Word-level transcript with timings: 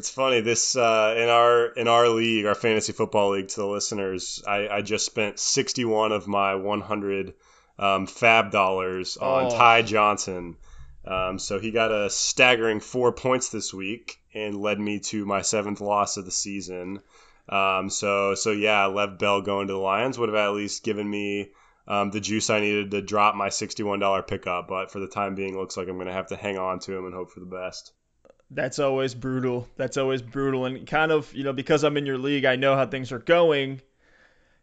It's 0.00 0.08
funny 0.08 0.40
this 0.40 0.76
uh, 0.76 1.14
in 1.14 1.28
our 1.28 1.66
in 1.66 1.86
our 1.86 2.08
league, 2.08 2.46
our 2.46 2.54
fantasy 2.54 2.94
football 2.94 3.32
league. 3.32 3.48
To 3.48 3.56
the 3.60 3.66
listeners, 3.66 4.42
I, 4.48 4.66
I 4.66 4.80
just 4.80 5.04
spent 5.04 5.38
61 5.38 6.12
of 6.12 6.26
my 6.26 6.54
100 6.54 7.34
um, 7.78 8.06
fab 8.06 8.50
dollars 8.50 9.18
on 9.18 9.44
Oh. 9.44 9.50
Ty 9.50 9.82
Johnson. 9.82 10.56
Um, 11.04 11.38
so 11.38 11.58
he 11.58 11.70
got 11.70 11.92
a 11.92 12.08
staggering 12.08 12.80
four 12.80 13.12
points 13.12 13.50
this 13.50 13.74
week 13.74 14.18
and 14.32 14.62
led 14.62 14.80
me 14.80 15.00
to 15.00 15.26
my 15.26 15.42
seventh 15.42 15.82
loss 15.82 16.16
of 16.16 16.24
the 16.24 16.30
season. 16.30 17.00
Um, 17.50 17.90
so 17.90 18.34
so 18.34 18.52
yeah, 18.52 18.86
Lev 18.86 19.18
Bell 19.18 19.42
going 19.42 19.66
to 19.66 19.74
the 19.74 19.78
Lions 19.78 20.18
would 20.18 20.30
have 20.30 20.38
at 20.38 20.54
least 20.54 20.82
given 20.82 21.10
me 21.10 21.50
um, 21.86 22.10
the 22.10 22.20
juice 22.20 22.48
I 22.48 22.60
needed 22.60 22.92
to 22.92 23.02
drop 23.02 23.34
my 23.34 23.48
$61 23.48 24.26
pickup. 24.26 24.66
But 24.66 24.90
for 24.90 24.98
the 24.98 25.08
time 25.08 25.34
being, 25.34 25.58
looks 25.58 25.76
like 25.76 25.88
I'm 25.88 25.96
going 25.96 26.06
to 26.06 26.14
have 26.14 26.28
to 26.28 26.36
hang 26.36 26.56
on 26.56 26.78
to 26.78 26.96
him 26.96 27.04
and 27.04 27.12
hope 27.12 27.32
for 27.32 27.40
the 27.40 27.44
best. 27.44 27.92
That's 28.50 28.78
always 28.78 29.14
brutal. 29.14 29.68
That's 29.76 29.96
always 29.96 30.22
brutal. 30.22 30.64
And 30.64 30.86
kind 30.86 31.12
of, 31.12 31.32
you 31.34 31.44
know, 31.44 31.52
because 31.52 31.84
I'm 31.84 31.96
in 31.96 32.06
your 32.06 32.18
league, 32.18 32.44
I 32.44 32.56
know 32.56 32.74
how 32.74 32.86
things 32.86 33.12
are 33.12 33.18
going. 33.18 33.80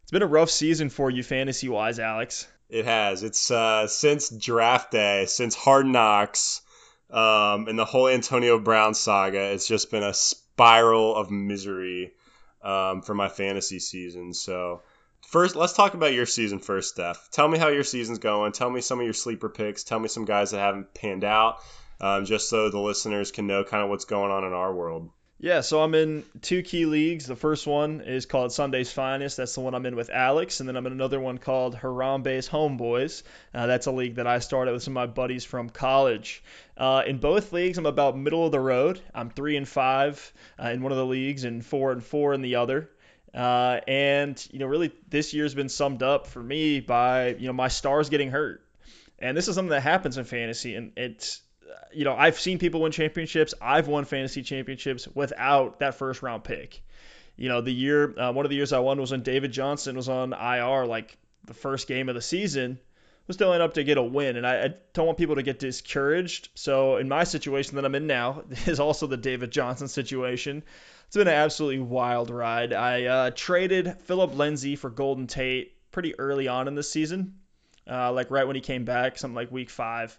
It's 0.01 0.11
been 0.11 0.23
a 0.23 0.27
rough 0.27 0.49
season 0.49 0.89
for 0.89 1.09
you 1.09 1.23
fantasy 1.23 1.69
wise, 1.69 1.99
Alex. 1.99 2.47
It 2.69 2.85
has. 2.85 3.23
It's 3.23 3.49
uh, 3.49 3.87
since 3.87 4.29
draft 4.29 4.91
day, 4.91 5.25
since 5.25 5.55
Hard 5.55 5.85
Knocks, 5.85 6.61
um, 7.09 7.67
and 7.67 7.79
the 7.79 7.85
whole 7.85 8.09
Antonio 8.09 8.59
Brown 8.59 8.93
saga. 8.93 9.51
It's 9.53 9.67
just 9.67 9.89
been 9.89 10.03
a 10.03 10.13
spiral 10.13 11.15
of 11.15 11.31
misery 11.31 12.13
um, 12.61 13.01
for 13.01 13.15
my 13.15 13.29
fantasy 13.29 13.79
season. 13.79 14.33
So, 14.33 14.81
first, 15.21 15.55
let's 15.55 15.73
talk 15.73 15.93
about 15.93 16.13
your 16.13 16.25
season 16.25 16.59
first, 16.59 16.89
Steph. 16.89 17.29
Tell 17.31 17.47
me 17.47 17.57
how 17.57 17.69
your 17.69 17.83
season's 17.83 18.19
going. 18.19 18.51
Tell 18.51 18.69
me 18.69 18.81
some 18.81 18.99
of 18.99 19.05
your 19.05 19.13
sleeper 19.13 19.49
picks. 19.49 19.83
Tell 19.83 19.99
me 19.99 20.09
some 20.09 20.25
guys 20.25 20.51
that 20.51 20.59
haven't 20.59 20.93
panned 20.93 21.23
out, 21.23 21.59
um, 21.99 22.25
just 22.25 22.49
so 22.49 22.69
the 22.69 22.79
listeners 22.79 23.31
can 23.31 23.47
know 23.47 23.63
kind 23.63 23.83
of 23.83 23.89
what's 23.89 24.05
going 24.05 24.31
on 24.31 24.43
in 24.43 24.53
our 24.53 24.73
world. 24.73 25.09
Yeah, 25.39 25.61
so 25.61 25.83
I'm 25.83 25.93
in 25.93 26.23
two 26.41 26.63
key 26.63 26.87
leagues. 26.87 27.27
The 27.27 27.35
first 27.35 27.67
one 27.67 28.01
is 28.01 28.25
called 28.25 28.51
Sunday's 28.51 28.91
Finest. 28.91 29.37
That's 29.37 29.53
the 29.53 29.61
one 29.61 29.75
I'm 29.75 29.85
in 29.85 29.95
with 29.95 30.09
Alex. 30.09 30.59
And 30.59 30.67
then 30.67 30.75
I'm 30.75 30.87
in 30.87 30.93
another 30.93 31.19
one 31.19 31.37
called 31.37 31.75
Harambe's 31.75 32.49
Homeboys. 32.49 33.21
Uh, 33.53 33.67
that's 33.67 33.85
a 33.85 33.91
league 33.91 34.15
that 34.15 34.25
I 34.25 34.39
started 34.39 34.71
with 34.71 34.81
some 34.81 34.97
of 34.97 35.07
my 35.07 35.13
buddies 35.13 35.45
from 35.45 35.69
college. 35.69 36.43
Uh, 36.75 37.03
in 37.05 37.19
both 37.19 37.53
leagues, 37.53 37.77
I'm 37.77 37.85
about 37.85 38.17
middle 38.17 38.47
of 38.47 38.51
the 38.51 38.59
road. 38.59 38.99
I'm 39.13 39.29
three 39.29 39.57
and 39.57 39.67
five 39.67 40.33
uh, 40.59 40.69
in 40.69 40.81
one 40.81 40.91
of 40.91 40.97
the 40.97 41.05
leagues 41.05 41.43
and 41.43 41.63
four 41.63 41.91
and 41.91 42.03
four 42.03 42.33
in 42.33 42.41
the 42.41 42.55
other. 42.55 42.89
Uh, 43.31 43.81
and 43.87 44.47
you 44.51 44.57
know, 44.57 44.65
really, 44.65 44.91
this 45.07 45.35
year's 45.35 45.53
been 45.53 45.69
summed 45.69 46.01
up 46.01 46.25
for 46.25 46.41
me 46.41 46.79
by 46.79 47.35
you 47.35 47.45
know 47.45 47.53
my 47.53 47.67
stars 47.67 48.09
getting 48.09 48.31
hurt. 48.31 48.63
And 49.19 49.37
this 49.37 49.47
is 49.47 49.53
something 49.53 49.69
that 49.69 49.81
happens 49.81 50.17
in 50.17 50.25
fantasy, 50.25 50.73
and 50.73 50.93
it's 50.97 51.41
you 51.91 52.05
know, 52.05 52.15
I've 52.15 52.39
seen 52.39 52.59
people 52.59 52.81
win 52.81 52.91
championships. 52.91 53.53
I've 53.61 53.87
won 53.87 54.05
fantasy 54.05 54.43
championships 54.43 55.07
without 55.07 55.79
that 55.79 55.95
first 55.95 56.21
round 56.21 56.43
pick. 56.43 56.81
You 57.35 57.49
know, 57.49 57.61
the 57.61 57.73
year, 57.73 58.17
uh, 58.19 58.31
one 58.31 58.45
of 58.45 58.49
the 58.49 58.55
years 58.55 58.73
I 58.73 58.79
won 58.79 58.99
was 58.99 59.11
when 59.11 59.21
David 59.21 59.51
Johnson 59.51 59.95
was 59.95 60.09
on 60.09 60.33
IR, 60.33 60.85
like 60.85 61.17
the 61.45 61.53
first 61.53 61.87
game 61.87 62.09
of 62.09 62.15
the 62.15 62.21
season, 62.21 62.79
was 63.27 63.35
still 63.35 63.53
enough 63.53 63.73
to 63.73 63.83
get 63.83 63.97
a 63.97 64.03
win. 64.03 64.37
And 64.37 64.47
I, 64.47 64.65
I 64.65 64.73
don't 64.93 65.05
want 65.05 65.17
people 65.17 65.35
to 65.35 65.43
get 65.43 65.59
discouraged. 65.59 66.49
So 66.55 66.97
in 66.97 67.07
my 67.07 67.25
situation 67.25 67.75
that 67.75 67.85
I'm 67.85 67.95
in 67.95 68.07
now 68.07 68.43
is 68.65 68.79
also 68.79 69.07
the 69.07 69.17
David 69.17 69.51
Johnson 69.51 69.87
situation. 69.87 70.63
It's 71.07 71.15
been 71.15 71.27
an 71.27 71.33
absolutely 71.33 71.79
wild 71.79 72.29
ride. 72.29 72.73
I 72.73 73.05
uh, 73.05 73.31
traded 73.33 74.01
Phillip 74.01 74.35
Lindsay 74.35 74.75
for 74.75 74.89
Golden 74.89 75.27
Tate 75.27 75.73
pretty 75.91 76.19
early 76.19 76.47
on 76.47 76.67
in 76.67 76.75
the 76.75 76.83
season, 76.83 77.35
uh, 77.89 78.11
like 78.11 78.29
right 78.29 78.45
when 78.45 78.55
he 78.55 78.61
came 78.61 78.83
back, 78.83 79.17
something 79.17 79.35
like 79.35 79.51
week 79.51 79.69
five 79.69 80.17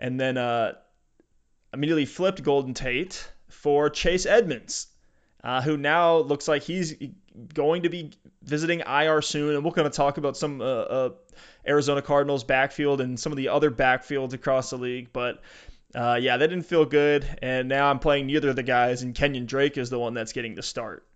and 0.00 0.18
then 0.18 0.36
uh, 0.36 0.72
immediately 1.72 2.06
flipped 2.06 2.42
Golden 2.42 2.74
Tate 2.74 3.30
for 3.48 3.90
Chase 3.90 4.26
Edmonds, 4.26 4.88
uh, 5.44 5.60
who 5.62 5.76
now 5.76 6.16
looks 6.16 6.48
like 6.48 6.62
he's 6.62 6.94
going 7.54 7.82
to 7.82 7.90
be 7.90 8.10
visiting 8.42 8.80
IR 8.80 9.22
soon. 9.22 9.54
And 9.54 9.64
we're 9.64 9.72
going 9.72 9.90
to 9.90 9.96
talk 9.96 10.16
about 10.16 10.36
some 10.36 10.60
uh, 10.60 10.64
uh, 10.64 11.10
Arizona 11.66 12.02
Cardinals 12.02 12.42
backfield 12.42 13.00
and 13.00 13.20
some 13.20 13.30
of 13.30 13.36
the 13.36 13.48
other 13.48 13.70
backfields 13.70 14.32
across 14.32 14.70
the 14.70 14.78
league. 14.78 15.12
But 15.12 15.42
uh, 15.94 16.18
yeah, 16.20 16.38
that 16.38 16.46
didn't 16.46 16.64
feel 16.66 16.86
good. 16.86 17.26
And 17.42 17.68
now 17.68 17.90
I'm 17.90 17.98
playing 17.98 18.26
neither 18.26 18.50
of 18.50 18.56
the 18.56 18.62
guys, 18.62 19.02
and 19.02 19.14
Kenyan 19.14 19.46
Drake 19.46 19.76
is 19.76 19.90
the 19.90 19.98
one 19.98 20.14
that's 20.14 20.32
getting 20.32 20.54
the 20.54 20.62
start. 20.62 21.06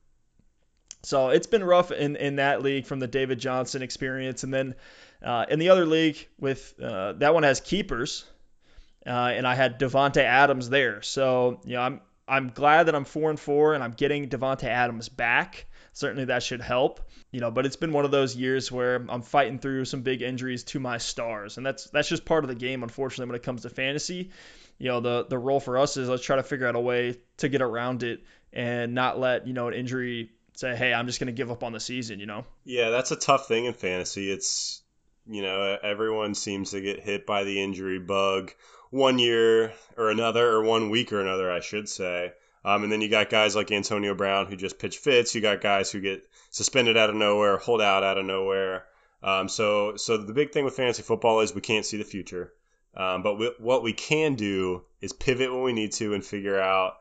So 1.02 1.28
it's 1.28 1.46
been 1.46 1.64
rough 1.64 1.90
in, 1.90 2.16
in 2.16 2.36
that 2.36 2.62
league 2.62 2.86
from 2.86 2.98
the 2.98 3.06
David 3.06 3.38
Johnson 3.38 3.82
experience. 3.82 4.42
And 4.42 4.52
then 4.52 4.74
uh, 5.22 5.44
in 5.48 5.58
the 5.58 5.68
other 5.68 5.84
league, 5.84 6.28
with 6.38 6.74
uh, 6.82 7.12
that 7.14 7.34
one 7.34 7.42
has 7.42 7.60
keepers, 7.60 8.24
uh, 9.06 9.10
and 9.10 9.46
I 9.46 9.54
had 9.54 9.78
Davante 9.78 10.22
Adams 10.22 10.68
there. 10.68 11.02
So 11.02 11.60
you 11.64 11.74
know, 11.74 11.82
I'm 11.82 12.00
I'm 12.26 12.50
glad 12.50 12.84
that 12.84 12.94
I'm 12.94 13.04
four 13.04 13.30
and 13.30 13.38
four, 13.38 13.74
and 13.74 13.84
I'm 13.84 13.92
getting 13.92 14.28
Davante 14.28 14.64
Adams 14.64 15.08
back. 15.08 15.66
Certainly 15.92 16.26
that 16.26 16.42
should 16.42 16.60
help, 16.60 17.00
you 17.30 17.40
know. 17.40 17.50
But 17.50 17.66
it's 17.66 17.76
been 17.76 17.92
one 17.92 18.04
of 18.04 18.10
those 18.10 18.34
years 18.34 18.72
where 18.72 19.04
I'm 19.08 19.22
fighting 19.22 19.58
through 19.58 19.84
some 19.84 20.02
big 20.02 20.22
injuries 20.22 20.64
to 20.64 20.80
my 20.80 20.98
stars, 20.98 21.56
and 21.56 21.66
that's 21.66 21.88
that's 21.90 22.08
just 22.08 22.24
part 22.24 22.44
of 22.44 22.48
the 22.48 22.56
game, 22.56 22.82
unfortunately, 22.82 23.30
when 23.30 23.36
it 23.36 23.42
comes 23.42 23.62
to 23.62 23.70
fantasy. 23.70 24.30
You 24.78 24.88
know, 24.88 25.00
the 25.00 25.26
the 25.28 25.38
role 25.38 25.60
for 25.60 25.78
us 25.78 25.96
is 25.96 26.08
let's 26.08 26.24
try 26.24 26.36
to 26.36 26.42
figure 26.42 26.66
out 26.66 26.74
a 26.74 26.80
way 26.80 27.18
to 27.38 27.48
get 27.48 27.62
around 27.62 28.02
it 28.02 28.24
and 28.52 28.94
not 28.94 29.20
let 29.20 29.46
you 29.46 29.52
know 29.52 29.68
an 29.68 29.74
injury 29.74 30.30
say, 30.56 30.74
hey, 30.74 30.94
I'm 30.94 31.06
just 31.06 31.20
going 31.20 31.26
to 31.26 31.32
give 31.32 31.50
up 31.50 31.62
on 31.62 31.72
the 31.72 31.80
season. 31.80 32.18
You 32.18 32.26
know. 32.26 32.44
Yeah, 32.64 32.90
that's 32.90 33.10
a 33.10 33.16
tough 33.16 33.46
thing 33.46 33.66
in 33.66 33.74
fantasy. 33.74 34.30
It's 34.32 34.82
you 35.26 35.42
know 35.42 35.78
everyone 35.82 36.34
seems 36.34 36.70
to 36.70 36.80
get 36.80 37.00
hit 37.00 37.26
by 37.26 37.44
the 37.44 37.62
injury 37.62 37.98
bug 37.98 38.52
one 38.94 39.18
year 39.18 39.72
or 39.96 40.10
another, 40.10 40.48
or 40.48 40.62
one 40.62 40.88
week 40.88 41.12
or 41.12 41.20
another, 41.20 41.50
I 41.50 41.58
should 41.58 41.88
say. 41.88 42.32
Um, 42.64 42.84
and 42.84 42.92
then 42.92 43.00
you 43.00 43.08
got 43.08 43.28
guys 43.28 43.56
like 43.56 43.72
Antonio 43.72 44.14
Brown 44.14 44.46
who 44.46 44.54
just 44.54 44.78
pitch 44.78 44.98
fits. 44.98 45.34
You 45.34 45.40
got 45.40 45.60
guys 45.60 45.90
who 45.90 46.00
get 46.00 46.24
suspended 46.50 46.96
out 46.96 47.10
of 47.10 47.16
nowhere, 47.16 47.56
hold 47.56 47.82
out 47.82 48.04
out 48.04 48.18
of 48.18 48.24
nowhere. 48.24 48.84
Um, 49.20 49.48
so, 49.48 49.96
so 49.96 50.16
the 50.16 50.32
big 50.32 50.52
thing 50.52 50.64
with 50.64 50.76
fantasy 50.76 51.02
football 51.02 51.40
is 51.40 51.52
we 51.52 51.60
can't 51.60 51.84
see 51.84 51.96
the 51.96 52.04
future. 52.04 52.52
Um, 52.96 53.24
but 53.24 53.36
we, 53.36 53.50
what 53.58 53.82
we 53.82 53.92
can 53.92 54.36
do 54.36 54.84
is 55.00 55.12
pivot 55.12 55.52
when 55.52 55.64
we 55.64 55.72
need 55.72 55.90
to 55.94 56.14
and 56.14 56.24
figure 56.24 56.60
out 56.60 56.94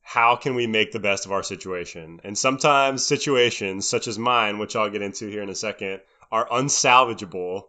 how 0.00 0.34
can 0.34 0.54
we 0.54 0.66
make 0.66 0.92
the 0.92 0.98
best 0.98 1.26
of 1.26 1.32
our 1.32 1.42
situation. 1.42 2.20
And 2.24 2.38
sometimes 2.38 3.04
situations 3.04 3.86
such 3.86 4.08
as 4.08 4.18
mine, 4.18 4.58
which 4.58 4.74
I'll 4.76 4.88
get 4.88 5.02
into 5.02 5.28
here 5.28 5.42
in 5.42 5.50
a 5.50 5.54
second, 5.54 6.00
are 6.32 6.48
unsalvageable. 6.48 7.64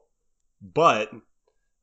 But 0.61 1.11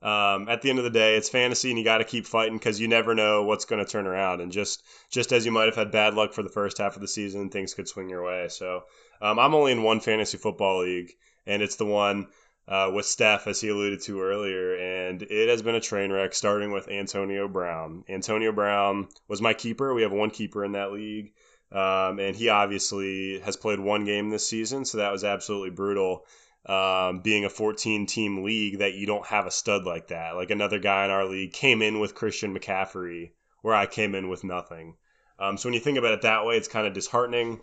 um, 0.06 0.49
at 0.49 0.62
the 0.62 0.71
end 0.71 0.78
of 0.78 0.84
the 0.84 0.91
day, 0.91 1.17
it's 1.17 1.28
fantasy, 1.28 1.69
and 1.69 1.77
you 1.77 1.84
got 1.84 1.99
to 1.99 2.05
keep 2.05 2.27
fighting 2.27 2.56
because 2.56 2.81
you 2.81 2.87
never 2.87 3.12
know 3.12 3.43
what's 3.43 3.65
going 3.65 3.84
to 3.84 3.91
turn 3.91 4.06
around. 4.06 4.41
And 4.41 4.53
just 4.53 4.84
just 5.11 5.33
as 5.33 5.44
you 5.44 5.50
might 5.50 5.65
have 5.65 5.75
had 5.75 5.91
bad 5.91 6.15
luck 6.15 6.33
for 6.33 6.44
the 6.44 6.49
first 6.49 6.78
half 6.78 6.94
of 6.94 7.00
the 7.00 7.09
season, 7.09 7.50
things 7.50 7.75
could 7.75 7.89
swing 7.89 8.09
your 8.09 8.25
way. 8.25 8.47
So 8.49 8.84
um, 9.21 9.41
I'm 9.41 9.53
only 9.53 9.72
in 9.72 9.83
one 9.83 9.99
fantasy 9.99 10.39
football 10.39 10.83
league, 10.83 11.11
and 11.44 11.61
it's 11.61 11.75
the 11.75 11.87
one 11.87 12.28
uh, 12.69 12.93
with 12.94 13.05
Steph, 13.05 13.49
as 13.49 13.61
he 13.61 13.69
alluded 13.69 14.00
to 14.03 14.22
earlier, 14.22 14.77
and 14.77 15.22
it 15.22 15.49
has 15.49 15.62
been 15.62 15.75
a 15.75 15.81
train 15.81 16.12
wreck. 16.12 16.34
Starting 16.34 16.71
with 16.71 16.88
Antonio 16.88 17.49
Brown. 17.49 18.05
Antonio 18.09 18.53
Brown 18.53 19.09
was 19.27 19.43
my 19.43 19.55
keeper. 19.55 19.93
We 19.93 20.03
have 20.03 20.12
one 20.12 20.31
keeper 20.31 20.65
in 20.65 20.73
that 20.73 20.93
league. 20.93 21.33
Um, 21.73 22.21
and 22.21 22.37
he 22.37 22.49
obviously 22.49 23.41
has 23.41 23.56
played 23.56 23.81
one 23.81 24.05
game 24.05 24.31
this 24.31 24.47
season, 24.47 24.84
so 24.84 24.99
that 24.99 25.11
was 25.11 25.25
absolutely 25.25 25.71
brutal 25.71 26.25
um, 26.66 27.21
being 27.21 27.44
a 27.44 27.49
14 27.50 28.06
team 28.06 28.43
league 28.44 28.78
that 28.78 28.94
you 28.94 29.06
don't 29.06 29.27
have 29.27 29.47
a 29.47 29.50
stud 29.50 29.84
like 29.84 30.09
that. 30.09 30.34
Like 30.37 30.50
another 30.50 30.78
guy 30.78 31.04
in 31.04 31.10
our 31.10 31.25
league 31.25 31.53
came 31.53 31.81
in 31.82 32.00
with 32.00 32.15
Christian 32.15 32.56
McCaffrey, 32.56 33.31
where 33.62 33.75
I 33.75 33.87
came 33.87 34.15
in 34.15 34.28
with 34.28 34.43
nothing. 34.44 34.97
Um, 35.38 35.56
so 35.59 35.69
when 35.69 35.75
you 35.75 35.81
think 35.81 35.99
about 35.99 36.12
it 36.12 36.22
that 36.22 36.44
way, 36.47 36.56
it's 36.56 36.69
kind 36.69 36.87
of 36.87 36.93
disheartening. 36.94 37.60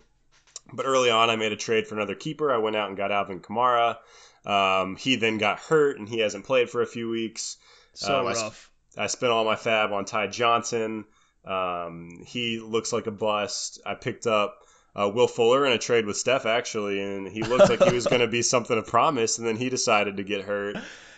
But 0.72 0.86
early 0.86 1.10
on, 1.10 1.28
I 1.28 1.36
made 1.36 1.52
a 1.52 1.56
trade 1.56 1.86
for 1.86 1.94
another 1.96 2.14
keeper. 2.14 2.52
I 2.52 2.58
went 2.58 2.76
out 2.76 2.88
and 2.88 2.96
got 2.96 3.12
Alvin 3.12 3.40
Kamara. 3.40 3.98
Um, 4.46 4.96
he 4.96 5.16
then 5.16 5.38
got 5.38 5.58
hurt 5.58 5.98
and 5.98 6.08
he 6.08 6.20
hasn't 6.20 6.44
played 6.46 6.70
for 6.70 6.80
a 6.82 6.86
few 6.86 7.10
weeks. 7.10 7.56
So 7.94 8.20
Um, 8.20 8.26
I 8.26 8.30
s- 8.30 8.42
rough. 8.42 8.70
I 8.96 9.06
spent 9.08 9.32
all 9.32 9.44
my 9.44 9.56
fab 9.56 9.92
on 9.92 10.04
Ty 10.04 10.28
Johnson. 10.28 11.04
Um, 11.44 12.22
he 12.26 12.58
looks 12.60 12.92
like 12.92 13.06
a 13.06 13.10
bust. 13.10 13.80
I 13.84 13.94
picked 13.94 14.26
up 14.26 14.63
uh, 14.96 15.10
Will 15.12 15.28
Fuller 15.28 15.66
in 15.66 15.72
a 15.72 15.78
trade 15.78 16.06
with 16.06 16.16
Steph 16.16 16.46
actually, 16.46 17.00
and 17.02 17.26
he 17.28 17.42
looked 17.42 17.68
like 17.70 17.82
he 17.82 17.94
was 17.94 18.06
going 18.06 18.20
to 18.20 18.28
be 18.28 18.42
something 18.54 18.76
of 18.76 18.86
promise, 18.86 19.38
and 19.38 19.46
then 19.46 19.56
he 19.56 19.68
decided 19.70 20.16
to 20.18 20.24
get 20.24 20.42
hurt. 20.42 20.76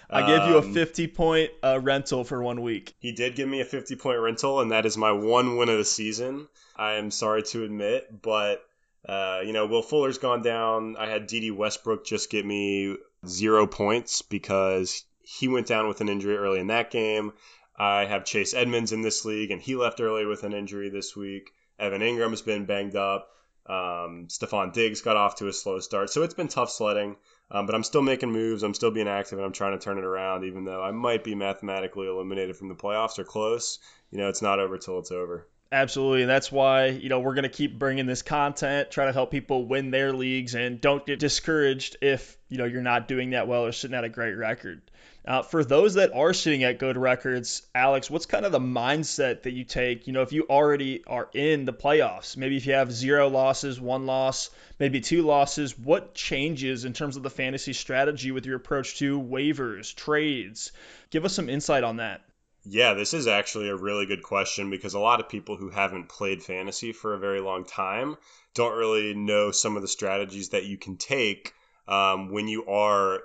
I 0.08 0.26
gave 0.26 0.48
you 0.48 0.56
a 0.56 0.60
Um, 0.62 0.72
50 0.72 1.08
point 1.08 1.50
uh, 1.62 1.80
rental 1.82 2.22
for 2.24 2.42
one 2.42 2.62
week. 2.62 2.94
He 3.00 3.12
did 3.12 3.34
give 3.34 3.48
me 3.48 3.60
a 3.60 3.64
50 3.64 3.96
point 3.96 4.20
rental, 4.20 4.60
and 4.60 4.70
that 4.70 4.86
is 4.86 4.96
my 4.96 5.12
one 5.12 5.56
win 5.56 5.68
of 5.68 5.78
the 5.78 5.84
season. 5.84 6.46
I 6.76 6.94
am 6.94 7.10
sorry 7.10 7.42
to 7.44 7.64
admit, 7.64 8.22
but 8.22 8.62
uh, 9.08 9.40
you 9.44 9.52
know, 9.52 9.66
Will 9.66 9.82
Fuller's 9.82 10.18
gone 10.18 10.42
down. 10.42 10.96
I 10.96 11.08
had 11.08 11.26
Dede 11.26 11.52
Westbrook 11.52 12.04
just 12.04 12.30
get 12.30 12.44
me 12.44 12.96
zero 13.26 13.66
points 13.66 14.22
because 14.22 15.04
he 15.22 15.48
went 15.48 15.66
down 15.66 15.88
with 15.88 16.00
an 16.00 16.08
injury 16.08 16.36
early 16.36 16.60
in 16.60 16.68
that 16.68 16.90
game. 16.90 17.32
I 17.76 18.04
have 18.04 18.24
Chase 18.24 18.54
Edmonds 18.54 18.92
in 18.92 19.02
this 19.02 19.24
league, 19.24 19.50
and 19.50 19.60
he 19.60 19.74
left 19.76 20.00
early 20.00 20.24
with 20.24 20.44
an 20.44 20.54
injury 20.54 20.88
this 20.88 21.14
week. 21.16 21.52
Evan 21.78 22.00
Engram's 22.00 22.42
been 22.42 22.64
banged 22.64 22.96
up. 22.96 23.28
Um, 23.68 24.26
Stefon 24.28 24.72
Diggs 24.72 25.00
got 25.00 25.16
off 25.16 25.36
to 25.36 25.48
a 25.48 25.52
slow 25.52 25.80
start, 25.80 26.10
so 26.10 26.22
it's 26.22 26.34
been 26.34 26.48
tough 26.48 26.70
sledding. 26.70 27.16
Um, 27.50 27.66
but 27.66 27.74
I'm 27.74 27.84
still 27.84 28.02
making 28.02 28.32
moves. 28.32 28.62
I'm 28.62 28.74
still 28.74 28.90
being 28.90 29.08
active, 29.08 29.38
and 29.38 29.46
I'm 29.46 29.52
trying 29.52 29.78
to 29.78 29.84
turn 29.84 29.98
it 29.98 30.04
around. 30.04 30.44
Even 30.44 30.64
though 30.64 30.82
I 30.82 30.90
might 30.90 31.22
be 31.22 31.34
mathematically 31.34 32.08
eliminated 32.08 32.56
from 32.56 32.68
the 32.68 32.74
playoffs 32.74 33.18
or 33.18 33.24
close, 33.24 33.78
you 34.10 34.18
know, 34.18 34.28
it's 34.28 34.42
not 34.42 34.58
over 34.58 34.78
till 34.78 34.98
it's 34.98 35.12
over. 35.12 35.46
Absolutely, 35.70 36.22
and 36.22 36.30
that's 36.30 36.50
why 36.52 36.86
you 36.86 37.08
know 37.08 37.20
we're 37.20 37.34
going 37.34 37.42
to 37.42 37.48
keep 37.48 37.76
bringing 37.78 38.06
this 38.06 38.22
content, 38.22 38.90
try 38.90 39.06
to 39.06 39.12
help 39.12 39.32
people 39.32 39.66
win 39.66 39.90
their 39.90 40.12
leagues, 40.12 40.54
and 40.54 40.80
don't 40.80 41.04
get 41.04 41.18
discouraged 41.18 41.96
if 42.00 42.36
you 42.48 42.58
know 42.58 42.64
you're 42.64 42.82
not 42.82 43.08
doing 43.08 43.30
that 43.30 43.48
well 43.48 43.64
or 43.64 43.72
sitting 43.72 43.96
at 43.96 44.04
a 44.04 44.08
great 44.08 44.34
record. 44.34 44.82
Uh, 45.26 45.42
for 45.42 45.64
those 45.64 45.94
that 45.94 46.14
are 46.14 46.32
sitting 46.32 46.62
at 46.62 46.78
good 46.78 46.96
records, 46.96 47.66
Alex, 47.74 48.08
what's 48.08 48.26
kind 48.26 48.46
of 48.46 48.52
the 48.52 48.60
mindset 48.60 49.42
that 49.42 49.52
you 49.52 49.64
take? 49.64 50.06
You 50.06 50.12
know, 50.12 50.22
if 50.22 50.32
you 50.32 50.46
already 50.48 51.02
are 51.04 51.28
in 51.34 51.64
the 51.64 51.72
playoffs, 51.72 52.36
maybe 52.36 52.56
if 52.56 52.64
you 52.64 52.74
have 52.74 52.92
zero 52.92 53.28
losses, 53.28 53.80
one 53.80 54.06
loss, 54.06 54.50
maybe 54.78 55.00
two 55.00 55.22
losses, 55.22 55.76
what 55.76 56.14
changes 56.14 56.84
in 56.84 56.92
terms 56.92 57.16
of 57.16 57.24
the 57.24 57.30
fantasy 57.30 57.72
strategy 57.72 58.30
with 58.30 58.46
your 58.46 58.56
approach 58.56 58.98
to 58.98 59.20
waivers, 59.20 59.92
trades? 59.96 60.70
Give 61.10 61.24
us 61.24 61.34
some 61.34 61.48
insight 61.48 61.82
on 61.82 61.96
that. 61.96 62.22
Yeah, 62.64 62.94
this 62.94 63.12
is 63.12 63.26
actually 63.26 63.68
a 63.68 63.76
really 63.76 64.06
good 64.06 64.22
question 64.22 64.70
because 64.70 64.94
a 64.94 65.00
lot 65.00 65.18
of 65.18 65.28
people 65.28 65.56
who 65.56 65.70
haven't 65.70 66.08
played 66.08 66.42
fantasy 66.42 66.92
for 66.92 67.14
a 67.14 67.18
very 67.18 67.40
long 67.40 67.64
time 67.64 68.16
don't 68.54 68.76
really 68.76 69.12
know 69.14 69.50
some 69.50 69.74
of 69.74 69.82
the 69.82 69.88
strategies 69.88 70.50
that 70.50 70.64
you 70.64 70.76
can 70.76 70.96
take 70.96 71.52
um, 71.88 72.30
when 72.30 72.46
you 72.48 72.66
are 72.66 73.22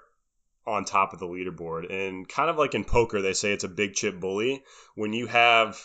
on 0.66 0.86
top 0.86 1.14
of 1.14 1.20
the 1.20 1.28
leaderboard. 1.28 1.92
And 1.92 2.28
kind 2.28 2.50
of 2.50 2.58
like 2.58 2.76
in 2.76 2.84
poker, 2.84 3.22
they 3.22 3.34
say 3.34 3.52
it's 3.52 3.64
a 3.64 3.70
big 3.70 3.94
chip 3.94 4.20
bully. 4.20 4.64
When 4.96 5.14
you 5.14 5.28
have 5.28 5.80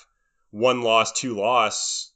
one 0.50 0.82
loss, 0.82 1.12
two 1.12 1.34
loss 1.34 2.12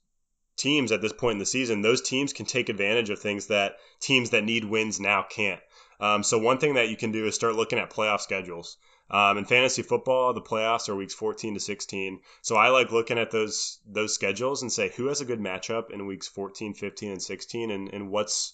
teams 0.56 0.92
at 0.92 1.00
this 1.00 1.12
point 1.12 1.34
in 1.34 1.38
the 1.38 1.46
season, 1.46 1.82
those 1.82 2.02
teams 2.02 2.32
can 2.32 2.46
take 2.46 2.68
advantage 2.68 3.10
of 3.10 3.18
things 3.18 3.46
that 3.46 3.76
teams 3.98 4.30
that 4.30 4.44
need 4.44 4.64
wins 4.64 5.00
now 5.00 5.22
can't. 5.28 5.60
Um, 6.00 6.22
so 6.22 6.38
one 6.38 6.58
thing 6.58 6.74
that 6.74 6.88
you 6.88 6.96
can 6.96 7.12
do 7.12 7.26
is 7.26 7.34
start 7.34 7.56
looking 7.56 7.78
at 7.78 7.90
playoff 7.90 8.20
schedules. 8.20 8.76
Um, 9.10 9.38
in 9.38 9.44
fantasy 9.44 9.82
football, 9.82 10.32
the 10.32 10.40
playoffs 10.40 10.88
are 10.88 10.94
weeks 10.94 11.14
14 11.14 11.54
to 11.54 11.60
16. 11.60 12.20
So 12.42 12.56
I 12.56 12.68
like 12.68 12.92
looking 12.92 13.18
at 13.18 13.32
those 13.32 13.80
those 13.84 14.14
schedules 14.14 14.62
and 14.62 14.72
say 14.72 14.92
who 14.96 15.06
has 15.06 15.20
a 15.20 15.24
good 15.24 15.40
matchup 15.40 15.90
in 15.90 16.06
weeks 16.06 16.28
14, 16.28 16.74
15, 16.74 17.12
and 17.12 17.22
16, 17.22 17.70
and, 17.70 17.92
and 17.92 18.10
what's 18.10 18.52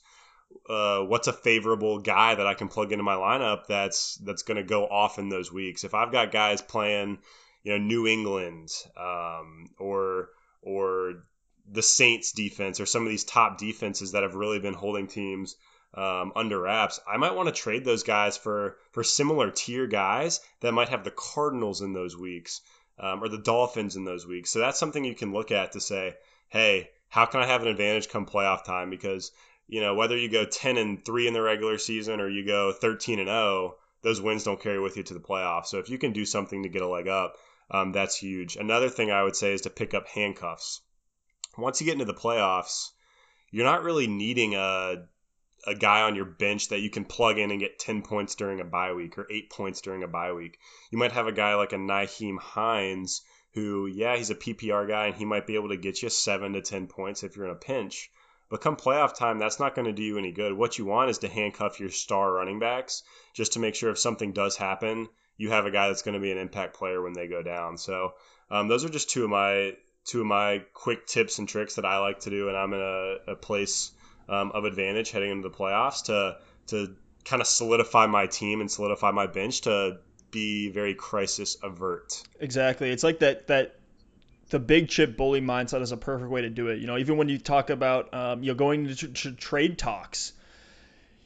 uh, 0.68 1.00
what's 1.00 1.28
a 1.28 1.32
favorable 1.32 2.00
guy 2.00 2.34
that 2.34 2.46
I 2.46 2.54
can 2.54 2.68
plug 2.68 2.92
into 2.92 3.04
my 3.04 3.14
lineup 3.14 3.66
that's 3.66 4.16
that's 4.16 4.42
going 4.42 4.56
to 4.56 4.62
go 4.62 4.86
off 4.86 5.18
in 5.18 5.28
those 5.28 5.52
weeks. 5.52 5.84
If 5.84 5.94
I've 5.94 6.12
got 6.12 6.32
guys 6.32 6.60
playing, 6.62 7.18
you 7.62 7.72
know, 7.72 7.78
New 7.78 8.06
England 8.06 8.70
um, 8.96 9.70
or 9.78 10.30
or 10.62 11.24
the 11.68 11.82
Saints 11.82 12.32
defense 12.32 12.80
or 12.80 12.86
some 12.86 13.02
of 13.02 13.08
these 13.08 13.24
top 13.24 13.58
defenses 13.58 14.12
that 14.12 14.22
have 14.22 14.34
really 14.34 14.58
been 14.58 14.74
holding 14.74 15.06
teams 15.06 15.56
um, 15.94 16.32
under 16.34 16.60
wraps, 16.60 17.00
I 17.06 17.16
might 17.16 17.34
want 17.34 17.48
to 17.48 17.54
trade 17.54 17.84
those 17.84 18.02
guys 18.02 18.36
for 18.36 18.76
for 18.92 19.04
similar 19.04 19.50
tier 19.50 19.86
guys 19.86 20.40
that 20.60 20.72
might 20.72 20.88
have 20.88 21.04
the 21.04 21.12
Cardinals 21.12 21.80
in 21.80 21.92
those 21.92 22.16
weeks 22.16 22.60
um, 22.98 23.22
or 23.22 23.28
the 23.28 23.38
Dolphins 23.38 23.96
in 23.96 24.04
those 24.04 24.26
weeks. 24.26 24.50
So 24.50 24.58
that's 24.58 24.78
something 24.78 25.04
you 25.04 25.14
can 25.14 25.32
look 25.32 25.50
at 25.50 25.72
to 25.72 25.80
say, 25.80 26.16
hey, 26.48 26.90
how 27.08 27.26
can 27.26 27.40
I 27.40 27.46
have 27.46 27.62
an 27.62 27.68
advantage 27.68 28.08
come 28.08 28.26
playoff 28.26 28.64
time? 28.64 28.90
Because 28.90 29.32
you 29.68 29.80
know 29.80 29.94
whether 29.94 30.16
you 30.16 30.28
go 30.28 30.44
10 30.44 30.76
and 30.76 31.04
3 31.04 31.28
in 31.28 31.34
the 31.34 31.42
regular 31.42 31.78
season 31.78 32.20
or 32.20 32.28
you 32.28 32.46
go 32.46 32.72
13 32.72 33.18
and 33.18 33.28
0 33.28 33.76
those 34.02 34.20
wins 34.20 34.44
don't 34.44 34.60
carry 34.60 34.80
with 34.80 34.96
you 34.96 35.02
to 35.02 35.14
the 35.14 35.20
playoffs 35.20 35.66
so 35.66 35.78
if 35.78 35.88
you 35.88 35.98
can 35.98 36.12
do 36.12 36.24
something 36.24 36.62
to 36.62 36.68
get 36.68 36.82
a 36.82 36.88
leg 36.88 37.08
up 37.08 37.36
um, 37.70 37.92
that's 37.92 38.16
huge 38.16 38.56
another 38.56 38.88
thing 38.88 39.10
i 39.10 39.22
would 39.22 39.36
say 39.36 39.52
is 39.52 39.62
to 39.62 39.70
pick 39.70 39.94
up 39.94 40.06
handcuffs 40.08 40.80
once 41.58 41.80
you 41.80 41.84
get 41.84 41.94
into 41.94 42.04
the 42.04 42.14
playoffs 42.14 42.90
you're 43.50 43.64
not 43.64 43.82
really 43.82 44.06
needing 44.06 44.54
a 44.54 45.06
a 45.66 45.74
guy 45.74 46.02
on 46.02 46.14
your 46.14 46.24
bench 46.24 46.68
that 46.68 46.80
you 46.80 46.90
can 46.90 47.04
plug 47.04 47.38
in 47.38 47.50
and 47.50 47.58
get 47.60 47.78
10 47.78 48.02
points 48.02 48.36
during 48.36 48.60
a 48.60 48.64
bye 48.64 48.92
week 48.92 49.18
or 49.18 49.26
8 49.28 49.50
points 49.50 49.80
during 49.80 50.04
a 50.04 50.08
bye 50.08 50.32
week. 50.32 50.58
You 50.90 50.98
might 50.98 51.12
have 51.12 51.26
a 51.26 51.32
guy 51.32 51.56
like 51.56 51.72
a 51.72 51.76
Nyheim 51.76 52.38
Hines 52.38 53.22
who, 53.52 53.86
yeah, 53.86 54.16
he's 54.16 54.30
a 54.30 54.36
PPR 54.36 54.86
guy 54.86 55.06
and 55.06 55.16
he 55.16 55.24
might 55.24 55.46
be 55.46 55.56
able 55.56 55.70
to 55.70 55.76
get 55.76 56.02
you 56.02 56.08
7 56.08 56.52
to 56.52 56.62
10 56.62 56.86
points 56.86 57.24
if 57.24 57.36
you're 57.36 57.46
in 57.46 57.50
a 57.50 57.56
pinch. 57.56 58.10
But 58.48 58.60
come 58.60 58.76
playoff 58.76 59.16
time, 59.16 59.38
that's 59.38 59.58
not 59.58 59.74
going 59.74 59.86
to 59.86 59.92
do 59.92 60.02
you 60.02 60.18
any 60.18 60.32
good. 60.32 60.52
What 60.52 60.78
you 60.78 60.84
want 60.84 61.10
is 61.10 61.18
to 61.18 61.28
handcuff 61.28 61.80
your 61.80 61.90
star 61.90 62.32
running 62.32 62.58
backs 62.58 63.02
just 63.34 63.54
to 63.54 63.58
make 63.58 63.74
sure 63.74 63.90
if 63.90 63.98
something 63.98 64.32
does 64.32 64.56
happen, 64.56 65.08
you 65.36 65.50
have 65.50 65.66
a 65.66 65.70
guy 65.70 65.88
that's 65.88 66.02
going 66.02 66.14
to 66.14 66.20
be 66.20 66.32
an 66.32 66.38
impact 66.38 66.76
player 66.76 67.02
when 67.02 67.12
they 67.12 67.26
go 67.26 67.42
down. 67.42 67.76
So 67.76 68.12
um, 68.50 68.68
those 68.68 68.84
are 68.84 68.88
just 68.88 69.10
two 69.10 69.24
of 69.24 69.30
my 69.30 69.72
two 70.04 70.20
of 70.20 70.26
my 70.26 70.62
quick 70.72 71.06
tips 71.06 71.38
and 71.40 71.48
tricks 71.48 71.74
that 71.74 71.84
I 71.84 71.98
like 71.98 72.20
to 72.20 72.30
do, 72.30 72.48
and 72.48 72.56
I'm 72.56 72.72
in 72.72 72.80
a, 72.80 73.32
a 73.32 73.36
place 73.36 73.90
um, 74.28 74.52
of 74.52 74.64
advantage 74.64 75.10
heading 75.10 75.30
into 75.30 75.48
the 75.48 75.54
playoffs 75.54 76.04
to 76.04 76.38
to 76.68 76.94
kind 77.24 77.42
of 77.42 77.48
solidify 77.48 78.06
my 78.06 78.26
team 78.26 78.60
and 78.60 78.70
solidify 78.70 79.10
my 79.10 79.26
bench 79.26 79.62
to 79.62 79.98
be 80.30 80.70
very 80.70 80.94
crisis 80.94 81.56
avert. 81.62 82.22
Exactly. 82.40 82.90
It's 82.90 83.02
like 83.02 83.18
that 83.18 83.48
that 83.48 83.80
the 84.50 84.58
big 84.58 84.88
chip 84.88 85.16
bully 85.16 85.40
mindset 85.40 85.82
is 85.82 85.92
a 85.92 85.96
perfect 85.96 86.30
way 86.30 86.42
to 86.42 86.50
do 86.50 86.68
it. 86.68 86.78
You 86.78 86.86
know, 86.86 86.98
even 86.98 87.16
when 87.16 87.28
you 87.28 87.38
talk 87.38 87.70
about 87.70 88.12
um, 88.14 88.42
you 88.42 88.52
know 88.52 88.56
going 88.56 88.94
to, 88.94 89.08
to 89.08 89.32
trade 89.32 89.78
talks, 89.78 90.32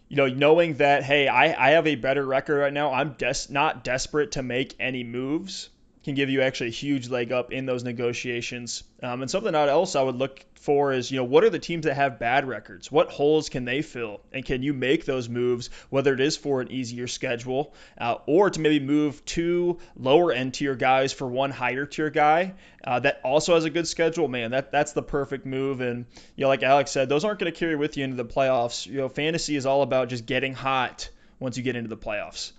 you 0.09 0.17
know, 0.17 0.29
knowing 0.29 0.75
that 0.75 1.03
hey, 1.03 1.29
I, 1.29 1.69
I 1.69 1.71
have 1.73 1.87
a 1.87 1.97
better 1.97 2.25
record 2.25 2.59
right 2.59 2.73
now. 2.73 2.93
I'm 2.93 3.13
des- 3.13 3.51
not 3.51 3.85
desperate 3.85 4.33
to 4.33 4.43
make 4.43 4.75
any 4.81 5.05
moves 5.05 5.69
can 6.05 6.15
give 6.15 6.31
you 6.31 6.41
actually 6.41 6.69
a 6.69 6.73
huge 6.73 7.09
leg 7.09 7.31
up 7.31 7.53
in 7.53 7.67
those 7.67 7.85
negotiations. 7.85 8.83
Um, 9.03 9.23
and 9.23 9.31
something 9.31 9.55
else 9.55 9.97
I 9.97 10.03
would 10.03 10.17
look 10.17 10.45
for 10.55 10.93
is, 10.93 11.11
you 11.11 11.19
know, 11.19 11.25
what 11.25 11.45
are 11.45 11.51
the 11.51 11.59
teams 11.59 11.85
that 11.85 11.95
have 11.95 12.19
bad 12.19 12.47
records? 12.47 12.91
What 12.91 13.11
holes 13.11 13.49
can 13.49 13.65
they 13.65 13.83
fill? 13.83 14.21
And 14.33 14.45
can 14.45 14.63
you 14.63 14.73
make 14.73 15.05
those 15.05 15.29
moves, 15.29 15.69
whether 15.91 16.15
it 16.15 16.21
is 16.21 16.37
for 16.37 16.61
an 16.61 16.71
easier 16.71 17.07
schedule 17.07 17.75
uh, 17.99 18.17
or 18.27 18.51
to 18.51 18.61
maybe 18.61 18.85
move 18.85 19.25
two 19.25 19.79
lower 19.97 20.33
end 20.33 20.55
tier 20.55 20.75
guys 20.75 21.13
for 21.13 21.27
one 21.27 21.51
higher 21.51 21.87
tier 21.87 22.11
guy 22.11 22.55
uh, 22.85 23.01
that 23.01 23.21
also 23.23 23.55
has 23.55 23.65
a 23.65 23.71
good 23.71 23.87
schedule? 23.87 24.29
Man, 24.29 24.53
that 24.53 24.73
that's 24.73 24.93
the 24.93 25.03
perfect 25.03 25.45
move. 25.45 25.81
And, 25.81 26.07
you 26.35 26.43
know, 26.43 26.49
like 26.49 26.63
Alex 26.63 26.91
said, 26.91 27.09
those 27.09 27.25
aren't 27.25 27.41
going 27.41 27.53
to 27.53 27.59
carry 27.59 27.77
with 27.77 27.97
you 27.97 28.05
into 28.05 28.17
the 28.17 28.25
playoffs. 28.25 28.87
You 28.87 28.99
know, 28.99 29.09
fantasy 29.09 29.57
is 29.57 29.67
all 29.67 29.83
about 29.83 30.09
just 30.09 30.25
getting 30.25 30.55
hot 30.55 31.11
once 31.39 31.57
you 31.57 31.63
get 31.63 31.77
into 31.77 31.89
the 31.89 31.97
playoffs. 31.97 32.53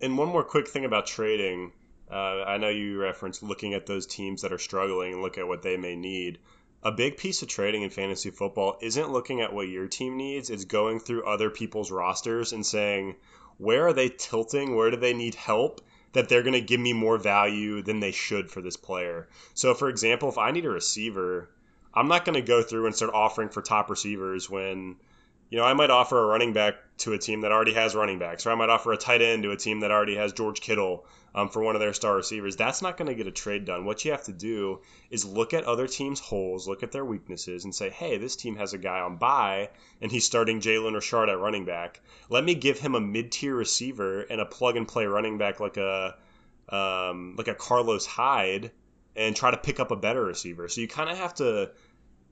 And 0.00 0.16
one 0.16 0.28
more 0.28 0.44
quick 0.44 0.68
thing 0.68 0.84
about 0.84 1.06
trading 1.06 1.72
uh, 2.10 2.44
I 2.44 2.58
know 2.58 2.68
you 2.68 3.00
referenced 3.00 3.42
looking 3.42 3.74
at 3.74 3.86
those 3.86 4.06
teams 4.06 4.42
that 4.42 4.52
are 4.52 4.58
struggling 4.58 5.14
and 5.14 5.22
look 5.22 5.38
at 5.38 5.48
what 5.48 5.62
they 5.62 5.76
may 5.76 5.96
need. 5.96 6.38
A 6.82 6.92
big 6.92 7.16
piece 7.16 7.42
of 7.42 7.48
trading 7.48 7.82
in 7.82 7.90
fantasy 7.90 8.30
football 8.30 8.78
isn't 8.80 9.10
looking 9.10 9.40
at 9.40 9.52
what 9.52 9.68
your 9.68 9.88
team 9.88 10.16
needs, 10.16 10.48
it's 10.48 10.64
going 10.64 11.00
through 11.00 11.26
other 11.26 11.50
people's 11.50 11.90
rosters 11.90 12.52
and 12.52 12.64
saying, 12.64 13.16
where 13.58 13.88
are 13.88 13.92
they 13.92 14.08
tilting? 14.08 14.76
Where 14.76 14.90
do 14.90 14.96
they 14.96 15.12
need 15.12 15.34
help? 15.34 15.80
That 16.12 16.28
they're 16.28 16.42
going 16.42 16.54
to 16.54 16.60
give 16.60 16.80
me 16.80 16.92
more 16.92 17.18
value 17.18 17.82
than 17.82 18.00
they 18.00 18.12
should 18.12 18.50
for 18.50 18.62
this 18.62 18.76
player. 18.76 19.28
So, 19.54 19.74
for 19.74 19.88
example, 19.88 20.28
if 20.28 20.38
I 20.38 20.52
need 20.52 20.64
a 20.64 20.70
receiver, 20.70 21.50
I'm 21.92 22.08
not 22.08 22.24
going 22.24 22.34
to 22.34 22.42
go 22.42 22.62
through 22.62 22.86
and 22.86 22.94
start 22.94 23.12
offering 23.12 23.48
for 23.48 23.60
top 23.60 23.90
receivers 23.90 24.48
when 24.48 24.96
you 25.50 25.58
know, 25.58 25.64
I 25.64 25.74
might 25.74 25.90
offer 25.90 26.18
a 26.18 26.26
running 26.26 26.52
back 26.52 26.74
to 26.98 27.12
a 27.12 27.18
team 27.18 27.42
that 27.42 27.52
already 27.52 27.74
has 27.74 27.94
running 27.94 28.18
backs, 28.18 28.44
or 28.44 28.50
I 28.50 28.54
might 28.54 28.68
offer 28.68 28.92
a 28.92 28.96
tight 28.96 29.22
end 29.22 29.44
to 29.44 29.50
a 29.50 29.56
team 29.56 29.80
that 29.80 29.90
already 29.90 30.16
has 30.16 30.32
George 30.32 30.60
Kittle 30.60 31.06
um, 31.34 31.48
for 31.48 31.62
one 31.62 31.74
of 31.74 31.80
their 31.80 31.92
star 31.92 32.16
receivers. 32.16 32.56
That's 32.56 32.82
not 32.82 32.96
going 32.96 33.08
to 33.08 33.14
get 33.14 33.26
a 33.26 33.30
trade 33.30 33.64
done. 33.64 33.84
What 33.84 34.04
you 34.04 34.10
have 34.10 34.24
to 34.24 34.32
do 34.32 34.80
is 35.10 35.24
look 35.24 35.54
at 35.54 35.64
other 35.64 35.86
teams' 35.86 36.20
holes, 36.20 36.68
look 36.68 36.82
at 36.82 36.92
their 36.92 37.04
weaknesses, 37.04 37.64
and 37.64 37.74
say, 37.74 37.88
hey, 37.90 38.18
this 38.18 38.36
team 38.36 38.56
has 38.56 38.72
a 38.72 38.78
guy 38.78 39.00
on 39.00 39.16
bye, 39.16 39.70
and 40.02 40.10
he's 40.10 40.24
starting 40.24 40.60
Jalen 40.60 40.94
Richard 40.94 41.28
at 41.28 41.38
running 41.38 41.64
back. 41.64 42.00
Let 42.28 42.44
me 42.44 42.54
give 42.54 42.78
him 42.78 42.94
a 42.94 43.00
mid-tier 43.00 43.54
receiver 43.54 44.22
and 44.22 44.40
a 44.40 44.46
plug-and-play 44.46 45.06
running 45.06 45.38
back 45.38 45.60
like 45.60 45.76
a 45.76 46.16
um, 46.68 47.34
like 47.38 47.48
a 47.48 47.54
Carlos 47.54 48.04
Hyde, 48.04 48.72
and 49.16 49.34
try 49.34 49.50
to 49.50 49.56
pick 49.56 49.80
up 49.80 49.90
a 49.90 49.96
better 49.96 50.24
receiver. 50.24 50.68
So 50.68 50.80
you 50.80 50.88
kind 50.88 51.08
of 51.08 51.16
have 51.16 51.34
to 51.36 51.70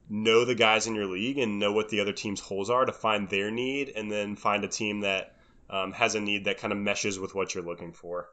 know 0.09 0.45
the 0.45 0.55
guys 0.55 0.87
in 0.87 0.95
your 0.95 1.07
league 1.07 1.39
and 1.39 1.59
know 1.59 1.73
what 1.73 1.89
the 1.89 2.01
other 2.01 2.13
team's 2.13 2.41
holes 2.41 2.71
are 2.71 2.85
to 2.85 2.93
find 2.93 3.29
their 3.29 3.51
need 3.51 3.93
and 3.95 4.11
then 4.11 4.37
find 4.37 4.65
a 4.65 4.69
team 4.69 5.01
that 5.01 5.35
um, 5.69 5.93
has 5.93 6.15
a 6.15 6.21
need 6.21 6.45
that 6.45 6.59
kind 6.59 6.73
of 6.73 6.79
meshes 6.79 7.19
with 7.19 7.35
what 7.35 7.55
you're 7.55 7.65
looking 7.65 7.93
for. 7.93 8.29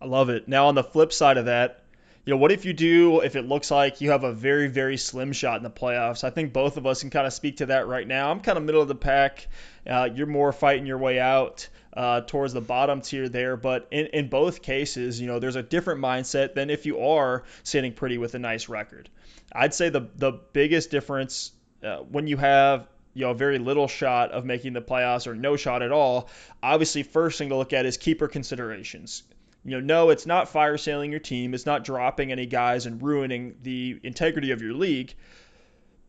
I 0.00 0.06
love 0.06 0.28
it. 0.28 0.48
Now, 0.48 0.66
on 0.66 0.74
the 0.74 0.84
flip 0.84 1.12
side 1.12 1.38
of 1.38 1.46
that, 1.46 1.84
you 2.24 2.34
know, 2.34 2.38
what 2.38 2.52
if 2.52 2.64
you 2.64 2.72
do 2.72 3.20
if 3.20 3.36
it 3.36 3.46
looks 3.46 3.70
like 3.70 4.00
you 4.00 4.10
have 4.10 4.22
a 4.22 4.32
very, 4.32 4.68
very 4.68 4.96
slim 4.96 5.32
shot 5.32 5.56
in 5.56 5.62
the 5.62 5.70
playoffs? 5.70 6.24
I 6.24 6.30
think 6.30 6.52
both 6.52 6.76
of 6.76 6.86
us 6.86 7.00
can 7.00 7.10
kind 7.10 7.26
of 7.26 7.32
speak 7.32 7.58
to 7.58 7.66
that 7.66 7.86
right 7.86 8.06
now. 8.06 8.30
I'm 8.30 8.40
kind 8.40 8.58
of 8.58 8.64
middle 8.64 8.82
of 8.82 8.88
the 8.88 8.94
pack. 8.94 9.46
Uh, 9.86 10.08
you're 10.14 10.26
more 10.26 10.52
fighting 10.52 10.86
your 10.86 10.98
way 10.98 11.18
out 11.18 11.68
uh, 11.94 12.20
towards 12.22 12.52
the 12.52 12.60
bottom 12.60 13.00
tier 13.00 13.28
there. 13.28 13.56
But 13.56 13.88
in, 13.90 14.06
in 14.06 14.28
both 14.28 14.62
cases, 14.62 15.20
you 15.20 15.26
know, 15.26 15.38
there's 15.38 15.56
a 15.56 15.62
different 15.62 16.00
mindset 16.00 16.54
than 16.54 16.70
if 16.70 16.86
you 16.86 17.00
are 17.00 17.44
sitting 17.62 17.92
pretty 17.92 18.18
with 18.18 18.34
a 18.34 18.38
nice 18.38 18.68
record. 18.68 19.08
I'd 19.52 19.74
say 19.74 19.88
the 19.88 20.08
the 20.16 20.32
biggest 20.52 20.90
difference 20.90 21.52
uh, 21.82 21.98
when 21.98 22.26
you 22.26 22.36
have 22.36 22.86
you 23.14 23.24
know 23.24 23.32
very 23.32 23.58
little 23.58 23.88
shot 23.88 24.30
of 24.30 24.44
making 24.44 24.74
the 24.74 24.80
playoffs 24.80 25.26
or 25.26 25.34
no 25.34 25.56
shot 25.56 25.82
at 25.82 25.92
all. 25.92 26.28
Obviously, 26.62 27.02
first 27.02 27.38
thing 27.38 27.48
to 27.48 27.56
look 27.56 27.72
at 27.72 27.86
is 27.86 27.96
keeper 27.96 28.28
considerations. 28.28 29.24
You 29.64 29.72
know, 29.72 29.80
no, 29.80 30.10
it's 30.10 30.24
not 30.24 30.48
fire 30.48 30.78
sailing 30.78 31.10
your 31.10 31.20
team. 31.20 31.52
It's 31.52 31.66
not 31.66 31.84
dropping 31.84 32.30
any 32.30 32.46
guys 32.46 32.86
and 32.86 33.02
ruining 33.02 33.56
the 33.62 33.98
integrity 34.02 34.52
of 34.52 34.62
your 34.62 34.72
league. 34.72 35.14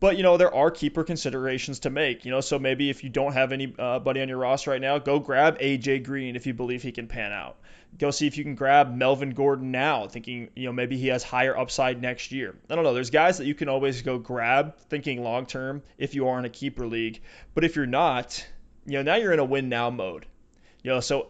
But 0.00 0.16
you 0.16 0.22
know 0.22 0.38
there 0.38 0.54
are 0.54 0.70
keeper 0.70 1.04
considerations 1.04 1.80
to 1.80 1.90
make. 1.90 2.24
You 2.24 2.30
know, 2.30 2.40
so 2.40 2.58
maybe 2.58 2.88
if 2.88 3.04
you 3.04 3.10
don't 3.10 3.34
have 3.34 3.52
anybody 3.52 4.20
uh, 4.20 4.22
on 4.22 4.28
your 4.30 4.38
roster 4.38 4.70
right 4.70 4.80
now, 4.80 4.98
go 4.98 5.18
grab 5.18 5.58
AJ 5.58 6.04
Green 6.04 6.36
if 6.36 6.46
you 6.46 6.54
believe 6.54 6.82
he 6.82 6.90
can 6.90 7.06
pan 7.06 7.32
out. 7.32 7.58
Go 7.98 8.10
see 8.10 8.26
if 8.26 8.38
you 8.38 8.44
can 8.44 8.54
grab 8.54 8.94
Melvin 8.94 9.30
Gordon 9.30 9.70
now, 9.70 10.06
thinking 10.06 10.48
you 10.56 10.64
know 10.64 10.72
maybe 10.72 10.96
he 10.96 11.08
has 11.08 11.22
higher 11.22 11.56
upside 11.56 12.00
next 12.00 12.32
year. 12.32 12.56
I 12.70 12.74
don't 12.74 12.84
know. 12.84 12.94
There's 12.94 13.10
guys 13.10 13.36
that 13.38 13.44
you 13.44 13.54
can 13.54 13.68
always 13.68 14.00
go 14.00 14.16
grab, 14.18 14.78
thinking 14.88 15.22
long 15.22 15.44
term 15.44 15.82
if 15.98 16.14
you 16.14 16.28
are 16.28 16.38
in 16.38 16.46
a 16.46 16.50
keeper 16.50 16.86
league. 16.86 17.20
But 17.54 17.64
if 17.64 17.76
you're 17.76 17.84
not, 17.84 18.46
you 18.86 18.94
know 18.94 19.02
now 19.02 19.16
you're 19.16 19.34
in 19.34 19.38
a 19.38 19.44
win 19.44 19.68
now 19.68 19.90
mode. 19.90 20.24
You 20.82 20.92
know, 20.92 21.00
so 21.00 21.28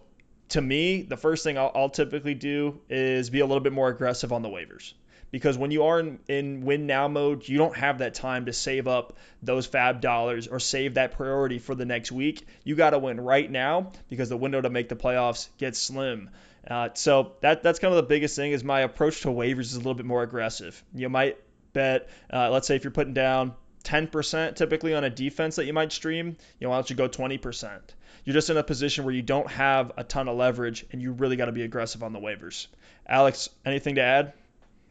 to 0.51 0.61
me, 0.61 1.03
the 1.03 1.17
first 1.17 1.43
thing 1.43 1.59
I'll, 1.59 1.73
I'll 1.75 1.91
typically 1.91 2.35
do 2.35 2.81
is 2.89 3.31
be 3.31 3.41
a 3.41 3.47
little 3.47 3.63
bit 3.63 3.73
more 3.73 3.89
aggressive 3.89 4.33
on 4.33 4.43
the 4.43 4.49
waivers 4.49 4.93
because 5.31 5.57
when 5.57 5.71
you 5.71 5.85
are 5.85 6.01
in, 6.01 6.19
in 6.29 6.65
win 6.65 6.87
now 6.87 7.09
mode, 7.09 7.49
you 7.49 7.59
don't 7.59 7.77
have 7.77 7.99
that 7.99 8.15
time 8.15 8.47
to 8.47 8.53
save 8.53 8.87
up 8.87 9.17
those 9.43 9.67
fab 9.67 10.01
dollars 10.01 10.49
or 10.49 10.59
save 10.59 10.95
that 10.95 11.13
priority 11.13 11.59
for 11.59 11.75
the 11.75 11.85
next 11.85 12.11
week. 12.13 12.47
You 12.65 12.75
got 12.75 12.91
to 12.91 12.99
win 12.99 13.21
right 13.21 13.51
now 13.51 13.93
because 14.09 14.29
the 14.29 14.37
window 14.37 14.61
to 14.61 14.71
make 14.71 14.89
the 14.89 14.97
playoffs 14.97 15.49
gets 15.59 15.79
slim. 15.79 16.31
Uh, 16.69 16.91
so 16.95 17.33
that 17.41 17.63
that's 17.63 17.79
kind 17.79 17.95
of 17.95 17.97
the 17.97 18.09
biggest 18.09 18.37
thing 18.37 18.53
is 18.53 18.63
my 18.63 18.81
approach 18.81 19.23
to 19.23 19.29
waivers 19.29 19.61
is 19.61 19.75
a 19.75 19.79
little 19.79 19.95
bit 19.95 20.07
more 20.07 20.23
aggressive. 20.23 20.83
You 20.95 21.09
might 21.09 21.39
bet, 21.73 22.09
uh, 22.33 22.51
let's 22.51 22.67
say 22.67 22.77
if 22.77 22.85
you're 22.85 22.91
putting 22.91 23.15
down 23.15 23.55
10% 23.85 24.57
typically 24.57 24.95
on 24.95 25.05
a 25.05 25.11
defense 25.11 25.57
that 25.57 25.65
you 25.65 25.73
might 25.73 25.93
stream, 25.93 26.37
you 26.59 26.67
know, 26.67 26.71
why 26.71 26.77
don't 26.77 26.91
you 26.91 26.97
go 26.97 27.09
20%? 27.09 27.81
You're 28.25 28.35
just 28.35 28.51
in 28.51 28.59
a 28.59 28.63
position 28.63 29.05
where 29.05 29.15
you 29.15 29.23
don't 29.23 29.51
have 29.51 29.93
a 29.97 30.05
ton 30.05 30.29
of 30.29 30.37
leverage 30.37 30.85
and 30.93 31.01
you 31.01 31.13
really 31.13 31.37
got 31.37 31.47
to 31.47 31.53
be 31.53 31.63
aggressive 31.63 32.03
on 32.03 32.13
the 32.13 32.19
waivers. 32.19 32.67
Alex, 33.07 33.49
anything 33.65 33.95
to 33.95 34.03
add? 34.03 34.33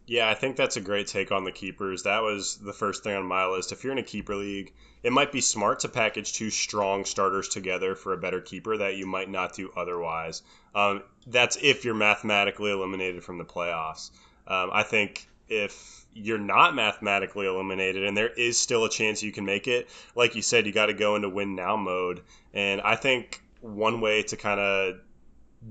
Yeah, 0.09 0.27
I 0.27 0.33
think 0.33 0.55
that's 0.55 0.75
a 0.75 0.81
great 0.81 1.05
take 1.05 1.31
on 1.31 1.43
the 1.43 1.51
keepers. 1.51 2.01
That 2.01 2.23
was 2.23 2.55
the 2.55 2.73
first 2.73 3.03
thing 3.03 3.15
on 3.15 3.27
my 3.27 3.45
list. 3.45 3.71
If 3.71 3.83
you're 3.83 3.93
in 3.93 3.99
a 3.99 4.03
keeper 4.03 4.35
league, 4.35 4.73
it 5.03 5.13
might 5.13 5.31
be 5.31 5.39
smart 5.39 5.81
to 5.81 5.87
package 5.87 6.33
two 6.33 6.49
strong 6.49 7.05
starters 7.05 7.47
together 7.47 7.93
for 7.93 8.13
a 8.13 8.17
better 8.17 8.41
keeper 8.41 8.75
that 8.75 8.95
you 8.95 9.05
might 9.05 9.29
not 9.29 9.53
do 9.53 9.71
otherwise. 9.77 10.41
Um, 10.73 11.03
that's 11.27 11.59
if 11.61 11.85
you're 11.85 11.93
mathematically 11.93 12.71
eliminated 12.71 13.23
from 13.23 13.37
the 13.37 13.45
playoffs. 13.45 14.09
Um, 14.47 14.71
I 14.73 14.81
think 14.81 15.27
if 15.47 16.07
you're 16.15 16.39
not 16.39 16.73
mathematically 16.73 17.45
eliminated 17.45 18.03
and 18.03 18.17
there 18.17 18.29
is 18.29 18.57
still 18.57 18.85
a 18.85 18.89
chance 18.89 19.21
you 19.21 19.31
can 19.31 19.45
make 19.45 19.67
it, 19.67 19.89
like 20.15 20.33
you 20.33 20.41
said, 20.41 20.65
you 20.65 20.71
got 20.71 20.87
to 20.87 20.95
go 20.95 21.17
into 21.17 21.29
win 21.29 21.53
now 21.53 21.77
mode. 21.77 22.21
And 22.51 22.81
I 22.81 22.95
think 22.95 23.43
one 23.61 24.01
way 24.01 24.23
to 24.23 24.37
kind 24.37 24.59
of 24.59 24.95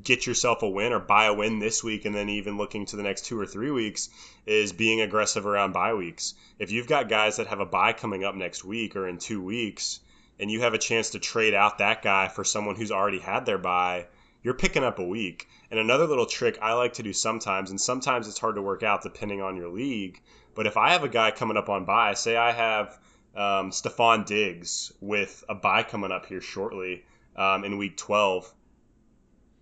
get 0.03 0.27
yourself 0.27 0.63
a 0.63 0.69
win 0.69 0.93
or 0.93 1.01
buy 1.01 1.27
a 1.27 1.35
win 1.35 1.59
this 1.59 1.83
week 1.83 2.05
and 2.05 2.15
then 2.15 2.29
even 2.29 2.59
looking 2.59 2.87
to 2.87 2.97
the 2.97 3.03
next 3.03 3.25
two 3.25 3.39
or 3.39 3.47
three 3.47 3.71
weeks 3.71 4.11
is 4.47 4.73
being 4.73 5.01
aggressive 5.01 5.47
around 5.47 5.73
bye 5.73 5.95
weeks. 5.95 6.35
If 6.59 6.71
you've 6.71 6.87
got 6.87 7.09
guys 7.09 7.37
that 7.37 7.47
have 7.47 7.61
a 7.61 7.67
bye 7.67 7.95
coming 7.95 8.25
up 8.25 8.35
next 8.35 8.65
week 8.65 8.97
or 8.97 9.09
in 9.09 9.19
two 9.19 9.43
weeks 9.43 10.01
and 10.39 10.51
you 10.51 10.61
have 10.61 10.75
a 10.75 10.79
chance 10.79 11.11
to 11.11 11.19
trade 11.19 11.55
out 11.55 11.79
that 11.79 12.03
guy 12.03 12.29
for 12.29 12.45
someone 12.45 12.77
who's 12.77 12.93
already 12.93 13.19
had 13.19 13.47
their 13.47 13.59
bye, 13.59 14.07
you're 14.43 14.55
picking 14.55 14.85
up 14.85 14.99
a 14.99 15.05
week. 15.05 15.49
And 15.71 15.81
another 15.81 16.07
little 16.07 16.27
trick 16.27 16.59
I 16.63 16.75
like 16.75 16.95
to 16.95 17.03
do 17.03 17.13
sometimes, 17.13 17.71
and 17.71 17.81
sometimes 17.81 18.29
it's 18.29 18.39
hard 18.39 18.55
to 18.55 18.63
work 18.63 18.83
out 18.83 19.03
depending 19.03 19.43
on 19.43 19.57
your 19.57 19.69
league, 19.69 20.23
but 20.55 20.67
if 20.67 20.77
I 20.77 20.91
have 20.91 21.05
a 21.05 21.09
guy 21.09 21.31
coming 21.31 21.57
up 21.57 21.69
on 21.69 21.85
bye, 21.85 22.15
say 22.15 22.37
I 22.37 22.53
have 22.53 22.99
um, 23.37 23.71
Stefon 23.71 24.27
Diggs 24.27 24.93
with 25.01 25.45
a 25.49 25.55
bye 25.55 25.83
coming 25.83 26.13
up 26.13 26.27
here 26.27 26.41
shortly 26.41 27.05
um, 27.37 27.65
in 27.65 27.79
week 27.79 27.97
12, 27.97 28.53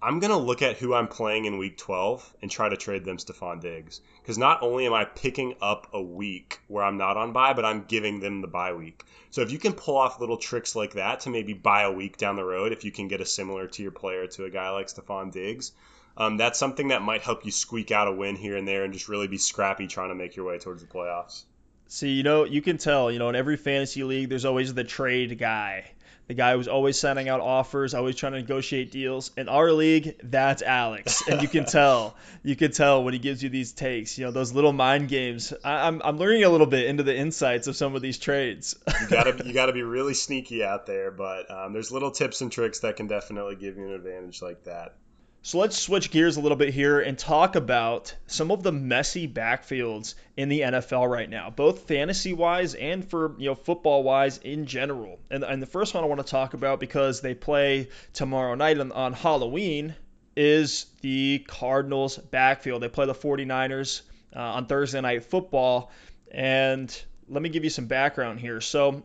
I'm 0.06 0.20
going 0.20 0.30
to 0.30 0.36
look 0.36 0.62
at 0.62 0.76
who 0.76 0.94
I'm 0.94 1.08
playing 1.08 1.46
in 1.46 1.58
week 1.58 1.78
12 1.78 2.36
and 2.40 2.48
try 2.48 2.68
to 2.68 2.76
trade 2.76 3.04
them 3.04 3.16
Stefon 3.16 3.60
Diggs. 3.60 4.00
Because 4.22 4.38
not 4.38 4.62
only 4.62 4.86
am 4.86 4.92
I 4.92 5.04
picking 5.04 5.56
up 5.60 5.88
a 5.92 6.00
week 6.00 6.60
where 6.68 6.84
I'm 6.84 6.96
not 6.96 7.16
on 7.16 7.32
bye, 7.32 7.54
but 7.54 7.64
I'm 7.64 7.86
giving 7.88 8.20
them 8.20 8.40
the 8.40 8.46
bye 8.46 8.72
week. 8.72 9.02
So 9.32 9.42
if 9.42 9.50
you 9.50 9.58
can 9.58 9.72
pull 9.72 9.96
off 9.96 10.20
little 10.20 10.36
tricks 10.36 10.76
like 10.76 10.92
that 10.92 11.20
to 11.20 11.30
maybe 11.30 11.54
buy 11.54 11.82
a 11.82 11.90
week 11.90 12.18
down 12.18 12.36
the 12.36 12.44
road, 12.44 12.70
if 12.70 12.84
you 12.84 12.92
can 12.92 13.08
get 13.08 13.20
a 13.20 13.26
similar 13.26 13.66
tier 13.66 13.90
player 13.90 14.28
to 14.28 14.44
a 14.44 14.50
guy 14.50 14.70
like 14.70 14.86
Stefon 14.86 15.32
Diggs, 15.32 15.72
um, 16.16 16.36
that's 16.36 16.56
something 16.56 16.88
that 16.88 17.02
might 17.02 17.22
help 17.22 17.44
you 17.44 17.50
squeak 17.50 17.90
out 17.90 18.06
a 18.06 18.12
win 18.12 18.36
here 18.36 18.56
and 18.56 18.68
there 18.68 18.84
and 18.84 18.92
just 18.92 19.08
really 19.08 19.26
be 19.26 19.38
scrappy 19.38 19.88
trying 19.88 20.10
to 20.10 20.14
make 20.14 20.36
your 20.36 20.46
way 20.46 20.60
towards 20.60 20.82
the 20.82 20.88
playoffs. 20.88 21.42
See, 21.88 22.10
you 22.10 22.22
know, 22.22 22.44
you 22.44 22.62
can 22.62 22.78
tell, 22.78 23.10
you 23.10 23.18
know, 23.18 23.28
in 23.28 23.34
every 23.34 23.56
fantasy 23.56 24.04
league, 24.04 24.28
there's 24.28 24.44
always 24.44 24.72
the 24.72 24.84
trade 24.84 25.36
guy 25.36 25.90
the 26.28 26.34
guy 26.34 26.54
who's 26.54 26.68
always 26.68 26.98
sending 26.98 27.28
out 27.28 27.40
offers, 27.40 27.94
always 27.94 28.16
trying 28.16 28.32
to 28.32 28.40
negotiate 28.40 28.90
deals. 28.90 29.30
In 29.36 29.48
our 29.48 29.70
league, 29.72 30.16
that's 30.22 30.62
Alex, 30.62 31.22
and 31.28 31.40
you 31.40 31.48
can 31.48 31.64
tell. 31.66 32.16
You 32.42 32.56
can 32.56 32.72
tell 32.72 33.04
when 33.04 33.12
he 33.12 33.18
gives 33.18 33.42
you 33.42 33.48
these 33.48 33.72
takes. 33.72 34.18
You 34.18 34.26
know 34.26 34.30
those 34.30 34.52
little 34.52 34.72
mind 34.72 35.08
games. 35.08 35.52
I, 35.64 35.88
am 35.88 35.96
I'm, 35.96 36.02
I'm 36.04 36.18
learning 36.18 36.44
a 36.44 36.48
little 36.48 36.66
bit 36.66 36.86
into 36.86 37.02
the 37.02 37.16
insights 37.16 37.66
of 37.66 37.76
some 37.76 37.94
of 37.94 38.02
these 38.02 38.18
trades. 38.18 38.76
you 39.00 39.08
gotta 39.08 39.44
you 39.44 39.52
gotta 39.52 39.72
be 39.72 39.82
really 39.96 40.14
sneaky 40.14 40.64
out 40.64 40.86
there, 40.86 41.10
but 41.10 41.50
um, 41.50 41.72
there's 41.72 41.92
little 41.92 42.10
tips 42.10 42.40
and 42.40 42.50
tricks 42.50 42.80
that 42.80 42.96
can 42.96 43.06
definitely 43.06 43.56
give 43.56 43.76
you 43.76 43.86
an 43.86 43.92
advantage 43.92 44.42
like 44.42 44.64
that. 44.64 44.94
So 45.46 45.58
let's 45.58 45.78
switch 45.78 46.10
gears 46.10 46.36
a 46.36 46.40
little 46.40 46.56
bit 46.56 46.74
here 46.74 46.98
and 46.98 47.16
talk 47.16 47.54
about 47.54 48.12
some 48.26 48.50
of 48.50 48.64
the 48.64 48.72
messy 48.72 49.28
backfields 49.28 50.16
in 50.36 50.48
the 50.48 50.62
NFL 50.62 51.08
right 51.08 51.30
now, 51.30 51.50
both 51.50 51.86
fantasy 51.86 52.32
wise 52.32 52.74
and 52.74 53.08
for 53.08 53.36
you 53.38 53.50
know 53.50 53.54
football 53.54 54.02
wise 54.02 54.38
in 54.38 54.66
general. 54.66 55.20
And, 55.30 55.44
and 55.44 55.62
the 55.62 55.66
first 55.66 55.94
one 55.94 56.02
I 56.02 56.08
want 56.08 56.20
to 56.20 56.26
talk 56.26 56.54
about 56.54 56.80
because 56.80 57.20
they 57.20 57.32
play 57.34 57.90
tomorrow 58.12 58.56
night 58.56 58.80
on, 58.80 58.90
on 58.90 59.12
Halloween 59.12 59.94
is 60.36 60.86
the 61.02 61.44
Cardinals 61.46 62.18
backfield. 62.18 62.82
They 62.82 62.88
play 62.88 63.06
the 63.06 63.14
49ers 63.14 64.02
uh, 64.34 64.40
on 64.40 64.66
Thursday 64.66 65.00
night 65.00 65.26
football. 65.26 65.92
And 66.32 66.90
let 67.28 67.40
me 67.40 67.50
give 67.50 67.62
you 67.62 67.70
some 67.70 67.86
background 67.86 68.40
here. 68.40 68.60
So 68.60 69.04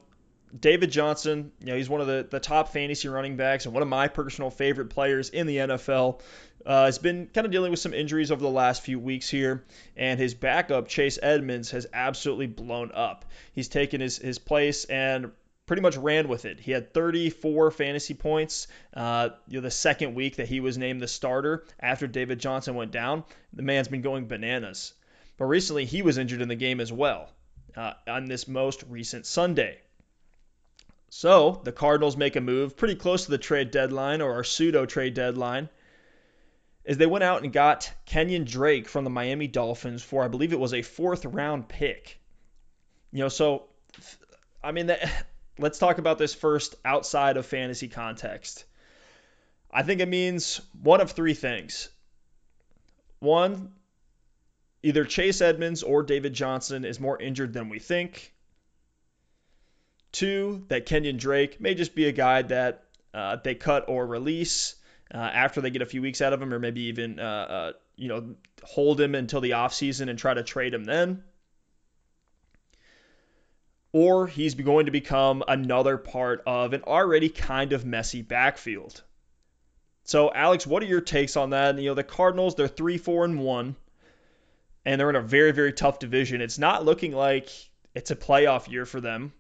David 0.58 0.92
Johnson, 0.92 1.52
you 1.60 1.68
know, 1.68 1.78
he's 1.78 1.90
one 1.90 2.02
of 2.02 2.08
the, 2.08 2.28
the 2.30 2.40
top 2.40 2.70
fantasy 2.70 3.08
running 3.08 3.38
backs 3.38 3.66
and 3.66 3.74
one 3.74 3.84
of 3.84 3.90
my 3.90 4.08
personal 4.08 4.50
favorite 4.50 4.90
players 4.90 5.30
in 5.30 5.48
the 5.48 5.58
NFL. 5.58 6.22
Uh, 6.64 6.86
has 6.86 7.00
been 7.00 7.28
kind 7.34 7.46
of 7.46 7.52
dealing 7.52 7.72
with 7.72 7.80
some 7.80 7.94
injuries 7.94 8.32
over 8.32 8.42
the 8.42 8.50
last 8.50 8.84
few 8.84 9.00
weeks 9.00 9.28
here, 9.28 9.64
and 9.98 10.20
his 10.20 10.36
backup, 10.36 10.88
Chase 10.88 11.18
Edmonds, 11.20 11.72
has 11.72 11.88
absolutely 11.92 12.46
blown 12.46 12.92
up. 12.94 13.26
He's 13.54 13.68
taken 13.68 14.00
his, 14.00 14.18
his 14.18 14.38
place 14.38 14.86
and 14.86 15.32
pretty 15.66 15.82
much 15.82 15.98
ran 15.98 16.28
with 16.28 16.46
it. 16.46 16.60
He 16.60 16.72
had 16.72 16.94
34 16.94 17.72
fantasy 17.72 18.14
points. 18.14 18.68
Uh, 18.94 19.30
you 19.48 19.58
know, 19.58 19.62
the 19.62 19.72
second 19.72 20.14
week 20.14 20.36
that 20.36 20.48
he 20.48 20.60
was 20.60 20.78
named 20.78 21.02
the 21.02 21.08
starter 21.08 21.66
after 21.80 22.08
David 22.08 22.40
Johnson 22.40 22.76
went 22.76 22.92
down, 22.92 23.24
the 23.54 23.64
man's 23.64 23.88
been 23.88 24.02
going 24.02 24.28
bananas. 24.28 24.94
But 25.38 25.46
recently, 25.46 25.86
he 25.86 26.02
was 26.02 26.18
injured 26.18 26.42
in 26.42 26.50
the 26.50 26.56
game 26.56 26.80
as 26.80 26.92
well 26.92 27.30
uh, 27.76 27.94
on 28.08 28.26
this 28.26 28.48
most 28.48 28.84
recent 28.90 29.26
Sunday. 29.26 29.80
So 31.14 31.60
the 31.66 31.74
Cardinals 31.74 32.16
make 32.16 32.38
a 32.38 32.42
move 32.42 32.78
pretty 32.78 32.96
close 32.96 33.26
to 33.26 33.32
the 33.32 33.38
trade 33.38 33.70
deadline 33.70 34.22
or 34.22 34.32
our 34.32 34.46
pseudo 34.46 34.86
trade 34.86 35.14
deadline. 35.14 35.68
Is 36.86 36.98
they 36.98 37.06
went 37.06 37.26
out 37.26 37.44
and 37.44 37.52
got 37.52 37.94
Kenyan 38.08 38.46
Drake 38.46 38.88
from 38.88 39.04
the 39.04 39.10
Miami 39.10 39.48
Dolphins 39.48 40.02
for 40.02 40.24
I 40.24 40.30
believe 40.30 40.54
it 40.54 40.60
was 40.60 40.74
a 40.74 40.82
fourth 40.82 41.26
round 41.26 41.68
pick. 41.68 42.18
You 43.12 43.20
know, 43.20 43.28
so 43.28 43.68
I 44.64 44.72
mean, 44.72 44.90
let's 45.60 45.80
talk 45.80 45.98
about 45.98 46.18
this 46.18 46.34
first 46.34 46.76
outside 46.86 47.36
of 47.36 47.46
fantasy 47.46 47.90
context. 47.90 48.64
I 49.70 49.84
think 49.84 50.00
it 50.00 50.08
means 50.08 50.62
one 50.82 51.02
of 51.02 51.12
three 51.12 51.34
things. 51.34 51.90
One, 53.20 53.74
either 54.82 55.04
Chase 55.04 55.42
Edmonds 55.42 55.84
or 55.84 56.04
David 56.04 56.34
Johnson 56.34 56.86
is 56.86 57.02
more 57.02 57.22
injured 57.22 57.52
than 57.52 57.68
we 57.68 57.80
think. 57.80 58.34
Two, 60.12 60.66
that 60.68 60.86
Kenyan 60.86 61.18
Drake 61.18 61.62
may 61.62 61.74
just 61.74 61.96
be 61.96 62.08
a 62.08 62.12
guy 62.12 62.42
that 62.42 62.84
uh, 63.14 63.38
they 63.38 63.56
cut 63.56 63.86
or 63.88 64.06
release 64.06 64.76
uh, 65.14 65.18
after 65.18 65.62
they 65.62 65.70
get 65.70 65.82
a 65.82 65.86
few 65.86 66.02
weeks 66.02 66.22
out 66.22 66.34
of 66.34 66.42
him, 66.42 66.54
or 66.54 66.60
maybe 66.60 66.82
even 66.84 67.20
uh, 67.20 67.24
uh 67.24 67.72
you 67.96 68.08
know 68.08 68.36
hold 68.64 69.00
him 69.00 69.16
until 69.16 69.42
the 69.42 69.52
offseason 69.52 70.10
and 70.10 70.18
try 70.18 70.34
to 70.34 70.44
trade 70.44 70.74
him 70.74 70.84
then. 70.84 71.24
Or 73.94 74.28
he's 74.28 74.56
going 74.56 74.86
to 74.86 74.92
become 74.92 75.44
another 75.48 75.98
part 75.98 76.44
of 76.46 76.72
an 76.74 76.84
already 76.84 77.28
kind 77.28 77.74
of 77.74 77.86
messy 77.86 78.22
backfield. 78.22 79.02
So, 80.06 80.34
Alex, 80.34 80.66
what 80.66 80.82
are 80.82 80.88
your 80.88 81.02
takes 81.02 81.36
on 81.36 81.52
that? 81.52 81.78
You 81.78 81.90
know, 81.90 81.94
the 81.94 82.04
Cardinals, 82.04 82.56
they're 82.56 82.68
three, 82.68 82.98
four, 82.98 83.26
and 83.26 83.40
one, 83.40 83.76
and 84.86 85.00
they're 85.00 85.10
in 85.10 85.16
a 85.16 85.22
very, 85.22 85.52
very 85.52 85.74
tough 85.74 86.00
division. 86.00 86.42
It's 86.42 86.58
not 86.58 86.86
looking 86.86 87.12
like 87.12 87.50
it's 87.94 88.12
a 88.12 88.16
playoff 88.16 88.70
year 88.70 88.86
for 88.86 89.02
them. 89.02 89.34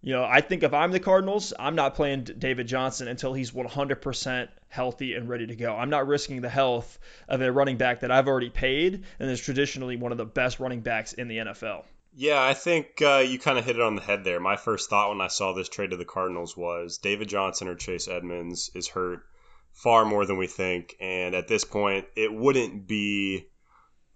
You 0.00 0.12
know, 0.12 0.24
I 0.24 0.40
think 0.40 0.62
if 0.62 0.72
I'm 0.72 0.92
the 0.92 1.00
Cardinals, 1.00 1.52
I'm 1.58 1.74
not 1.74 1.96
playing 1.96 2.24
David 2.24 2.68
Johnson 2.68 3.08
until 3.08 3.32
he's 3.32 3.50
100% 3.50 4.48
healthy 4.68 5.14
and 5.14 5.28
ready 5.28 5.46
to 5.48 5.56
go. 5.56 5.74
I'm 5.74 5.90
not 5.90 6.06
risking 6.06 6.40
the 6.40 6.48
health 6.48 6.98
of 7.28 7.40
a 7.40 7.50
running 7.50 7.78
back 7.78 8.00
that 8.00 8.10
I've 8.12 8.28
already 8.28 8.50
paid 8.50 9.04
and 9.18 9.30
is 9.30 9.40
traditionally 9.40 9.96
one 9.96 10.12
of 10.12 10.18
the 10.18 10.24
best 10.24 10.60
running 10.60 10.82
backs 10.82 11.14
in 11.14 11.26
the 11.26 11.38
NFL. 11.38 11.84
Yeah, 12.14 12.40
I 12.40 12.54
think 12.54 13.02
uh, 13.02 13.24
you 13.26 13.38
kind 13.38 13.58
of 13.58 13.64
hit 13.64 13.76
it 13.76 13.82
on 13.82 13.96
the 13.96 14.02
head 14.02 14.24
there. 14.24 14.40
My 14.40 14.56
first 14.56 14.88
thought 14.88 15.10
when 15.10 15.20
I 15.20 15.28
saw 15.28 15.52
this 15.52 15.68
trade 15.68 15.90
to 15.90 15.96
the 15.96 16.04
Cardinals 16.04 16.56
was 16.56 16.98
David 16.98 17.28
Johnson 17.28 17.68
or 17.68 17.74
Chase 17.74 18.08
Edmonds 18.08 18.70
is 18.74 18.88
hurt 18.88 19.24
far 19.72 20.04
more 20.04 20.26
than 20.26 20.36
we 20.36 20.46
think. 20.46 20.96
And 21.00 21.34
at 21.34 21.48
this 21.48 21.64
point, 21.64 22.06
it 22.16 22.32
wouldn't 22.32 22.86
be 22.86 23.48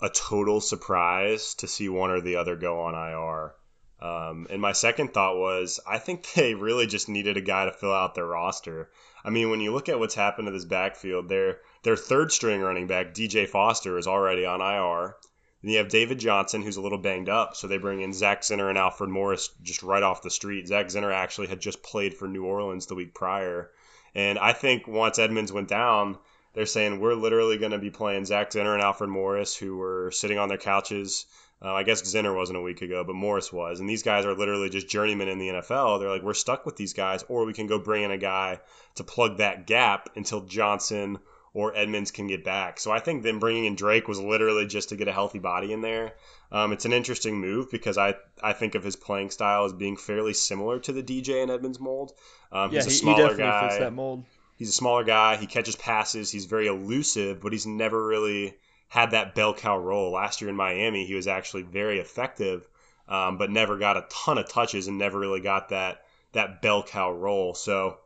a 0.00 0.08
total 0.08 0.60
surprise 0.60 1.54
to 1.56 1.68
see 1.68 1.88
one 1.88 2.10
or 2.10 2.20
the 2.20 2.36
other 2.36 2.56
go 2.56 2.82
on 2.82 2.94
IR. 2.94 3.54
Um, 4.02 4.48
and 4.50 4.60
my 4.60 4.72
second 4.72 5.14
thought 5.14 5.38
was, 5.38 5.78
I 5.86 5.98
think 5.98 6.32
they 6.34 6.54
really 6.54 6.88
just 6.88 7.08
needed 7.08 7.36
a 7.36 7.40
guy 7.40 7.66
to 7.66 7.72
fill 7.72 7.94
out 7.94 8.16
their 8.16 8.26
roster. 8.26 8.90
I 9.24 9.30
mean, 9.30 9.48
when 9.48 9.60
you 9.60 9.72
look 9.72 9.88
at 9.88 10.00
what's 10.00 10.16
happened 10.16 10.46
to 10.46 10.52
this 10.52 10.64
backfield, 10.64 11.28
their 11.28 11.60
their 11.84 11.96
third 11.96 12.32
string 12.32 12.60
running 12.60 12.88
back, 12.88 13.14
DJ 13.14 13.48
Foster, 13.48 13.96
is 13.98 14.08
already 14.08 14.44
on 14.44 14.60
IR. 14.60 15.16
Then 15.62 15.70
you 15.70 15.78
have 15.78 15.88
David 15.88 16.18
Johnson, 16.18 16.62
who's 16.62 16.76
a 16.76 16.82
little 16.82 16.98
banged 16.98 17.28
up, 17.28 17.54
so 17.54 17.68
they 17.68 17.78
bring 17.78 18.00
in 18.00 18.12
Zach 18.12 18.42
Zenner 18.42 18.68
and 18.68 18.76
Alfred 18.76 19.10
Morris 19.10 19.50
just 19.62 19.84
right 19.84 20.02
off 20.02 20.22
the 20.22 20.30
street. 20.30 20.66
Zach 20.66 20.86
Zenner 20.86 21.14
actually 21.14 21.46
had 21.46 21.60
just 21.60 21.84
played 21.84 22.14
for 22.14 22.26
New 22.26 22.44
Orleans 22.44 22.86
the 22.86 22.96
week 22.96 23.14
prior, 23.14 23.70
and 24.16 24.36
I 24.36 24.52
think 24.52 24.88
once 24.88 25.20
Edmonds 25.20 25.52
went 25.52 25.68
down, 25.68 26.18
they're 26.54 26.66
saying 26.66 26.98
we're 26.98 27.14
literally 27.14 27.58
going 27.58 27.70
to 27.70 27.78
be 27.78 27.90
playing 27.90 28.24
Zach 28.24 28.50
Zenner 28.50 28.74
and 28.74 28.82
Alfred 28.82 29.10
Morris, 29.10 29.56
who 29.56 29.76
were 29.76 30.10
sitting 30.10 30.38
on 30.38 30.48
their 30.48 30.58
couches. 30.58 31.26
Uh, 31.64 31.72
I 31.72 31.84
guess 31.84 32.02
Zenner 32.02 32.34
wasn't 32.34 32.58
a 32.58 32.62
week 32.62 32.82
ago, 32.82 33.04
but 33.04 33.14
Morris 33.14 33.52
was. 33.52 33.78
And 33.78 33.88
these 33.88 34.02
guys 34.02 34.24
are 34.24 34.34
literally 34.34 34.68
just 34.68 34.88
journeymen 34.88 35.28
in 35.28 35.38
the 35.38 35.48
NFL. 35.48 36.00
They're 36.00 36.10
like, 36.10 36.22
we're 36.22 36.34
stuck 36.34 36.66
with 36.66 36.76
these 36.76 36.92
guys, 36.92 37.24
or 37.28 37.44
we 37.44 37.52
can 37.52 37.68
go 37.68 37.78
bring 37.78 38.02
in 38.02 38.10
a 38.10 38.18
guy 38.18 38.60
to 38.96 39.04
plug 39.04 39.38
that 39.38 39.66
gap 39.66 40.08
until 40.16 40.40
Johnson 40.40 41.18
or 41.54 41.76
Edmonds 41.76 42.10
can 42.10 42.26
get 42.26 42.44
back. 42.44 42.80
So 42.80 42.90
I 42.90 42.98
think 42.98 43.22
them 43.22 43.38
bringing 43.38 43.66
in 43.66 43.76
Drake 43.76 44.08
was 44.08 44.18
literally 44.18 44.66
just 44.66 44.88
to 44.88 44.96
get 44.96 45.06
a 45.06 45.12
healthy 45.12 45.38
body 45.38 45.72
in 45.72 45.82
there. 45.82 46.14
Um, 46.50 46.72
it's 46.72 46.84
an 46.84 46.92
interesting 46.92 47.40
move 47.40 47.70
because 47.70 47.98
I, 47.98 48.14
I 48.42 48.54
think 48.54 48.74
of 48.74 48.82
his 48.82 48.96
playing 48.96 49.30
style 49.30 49.64
as 49.64 49.72
being 49.72 49.96
fairly 49.96 50.34
similar 50.34 50.80
to 50.80 50.92
the 50.92 51.02
DJ 51.02 51.42
and 51.42 51.50
Edmonds 51.50 51.78
mold. 51.78 52.12
Um, 52.50 52.72
yeah, 52.72 52.82
he's 52.82 52.86
a 52.86 52.90
smaller 52.90 53.16
he 53.16 53.22
definitely 53.28 53.44
guy. 53.44 53.68
fits 53.68 53.78
that 53.78 53.92
mold. 53.92 54.24
He's 54.56 54.68
a 54.68 54.72
smaller 54.72 55.04
guy. 55.04 55.36
He 55.36 55.46
catches 55.46 55.76
passes. 55.76 56.30
He's 56.30 56.46
very 56.46 56.66
elusive, 56.66 57.40
but 57.40 57.52
he's 57.52 57.66
never 57.66 58.02
really 58.06 58.54
had 58.92 59.12
that 59.12 59.34
bell 59.34 59.54
cow 59.54 59.78
role. 59.78 60.12
Last 60.12 60.42
year 60.42 60.50
in 60.50 60.56
Miami, 60.56 61.06
he 61.06 61.14
was 61.14 61.26
actually 61.26 61.62
very 61.62 61.98
effective, 61.98 62.68
um, 63.08 63.38
but 63.38 63.50
never 63.50 63.78
got 63.78 63.96
a 63.96 64.04
ton 64.10 64.36
of 64.36 64.50
touches 64.50 64.86
and 64.86 64.98
never 64.98 65.18
really 65.18 65.40
got 65.40 65.70
that 65.70 66.04
that 66.32 66.60
bell 66.60 66.82
cow 66.82 67.10
role. 67.10 67.54
So 67.54 67.96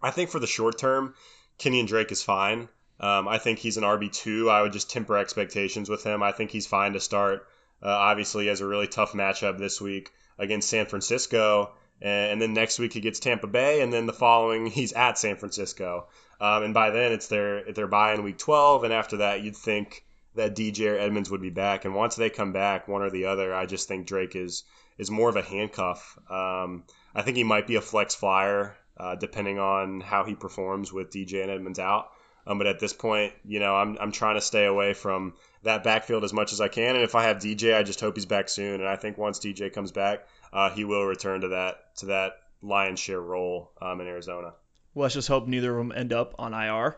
I 0.00 0.12
think 0.12 0.30
for 0.30 0.38
the 0.38 0.46
short 0.46 0.78
term, 0.78 1.16
Kenyan 1.58 1.88
Drake 1.88 2.12
is 2.12 2.22
fine. 2.22 2.68
Um, 3.00 3.26
I 3.26 3.38
think 3.38 3.58
he's 3.58 3.78
an 3.78 3.82
RB2. 3.82 4.48
I 4.48 4.62
would 4.62 4.72
just 4.72 4.88
temper 4.88 5.16
expectations 5.16 5.90
with 5.90 6.04
him. 6.04 6.22
I 6.22 6.30
think 6.30 6.52
he's 6.52 6.68
fine 6.68 6.92
to 6.92 7.00
start. 7.00 7.48
Uh, 7.82 7.88
obviously, 7.88 8.46
has 8.46 8.60
a 8.60 8.66
really 8.66 8.86
tough 8.86 9.14
matchup 9.14 9.58
this 9.58 9.80
week 9.80 10.12
against 10.38 10.70
San 10.70 10.86
Francisco. 10.86 11.72
And, 12.00 12.40
then 12.40 12.52
next 12.52 12.78
week 12.78 12.92
he 12.92 13.00
gets 13.00 13.18
Tampa 13.18 13.48
Bay, 13.48 13.80
and 13.80 13.92
then 13.92 14.06
the 14.06 14.12
following 14.12 14.66
he's 14.78 14.92
at 14.92 15.18
San 15.18 15.34
Francisco. 15.34 16.06
Um, 16.40 16.62
and 16.62 16.74
by 16.74 16.90
then 16.90 17.10
it's 17.10 17.26
their 17.26 17.72
their 17.72 17.88
bye 17.88 18.14
in 18.14 18.22
week 18.22 18.38
12, 18.38 18.84
and 18.84 18.92
after 18.92 19.16
that 19.16 19.42
you'd 19.42 19.56
think 19.56 20.04
that 20.34 20.56
DJ 20.56 20.92
or 20.92 20.98
Edmonds 20.98 21.30
would 21.30 21.42
be 21.42 21.50
back. 21.50 21.84
And 21.84 21.94
once 21.94 22.16
they 22.16 22.30
come 22.30 22.52
back, 22.52 22.88
one 22.88 23.02
or 23.02 23.10
the 23.10 23.26
other, 23.26 23.54
I 23.54 23.66
just 23.66 23.88
think 23.88 24.06
Drake 24.06 24.36
is 24.36 24.64
is 24.98 25.10
more 25.10 25.28
of 25.28 25.36
a 25.36 25.42
handcuff. 25.42 26.18
Um, 26.30 26.84
I 27.14 27.22
think 27.22 27.36
he 27.36 27.44
might 27.44 27.66
be 27.66 27.76
a 27.76 27.80
flex 27.80 28.14
flyer 28.14 28.76
uh, 28.96 29.14
depending 29.16 29.58
on 29.58 30.00
how 30.00 30.24
he 30.24 30.34
performs 30.34 30.92
with 30.92 31.10
DJ 31.10 31.42
and 31.42 31.50
Edmonds 31.50 31.78
out. 31.78 32.10
Um, 32.46 32.58
but 32.58 32.66
at 32.66 32.80
this 32.80 32.92
point, 32.92 33.32
you 33.44 33.60
know, 33.60 33.74
I'm, 33.74 33.96
I'm 34.00 34.12
trying 34.12 34.34
to 34.34 34.40
stay 34.40 34.64
away 34.64 34.94
from 34.94 35.34
that 35.62 35.84
backfield 35.84 36.24
as 36.24 36.32
much 36.32 36.52
as 36.52 36.60
I 36.60 36.68
can. 36.68 36.96
And 36.96 37.04
if 37.04 37.14
I 37.14 37.24
have 37.24 37.38
DJ, 37.38 37.74
I 37.74 37.84
just 37.84 38.00
hope 38.00 38.16
he's 38.16 38.26
back 38.26 38.48
soon. 38.48 38.80
And 38.80 38.88
I 38.88 38.96
think 38.96 39.16
once 39.16 39.38
DJ 39.38 39.72
comes 39.72 39.92
back, 39.92 40.26
uh, 40.52 40.70
he 40.70 40.84
will 40.84 41.04
return 41.04 41.42
to 41.42 41.48
that 41.48 41.96
to 41.98 42.06
that 42.06 42.32
lion's 42.60 43.00
share 43.00 43.20
role 43.20 43.70
um, 43.80 44.00
in 44.00 44.08
Arizona. 44.08 44.54
Well, 44.94 45.04
let's 45.04 45.14
just 45.14 45.28
hope 45.28 45.46
neither 45.46 45.70
of 45.70 45.78
them 45.78 45.96
end 45.96 46.12
up 46.12 46.34
on 46.38 46.52
IR. 46.52 46.96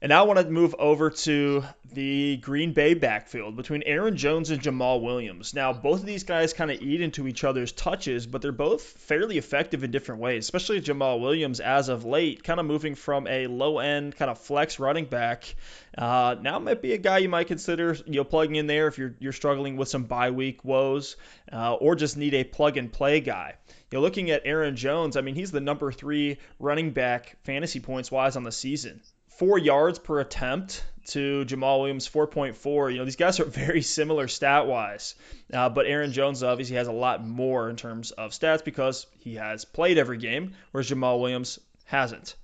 And 0.00 0.10
now 0.10 0.22
I 0.22 0.26
want 0.28 0.38
to 0.38 0.48
move 0.48 0.76
over 0.78 1.10
to 1.10 1.64
the 1.92 2.36
Green 2.36 2.72
Bay 2.72 2.94
backfield 2.94 3.56
between 3.56 3.82
Aaron 3.82 4.16
Jones 4.16 4.50
and 4.50 4.62
Jamaal 4.62 5.02
Williams. 5.02 5.54
Now, 5.54 5.72
both 5.72 5.98
of 5.98 6.06
these 6.06 6.22
guys 6.22 6.52
kind 6.52 6.70
of 6.70 6.80
eat 6.80 7.00
into 7.00 7.26
each 7.26 7.42
other's 7.42 7.72
touches, 7.72 8.24
but 8.24 8.40
they're 8.40 8.52
both 8.52 8.80
fairly 8.80 9.38
effective 9.38 9.82
in 9.82 9.90
different 9.90 10.20
ways, 10.20 10.44
especially 10.44 10.80
Jamaal 10.80 11.18
Williams 11.18 11.58
as 11.58 11.88
of 11.88 12.04
late, 12.04 12.44
kind 12.44 12.60
of 12.60 12.66
moving 12.66 12.94
from 12.94 13.26
a 13.26 13.48
low 13.48 13.80
end 13.80 14.14
kind 14.14 14.30
of 14.30 14.38
flex 14.38 14.78
running 14.78 15.06
back. 15.06 15.56
Uh, 15.96 16.36
now 16.40 16.60
might 16.60 16.80
be 16.80 16.92
a 16.92 16.98
guy 16.98 17.18
you 17.18 17.28
might 17.28 17.48
consider 17.48 17.94
you 18.06 18.18
know 18.18 18.24
plugging 18.24 18.54
in 18.54 18.68
there 18.68 18.86
if 18.86 18.98
you're 18.98 19.16
you're 19.18 19.32
struggling 19.32 19.76
with 19.76 19.88
some 19.88 20.04
bye 20.04 20.30
week 20.30 20.64
woes, 20.64 21.16
uh, 21.52 21.74
or 21.74 21.96
just 21.96 22.16
need 22.16 22.34
a 22.34 22.44
plug 22.44 22.76
and 22.76 22.92
play 22.92 23.18
guy. 23.18 23.54
You 23.90 23.98
know, 23.98 24.02
looking 24.02 24.30
at 24.30 24.42
Aaron 24.44 24.76
Jones, 24.76 25.16
I 25.16 25.22
mean 25.22 25.34
he's 25.34 25.50
the 25.50 25.60
number 25.60 25.90
three 25.90 26.38
running 26.60 26.92
back 26.92 27.36
fantasy 27.42 27.80
points 27.80 28.12
wise 28.12 28.36
on 28.36 28.44
the 28.44 28.52
season 28.52 29.00
four 29.38 29.56
yards 29.56 30.00
per 30.00 30.18
attempt 30.20 30.84
to 31.06 31.44
Jamaal 31.46 31.78
Williams 31.78 32.08
4.4. 32.08 32.92
You 32.92 32.98
know, 32.98 33.04
these 33.04 33.16
guys 33.16 33.40
are 33.40 33.44
very 33.44 33.82
similar 33.82 34.28
stat 34.28 34.66
wise, 34.66 35.14
uh, 35.52 35.68
but 35.68 35.86
Aaron 35.86 36.12
Jones 36.12 36.42
obviously 36.42 36.76
has 36.76 36.88
a 36.88 36.92
lot 36.92 37.24
more 37.24 37.70
in 37.70 37.76
terms 37.76 38.10
of 38.10 38.32
stats 38.32 38.64
because 38.64 39.06
he 39.20 39.36
has 39.36 39.64
played 39.64 39.96
every 39.96 40.18
game, 40.18 40.54
whereas 40.72 40.90
Jamaal 40.90 41.20
Williams 41.20 41.58
hasn't. 41.84 42.34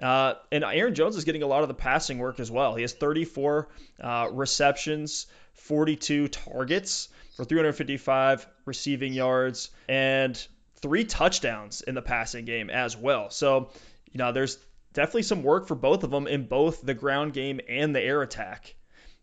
Uh, 0.00 0.34
and 0.50 0.64
Aaron 0.64 0.94
Jones 0.94 1.16
is 1.16 1.24
getting 1.24 1.42
a 1.42 1.46
lot 1.46 1.62
of 1.62 1.68
the 1.68 1.74
passing 1.74 2.18
work 2.18 2.40
as 2.40 2.50
well. 2.50 2.74
He 2.74 2.82
has 2.82 2.92
34 2.92 3.68
uh, 4.00 4.28
receptions, 4.32 5.26
42 5.54 6.28
targets 6.28 7.08
for 7.36 7.44
355 7.44 8.46
receiving 8.64 9.12
yards, 9.12 9.70
and 9.88 10.46
three 10.76 11.04
touchdowns 11.04 11.82
in 11.82 11.94
the 11.94 12.02
passing 12.02 12.44
game 12.44 12.70
as 12.70 12.96
well. 12.96 13.30
So, 13.30 13.70
you 14.12 14.18
know, 14.18 14.32
there's 14.32 14.58
definitely 14.92 15.22
some 15.22 15.42
work 15.42 15.68
for 15.68 15.74
both 15.74 16.04
of 16.04 16.10
them 16.10 16.26
in 16.26 16.46
both 16.46 16.82
the 16.82 16.94
ground 16.94 17.32
game 17.32 17.60
and 17.68 17.94
the 17.94 18.00
air 18.00 18.22
attack. 18.22 18.74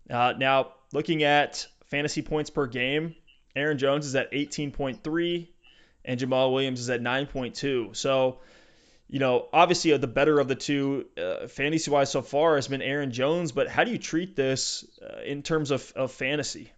Uh, 0.10 0.34
now, 0.38 0.74
looking 0.94 1.24
at 1.24 1.68
fantasy 1.88 2.22
points 2.22 2.50
per 2.50 2.68
game, 2.68 3.16
Aaron 3.56 3.78
Jones 3.78 4.06
is 4.06 4.16
at 4.16 4.32
18.3 4.32 5.48
and 6.04 6.20
Jamaal 6.20 6.54
Williams 6.54 6.80
is 6.80 6.90
at 6.90 7.02
9.2. 7.02 7.96
So, 7.96 8.40
you 9.08 9.20
know, 9.20 9.48
obviously 9.52 9.94
uh, 9.94 9.98
the 9.98 10.08
better 10.08 10.40
of 10.40 10.48
the 10.48 10.56
two 10.56 11.06
uh, 11.18 11.48
fantasy 11.48 11.90
wise 11.90 12.12
so 12.12 12.22
far 12.22 12.56
has 12.56 12.68
been 12.68 12.82
Aaron 12.82 13.12
Jones, 13.12 13.52
but 13.52 13.68
how 13.68 13.84
do 13.84 13.92
you 13.92 13.98
treat 13.98 14.36
this 14.36 14.86
uh, 15.02 15.22
in 15.22 15.42
terms 15.42 15.72
of, 15.72 15.92
of 15.96 16.12
fantasy? 16.12 16.72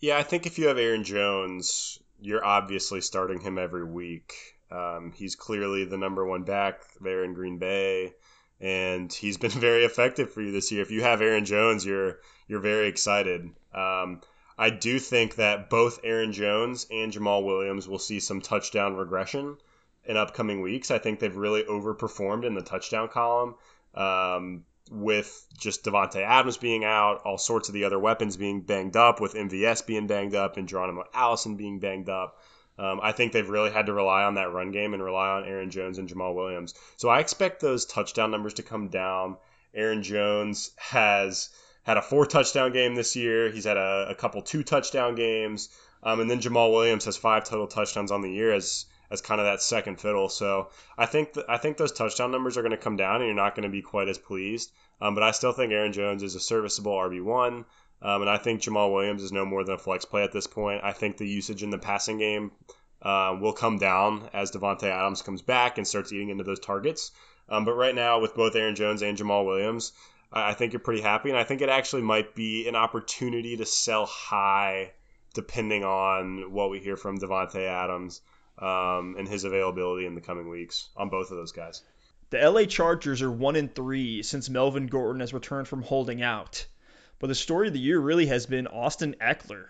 Yeah, 0.00 0.16
I 0.16 0.22
think 0.22 0.46
if 0.46 0.58
you 0.58 0.68
have 0.68 0.78
Aaron 0.78 1.04
Jones, 1.04 1.98
you're 2.20 2.44
obviously 2.44 3.02
starting 3.02 3.40
him 3.40 3.58
every 3.58 3.84
week. 3.84 4.34
Um, 4.70 5.12
he's 5.14 5.34
clearly 5.34 5.84
the 5.84 5.98
number 5.98 6.24
one 6.24 6.44
back 6.44 6.82
there 7.00 7.24
in 7.24 7.34
Green 7.34 7.58
Bay 7.58 8.14
and 8.60 9.12
he's 9.12 9.36
been 9.36 9.50
very 9.68 9.84
effective 9.84 10.32
for 10.32 10.42
you 10.42 10.52
this 10.52 10.70
year. 10.70 10.82
If 10.82 10.90
you 10.90 11.02
have 11.02 11.22
Aaron 11.22 11.44
Jones, 11.44 11.84
you're 11.84 12.18
you're 12.48 12.60
very 12.60 12.88
excited. 12.88 13.50
Um, 13.74 14.20
I 14.58 14.70
do 14.70 14.98
think 14.98 15.36
that 15.36 15.70
both 15.70 16.00
Aaron 16.04 16.32
Jones 16.32 16.86
and 16.90 17.12
Jamaal 17.12 17.44
Williams 17.44 17.88
will 17.88 17.98
see 17.98 18.20
some 18.20 18.40
touchdown 18.40 18.96
regression 18.96 19.56
in 20.04 20.16
upcoming 20.16 20.60
weeks. 20.60 20.90
I 20.90 20.98
think 20.98 21.18
they've 21.18 21.34
really 21.34 21.62
overperformed 21.62 22.44
in 22.44 22.54
the 22.54 22.62
touchdown 22.62 23.08
column. 23.08 23.54
Um, 23.94 24.64
with 24.90 25.46
just 25.56 25.84
Davante 25.84 26.20
Adams 26.20 26.56
being 26.56 26.84
out, 26.84 27.22
all 27.24 27.38
sorts 27.38 27.68
of 27.68 27.74
the 27.74 27.84
other 27.84 27.98
weapons 27.98 28.36
being 28.36 28.60
banged 28.60 28.96
up, 28.96 29.20
with 29.20 29.34
MVS 29.34 29.86
being 29.86 30.08
banged 30.08 30.34
up, 30.34 30.56
and 30.56 30.68
Geronimo 30.68 31.04
Allison 31.14 31.56
being 31.56 31.78
banged 31.78 32.08
up. 32.08 32.38
Um, 32.80 32.98
I 33.02 33.12
think 33.12 33.32
they've 33.32 33.48
really 33.48 33.70
had 33.70 33.86
to 33.86 33.92
rely 33.92 34.22
on 34.22 34.36
that 34.36 34.52
run 34.52 34.70
game 34.70 34.94
and 34.94 35.02
rely 35.02 35.28
on 35.28 35.44
Aaron 35.44 35.70
Jones 35.70 35.98
and 35.98 36.08
Jamaal 36.08 36.34
Williams. 36.34 36.72
So 36.96 37.10
I 37.10 37.20
expect 37.20 37.60
those 37.60 37.84
touchdown 37.84 38.30
numbers 38.30 38.54
to 38.54 38.62
come 38.62 38.88
down. 38.88 39.36
Aaron 39.74 40.02
Jones 40.02 40.70
has 40.76 41.50
had 41.82 41.98
a 41.98 42.02
four 42.02 42.24
touchdown 42.24 42.72
game 42.72 42.94
this 42.94 43.16
year. 43.16 43.50
He's 43.50 43.64
had 43.64 43.76
a, 43.76 44.06
a 44.08 44.14
couple 44.14 44.40
two 44.40 44.62
touchdown 44.62 45.14
games. 45.14 45.68
Um, 46.02 46.20
and 46.20 46.30
then 46.30 46.40
Jamaal 46.40 46.72
Williams 46.72 47.04
has 47.04 47.18
five 47.18 47.44
total 47.44 47.66
touchdowns 47.66 48.10
on 48.10 48.22
the 48.22 48.30
year 48.30 48.52
as 48.52 48.86
as 49.10 49.20
kind 49.20 49.40
of 49.40 49.46
that 49.46 49.60
second 49.60 50.00
fiddle. 50.00 50.28
So 50.28 50.68
I 50.96 51.04
think 51.04 51.34
th- 51.34 51.46
I 51.48 51.58
think 51.58 51.76
those 51.76 51.92
touchdown 51.92 52.30
numbers 52.30 52.56
are 52.56 52.62
going 52.62 52.70
to 52.70 52.78
come 52.78 52.96
down, 52.96 53.16
and 53.16 53.26
you're 53.26 53.34
not 53.34 53.54
going 53.54 53.64
to 53.64 53.68
be 53.68 53.82
quite 53.82 54.08
as 54.08 54.16
pleased. 54.16 54.72
Um, 55.02 55.14
but 55.14 55.22
I 55.22 55.32
still 55.32 55.52
think 55.52 55.72
Aaron 55.72 55.92
Jones 55.92 56.22
is 56.22 56.34
a 56.34 56.40
serviceable 56.40 56.92
RB 56.92 57.22
one. 57.22 57.66
Um, 58.02 58.22
and 58.22 58.30
I 58.30 58.38
think 58.38 58.62
Jamaal 58.62 58.92
Williams 58.92 59.22
is 59.22 59.32
no 59.32 59.44
more 59.44 59.64
than 59.64 59.74
a 59.74 59.78
flex 59.78 60.04
play 60.04 60.22
at 60.22 60.32
this 60.32 60.46
point. 60.46 60.82
I 60.82 60.92
think 60.92 61.16
the 61.16 61.28
usage 61.28 61.62
in 61.62 61.70
the 61.70 61.78
passing 61.78 62.18
game 62.18 62.52
uh, 63.02 63.36
will 63.40 63.52
come 63.52 63.78
down 63.78 64.28
as 64.32 64.50
Davante 64.50 64.84
Adams 64.84 65.22
comes 65.22 65.42
back 65.42 65.78
and 65.78 65.86
starts 65.86 66.12
eating 66.12 66.30
into 66.30 66.44
those 66.44 66.60
targets. 66.60 67.12
Um, 67.48 67.64
but 67.64 67.74
right 67.74 67.94
now, 67.94 68.20
with 68.20 68.34
both 68.34 68.54
Aaron 68.54 68.76
Jones 68.76 69.02
and 69.02 69.18
Jamaal 69.18 69.44
Williams, 69.44 69.92
I, 70.32 70.50
I 70.50 70.54
think 70.54 70.72
you're 70.72 70.80
pretty 70.80 71.02
happy, 71.02 71.30
and 71.30 71.38
I 71.38 71.44
think 71.44 71.62
it 71.62 71.68
actually 71.68 72.02
might 72.02 72.34
be 72.34 72.68
an 72.68 72.76
opportunity 72.76 73.56
to 73.56 73.66
sell 73.66 74.06
high, 74.06 74.92
depending 75.34 75.84
on 75.84 76.52
what 76.52 76.70
we 76.70 76.78
hear 76.78 76.96
from 76.96 77.18
Davante 77.18 77.66
Adams 77.66 78.22
um, 78.58 79.16
and 79.18 79.26
his 79.28 79.44
availability 79.44 80.06
in 80.06 80.14
the 80.14 80.20
coming 80.20 80.48
weeks 80.48 80.88
on 80.96 81.08
both 81.08 81.30
of 81.30 81.36
those 81.36 81.52
guys. 81.52 81.82
The 82.30 82.48
LA 82.48 82.64
Chargers 82.64 83.22
are 83.22 83.30
one 83.30 83.56
in 83.56 83.68
three 83.68 84.22
since 84.22 84.48
Melvin 84.48 84.86
Gordon 84.86 85.20
has 85.20 85.34
returned 85.34 85.66
from 85.66 85.82
holding 85.82 86.22
out. 86.22 86.66
But 87.20 87.28
the 87.28 87.34
story 87.34 87.68
of 87.68 87.74
the 87.74 87.78
year 87.78 88.00
really 88.00 88.26
has 88.26 88.46
been 88.46 88.66
Austin 88.66 89.14
Ekeler. 89.20 89.66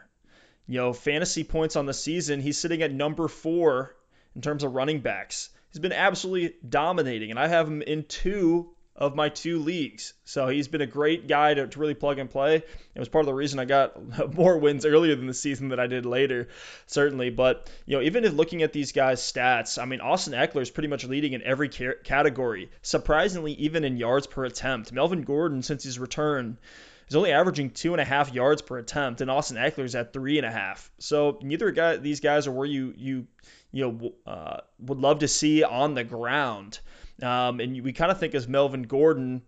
You 0.66 0.78
know, 0.78 0.92
fantasy 0.92 1.44
points 1.44 1.74
on 1.76 1.84
the 1.84 1.92
season, 1.92 2.40
he's 2.40 2.56
sitting 2.56 2.80
at 2.80 2.92
number 2.92 3.26
four 3.26 3.96
in 4.36 4.40
terms 4.40 4.62
of 4.62 4.74
running 4.74 5.00
backs. 5.00 5.50
He's 5.72 5.80
been 5.80 5.92
absolutely 5.92 6.54
dominating, 6.66 7.30
and 7.30 7.38
I 7.38 7.48
have 7.48 7.66
him 7.66 7.82
in 7.82 8.04
two 8.04 8.70
of 8.94 9.16
my 9.16 9.30
two 9.30 9.58
leagues. 9.58 10.12
So 10.24 10.46
he's 10.46 10.68
been 10.68 10.80
a 10.80 10.86
great 10.86 11.26
guy 11.26 11.54
to, 11.54 11.66
to 11.66 11.78
really 11.80 11.94
plug 11.94 12.18
and 12.18 12.30
play. 12.30 12.56
It 12.56 12.98
was 12.98 13.08
part 13.08 13.22
of 13.22 13.26
the 13.26 13.34
reason 13.34 13.58
I 13.58 13.64
got 13.64 14.34
more 14.36 14.58
wins 14.58 14.86
earlier 14.86 15.16
than 15.16 15.26
the 15.26 15.34
season 15.34 15.70
than 15.70 15.80
I 15.80 15.88
did 15.88 16.06
later, 16.06 16.48
certainly. 16.86 17.30
But, 17.30 17.68
you 17.86 17.96
know, 17.96 18.02
even 18.02 18.24
if 18.24 18.32
looking 18.32 18.62
at 18.62 18.72
these 18.72 18.92
guys' 18.92 19.20
stats, 19.20 19.80
I 19.80 19.86
mean, 19.86 20.00
Austin 20.00 20.34
Ekeler 20.34 20.62
is 20.62 20.70
pretty 20.70 20.88
much 20.88 21.04
leading 21.04 21.32
in 21.32 21.42
every 21.42 21.68
category. 21.68 22.70
Surprisingly, 22.82 23.52
even 23.54 23.84
in 23.84 23.96
yards 23.96 24.28
per 24.28 24.44
attempt. 24.44 24.92
Melvin 24.92 25.22
Gordon, 25.22 25.62
since 25.62 25.82
his 25.82 25.98
return, 25.98 26.58
is 27.10 27.16
only 27.16 27.32
averaging 27.32 27.70
two 27.70 27.92
and 27.92 28.00
a 28.00 28.04
half 28.04 28.32
yards 28.32 28.62
per 28.62 28.78
attempt, 28.78 29.20
and 29.20 29.30
Austin 29.30 29.56
Ekeler's 29.56 29.96
at 29.96 30.12
three 30.12 30.38
and 30.38 30.46
a 30.46 30.50
half. 30.50 30.90
So 31.00 31.38
neither 31.42 31.72
guy, 31.72 31.96
these 31.96 32.20
guys 32.20 32.46
are 32.46 32.52
where 32.52 32.66
you 32.66 32.94
you 32.96 33.26
you 33.72 33.84
know 33.84 34.12
uh, 34.26 34.60
would 34.78 34.98
love 34.98 35.18
to 35.18 35.28
see 35.28 35.64
on 35.64 35.94
the 35.94 36.04
ground. 36.04 36.78
Um, 37.20 37.60
and 37.60 37.82
we 37.82 37.92
kind 37.92 38.10
of 38.12 38.18
think 38.18 38.34
as 38.34 38.48
Melvin 38.48 38.84
Gordon 38.84 39.42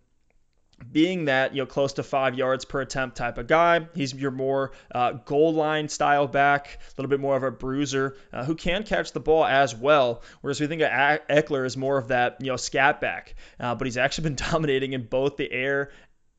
being 0.90 1.27
that 1.27 1.55
you 1.55 1.62
know 1.62 1.66
close 1.66 1.92
to 1.94 2.03
five 2.03 2.35
yards 2.35 2.64
per 2.64 2.81
attempt 2.81 3.16
type 3.16 3.38
of 3.38 3.46
guy. 3.46 3.87
He's 3.94 4.12
your 4.12 4.33
more 4.33 4.72
uh, 4.92 5.12
goal 5.12 5.55
line 5.55 5.88
style 5.88 6.27
back, 6.27 6.81
a 6.81 7.01
little 7.01 7.11
bit 7.11 7.20
more 7.20 7.37
of 7.37 7.44
a 7.44 7.53
bruiser 7.53 8.16
uh, 8.33 8.44
who 8.44 8.57
can 8.57 8.83
catch 8.83 9.12
the 9.12 9.20
ball 9.20 9.44
as 9.44 9.72
well. 9.75 10.22
Whereas 10.40 10.61
we 10.61 10.66
think 10.66 10.83
of 10.83 10.90
Ekeler 10.90 11.64
is 11.64 11.77
more 11.77 11.98
of 11.98 12.09
that 12.09 12.38
you 12.40 12.48
know 12.48 12.57
scat 12.57 13.01
back, 13.01 13.37
uh, 13.61 13.77
but 13.77 13.87
he's 13.87 13.96
actually 13.96 14.25
been 14.31 14.51
dominating 14.51 14.94
in 14.94 15.07
both 15.07 15.37
the 15.37 15.51
air 15.51 15.90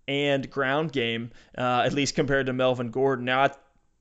and 0.08 0.50
ground 0.50 0.92
game, 0.92 1.32
uh, 1.58 1.84
at 1.86 1.94
least 1.94 2.16
compared 2.16 2.48
to 2.48 2.54
Melvin 2.54 2.92
Gordon. 2.92 3.26
Now, 3.26 3.50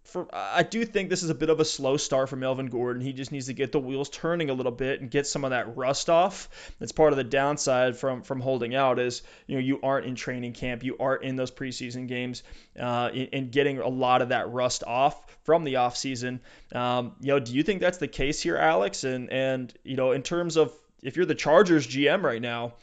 for, 0.04 0.28
I 0.32 0.62
do 0.62 0.84
think 0.84 1.08
this 1.08 1.22
is 1.22 1.30
a 1.30 1.34
bit 1.34 1.48
of 1.48 1.60
a 1.60 1.64
slow 1.64 1.96
start 1.96 2.28
for 2.28 2.36
Melvin 2.36 2.66
Gordon. 2.66 3.00
He 3.00 3.12
just 3.12 3.32
needs 3.32 3.46
to 3.46 3.54
get 3.54 3.72
the 3.72 3.78
wheels 3.78 4.08
turning 4.10 4.50
a 4.50 4.52
little 4.52 4.72
bit 4.72 5.00
and 5.00 5.10
get 5.10 5.26
some 5.26 5.44
of 5.44 5.50
that 5.50 5.76
rust 5.76 6.10
off. 6.10 6.74
That's 6.78 6.92
part 6.92 7.12
of 7.12 7.16
the 7.16 7.24
downside 7.24 7.96
from 7.96 8.22
from 8.22 8.40
holding 8.40 8.74
out 8.74 8.98
is 8.98 9.22
you 9.46 9.56
know 9.56 9.60
you 9.60 9.80
aren't 9.82 10.06
in 10.06 10.14
training 10.14 10.52
camp, 10.52 10.82
you 10.82 10.96
aren't 10.98 11.22
in 11.22 11.36
those 11.36 11.50
preseason 11.50 12.08
games, 12.08 12.42
uh, 12.78 13.10
and 13.32 13.50
getting 13.52 13.78
a 13.78 13.88
lot 13.88 14.22
of 14.22 14.30
that 14.30 14.50
rust 14.50 14.82
off 14.84 15.20
from 15.44 15.64
the 15.64 15.74
offseason. 15.74 16.40
Um, 16.74 17.12
you 17.20 17.28
know, 17.28 17.38
do 17.38 17.54
you 17.54 17.62
think 17.62 17.80
that's 17.80 17.98
the 17.98 18.08
case 18.08 18.42
here, 18.42 18.56
Alex? 18.56 19.04
And 19.04 19.30
and 19.32 19.72
you 19.84 19.96
know, 19.96 20.12
in 20.12 20.22
terms 20.22 20.56
of 20.56 20.72
if 21.02 21.16
you're 21.16 21.26
the 21.26 21.34
Chargers 21.34 21.86
GM 21.86 22.22
right 22.22 22.42
now, 22.42 22.74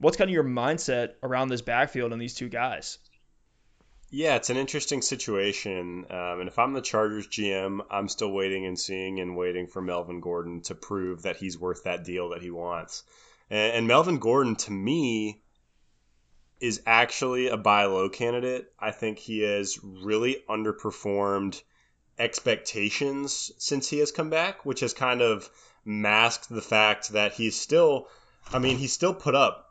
what's 0.00 0.16
kind 0.16 0.28
of 0.28 0.34
your 0.34 0.44
mindset 0.44 1.10
around 1.22 1.48
this 1.48 1.62
backfield 1.62 2.12
and 2.12 2.20
these 2.20 2.34
two 2.34 2.48
guys? 2.48 2.98
Yeah, 4.12 4.34
it's 4.34 4.50
an 4.50 4.56
interesting 4.56 5.02
situation. 5.02 6.06
Um, 6.10 6.40
and 6.40 6.48
if 6.48 6.58
I'm 6.58 6.72
the 6.72 6.80
Chargers 6.80 7.28
GM, 7.28 7.80
I'm 7.90 8.08
still 8.08 8.32
waiting 8.32 8.66
and 8.66 8.78
seeing 8.78 9.20
and 9.20 9.36
waiting 9.36 9.68
for 9.68 9.80
Melvin 9.80 10.20
Gordon 10.20 10.62
to 10.62 10.74
prove 10.74 11.22
that 11.22 11.36
he's 11.36 11.58
worth 11.58 11.84
that 11.84 12.04
deal 12.04 12.30
that 12.30 12.42
he 12.42 12.50
wants. 12.50 13.04
And, 13.50 13.76
and 13.76 13.86
Melvin 13.86 14.18
Gordon, 14.18 14.56
to 14.56 14.72
me, 14.72 15.42
is 16.60 16.82
actually 16.86 17.48
a 17.48 17.56
buy 17.56 17.84
low 17.84 18.08
candidate. 18.08 18.72
I 18.78 18.90
think 18.90 19.18
he 19.18 19.40
has 19.40 19.78
really 19.82 20.42
underperformed 20.48 21.62
expectations 22.18 23.52
since 23.58 23.88
he 23.88 23.98
has 24.00 24.10
come 24.10 24.28
back, 24.28 24.66
which 24.66 24.80
has 24.80 24.92
kind 24.92 25.22
of 25.22 25.48
masked 25.84 26.48
the 26.48 26.60
fact 26.60 27.10
that 27.10 27.32
he's 27.32 27.58
still, 27.58 28.08
I 28.52 28.58
mean, 28.58 28.76
he's 28.76 28.92
still 28.92 29.14
put 29.14 29.34
up 29.36 29.69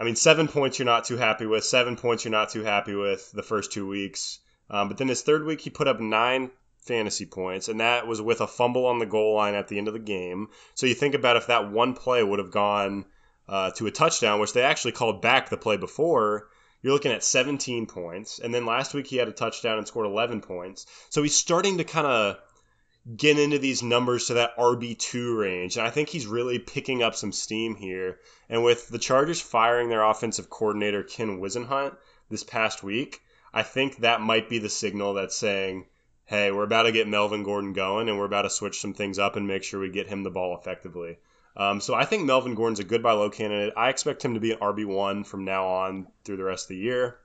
I 0.00 0.04
mean, 0.04 0.16
seven 0.16 0.48
points 0.48 0.78
you're 0.78 0.86
not 0.86 1.04
too 1.04 1.18
happy 1.18 1.44
with. 1.44 1.62
Seven 1.62 1.94
points 1.94 2.24
you're 2.24 2.32
not 2.32 2.48
too 2.48 2.64
happy 2.64 2.94
with 2.94 3.30
the 3.32 3.42
first 3.42 3.70
two 3.70 3.86
weeks. 3.86 4.38
Um, 4.70 4.88
but 4.88 4.96
then 4.96 5.08
his 5.08 5.20
third 5.20 5.44
week, 5.44 5.60
he 5.60 5.68
put 5.68 5.88
up 5.88 6.00
nine 6.00 6.50
fantasy 6.78 7.26
points, 7.26 7.68
and 7.68 7.80
that 7.80 8.06
was 8.06 8.22
with 8.22 8.40
a 8.40 8.46
fumble 8.46 8.86
on 8.86 8.98
the 8.98 9.04
goal 9.04 9.34
line 9.34 9.54
at 9.54 9.68
the 9.68 9.76
end 9.76 9.88
of 9.88 9.92
the 9.92 10.00
game. 10.00 10.48
So 10.74 10.86
you 10.86 10.94
think 10.94 11.14
about 11.14 11.36
if 11.36 11.48
that 11.48 11.70
one 11.70 11.92
play 11.92 12.22
would 12.22 12.38
have 12.38 12.50
gone 12.50 13.04
uh, 13.46 13.72
to 13.72 13.86
a 13.88 13.90
touchdown, 13.90 14.40
which 14.40 14.54
they 14.54 14.62
actually 14.62 14.92
called 14.92 15.20
back 15.20 15.50
the 15.50 15.58
play 15.58 15.76
before, 15.76 16.48
you're 16.80 16.94
looking 16.94 17.12
at 17.12 17.22
17 17.22 17.86
points. 17.86 18.38
And 18.38 18.54
then 18.54 18.64
last 18.64 18.94
week 18.94 19.06
he 19.06 19.16
had 19.16 19.28
a 19.28 19.32
touchdown 19.32 19.76
and 19.76 19.86
scored 19.86 20.06
11 20.06 20.40
points. 20.40 20.86
So 21.10 21.22
he's 21.22 21.36
starting 21.36 21.76
to 21.76 21.84
kind 21.84 22.06
of 22.06 22.38
get 23.16 23.38
into 23.38 23.58
these 23.58 23.82
numbers 23.82 24.26
to 24.26 24.34
that 24.34 24.56
RB2 24.56 25.38
range. 25.38 25.76
And 25.76 25.86
I 25.86 25.90
think 25.90 26.08
he's 26.08 26.26
really 26.26 26.58
picking 26.58 27.02
up 27.02 27.14
some 27.14 27.32
steam 27.32 27.74
here. 27.74 28.18
And 28.48 28.62
with 28.62 28.88
the 28.88 28.98
Chargers 28.98 29.40
firing 29.40 29.88
their 29.88 30.02
offensive 30.02 30.50
coordinator, 30.50 31.02
Ken 31.02 31.40
Whisenhunt, 31.40 31.96
this 32.30 32.44
past 32.44 32.82
week, 32.82 33.20
I 33.52 33.62
think 33.62 33.98
that 33.98 34.20
might 34.20 34.48
be 34.48 34.58
the 34.58 34.68
signal 34.68 35.14
that's 35.14 35.36
saying, 35.36 35.86
hey, 36.26 36.52
we're 36.52 36.64
about 36.64 36.84
to 36.84 36.92
get 36.92 37.08
Melvin 37.08 37.42
Gordon 37.42 37.72
going 37.72 38.08
and 38.08 38.18
we're 38.18 38.24
about 38.24 38.42
to 38.42 38.50
switch 38.50 38.80
some 38.80 38.94
things 38.94 39.18
up 39.18 39.34
and 39.34 39.48
make 39.48 39.64
sure 39.64 39.80
we 39.80 39.90
get 39.90 40.06
him 40.06 40.22
the 40.22 40.30
ball 40.30 40.56
effectively. 40.56 41.18
Um, 41.56 41.80
so 41.80 41.94
I 41.94 42.04
think 42.04 42.24
Melvin 42.24 42.54
Gordon's 42.54 42.78
a 42.78 42.84
good 42.84 43.02
buy 43.02 43.12
low 43.12 43.30
candidate. 43.30 43.74
I 43.76 43.88
expect 43.88 44.24
him 44.24 44.34
to 44.34 44.40
be 44.40 44.52
an 44.52 44.60
RB1 44.60 45.26
from 45.26 45.44
now 45.44 45.66
on 45.66 46.06
through 46.24 46.36
the 46.36 46.44
rest 46.44 46.66
of 46.66 46.68
the 46.68 46.76
year. 46.76 47.18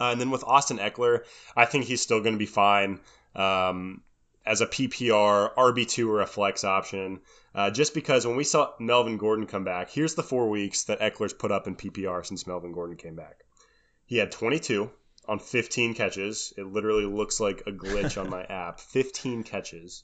Uh, 0.00 0.12
and 0.12 0.20
then 0.20 0.30
with 0.30 0.44
Austin 0.44 0.78
Ekeler, 0.78 1.24
I 1.54 1.66
think 1.66 1.84
he's 1.84 2.00
still 2.00 2.20
going 2.20 2.32
to 2.32 2.38
be 2.38 2.46
fine. 2.46 3.00
Um, 3.36 4.00
as 4.44 4.60
a 4.60 4.66
PPR, 4.66 5.54
RB2, 5.54 6.08
or 6.08 6.20
a 6.20 6.26
flex 6.26 6.64
option. 6.64 7.20
Uh, 7.54 7.70
just 7.70 7.94
because 7.94 8.26
when 8.26 8.36
we 8.36 8.44
saw 8.44 8.72
Melvin 8.80 9.18
Gordon 9.18 9.46
come 9.46 9.64
back, 9.64 9.90
here's 9.90 10.14
the 10.14 10.22
four 10.22 10.48
weeks 10.48 10.84
that 10.84 11.00
Ekeler's 11.00 11.32
put 11.32 11.52
up 11.52 11.66
in 11.66 11.76
PPR 11.76 12.24
since 12.24 12.46
Melvin 12.46 12.72
Gordon 12.72 12.96
came 12.96 13.14
back. 13.14 13.44
He 14.06 14.16
had 14.16 14.32
22 14.32 14.90
on 15.28 15.38
15 15.38 15.94
catches. 15.94 16.52
It 16.56 16.66
literally 16.66 17.06
looks 17.06 17.40
like 17.40 17.62
a 17.66 17.72
glitch 17.72 18.20
on 18.20 18.28
my 18.30 18.42
app. 18.48 18.80
15 18.80 19.44
catches. 19.44 20.02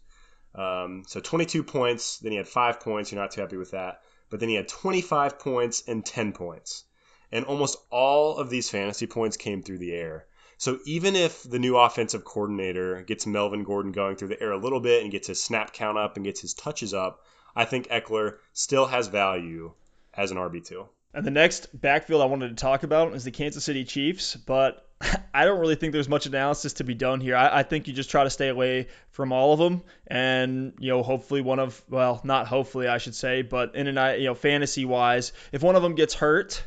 Um, 0.55 1.05
so 1.07 1.21
22 1.21 1.65
points. 1.65 2.19
Then 2.19 2.33
he 2.33 2.39
had 2.39 2.49
five 2.49 2.81
points. 2.81 3.11
You're 3.11 3.21
not 3.21 3.33
too 3.33 3.41
happy 3.41 3.57
with 3.57 3.73
that. 3.73 4.03
But 4.31 4.41
then 4.41 4.49
he 4.49 4.55
had 4.55 4.69
25 4.69 5.39
points 5.39 5.83
and 5.87 6.05
10 6.05 6.33
points. 6.33 6.85
And 7.33 7.45
almost 7.45 7.79
all 7.91 8.37
of 8.37 8.51
these 8.51 8.71
fantasy 8.71 9.07
points 9.07 9.37
came 9.37 9.63
through 9.63 9.79
the 9.79 9.93
air. 9.93 10.27
So 10.59 10.81
even 10.85 11.15
if 11.15 11.45
the 11.45 11.61
new 11.61 11.77
offensive 11.77 12.25
coordinator 12.25 13.03
gets 13.03 13.27
Melvin 13.27 13.63
Gordon 13.63 13.93
going 13.93 14.17
through 14.17 14.29
the 14.29 14.43
air 14.43 14.51
a 14.51 14.59
little 14.59 14.81
bit 14.81 15.03
and 15.03 15.13
gets 15.13 15.29
his 15.29 15.43
snap 15.43 15.73
count 15.73 15.97
up 15.97 16.17
and 16.17 16.25
gets 16.25 16.41
his 16.41 16.53
touches 16.53 16.93
up, 16.93 17.25
I 17.55 17.65
think 17.65 17.89
Ekeler 17.89 18.39
still 18.53 18.87
has 18.87 19.07
value 19.07 19.73
as 20.13 20.33
an 20.33 20.37
RB2. 20.37 20.89
And 21.15 21.25
the 21.25 21.31
next 21.31 21.69
backfield 21.81 22.21
I 22.23 22.27
wanted 22.27 22.49
to 22.49 22.55
talk 22.55 22.83
about 22.83 23.15
is 23.15 23.25
the 23.25 23.31
Kansas 23.31 23.65
City 23.65 23.85
Chiefs, 23.85 24.35
but 24.35 24.85
I 25.35 25.45
don't 25.45 25.61
really 25.61 25.77
think 25.77 25.93
there's 25.93 26.09
much 26.09 26.27
analysis 26.27 26.75
to 26.75 26.85
be 26.85 26.95
done 26.95 27.21
here. 27.21 27.37
I, 27.37 27.61
I, 27.61 27.63
think 27.63 27.87
you 27.87 27.95
just 27.95 28.11
try 28.11 28.25
to 28.25 28.31
stay 28.31 28.49
away 28.49 28.89
from 29.11 29.33
all 29.33 29.53
of 29.53 29.61
them, 29.61 29.83
and 30.09 30.75
you 30.81 30.91
know, 30.91 31.03
hopefully 31.03 31.41
one 31.41 31.61
of 31.61 31.81
well, 31.89 32.21
not 32.25 32.49
hopefully 32.49 32.89
I 32.89 32.99
should 32.99 33.15
say, 33.15 33.43
but 33.43 33.77
in 33.77 33.87
an 33.87 34.21
you 34.21 34.27
know 34.27 34.35
fantasy 34.35 34.85
wise, 34.85 35.33
if 35.53 35.63
one 35.63 35.77
of 35.77 35.83
them 35.83 35.95
gets 35.95 36.15
hurt, 36.15 36.65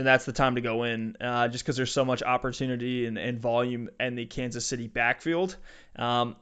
then 0.00 0.06
that's 0.06 0.24
the 0.24 0.32
time 0.32 0.54
to 0.54 0.62
go 0.62 0.84
in, 0.84 1.14
uh, 1.20 1.46
just 1.48 1.62
because 1.62 1.76
there's 1.76 1.92
so 1.92 2.06
much 2.06 2.22
opportunity 2.22 3.04
and, 3.04 3.18
and, 3.18 3.38
volume 3.38 3.90
in 4.00 4.14
the 4.14 4.24
Kansas 4.24 4.64
City 4.64 4.86
backfield. 4.86 5.54
Um, 5.94 6.36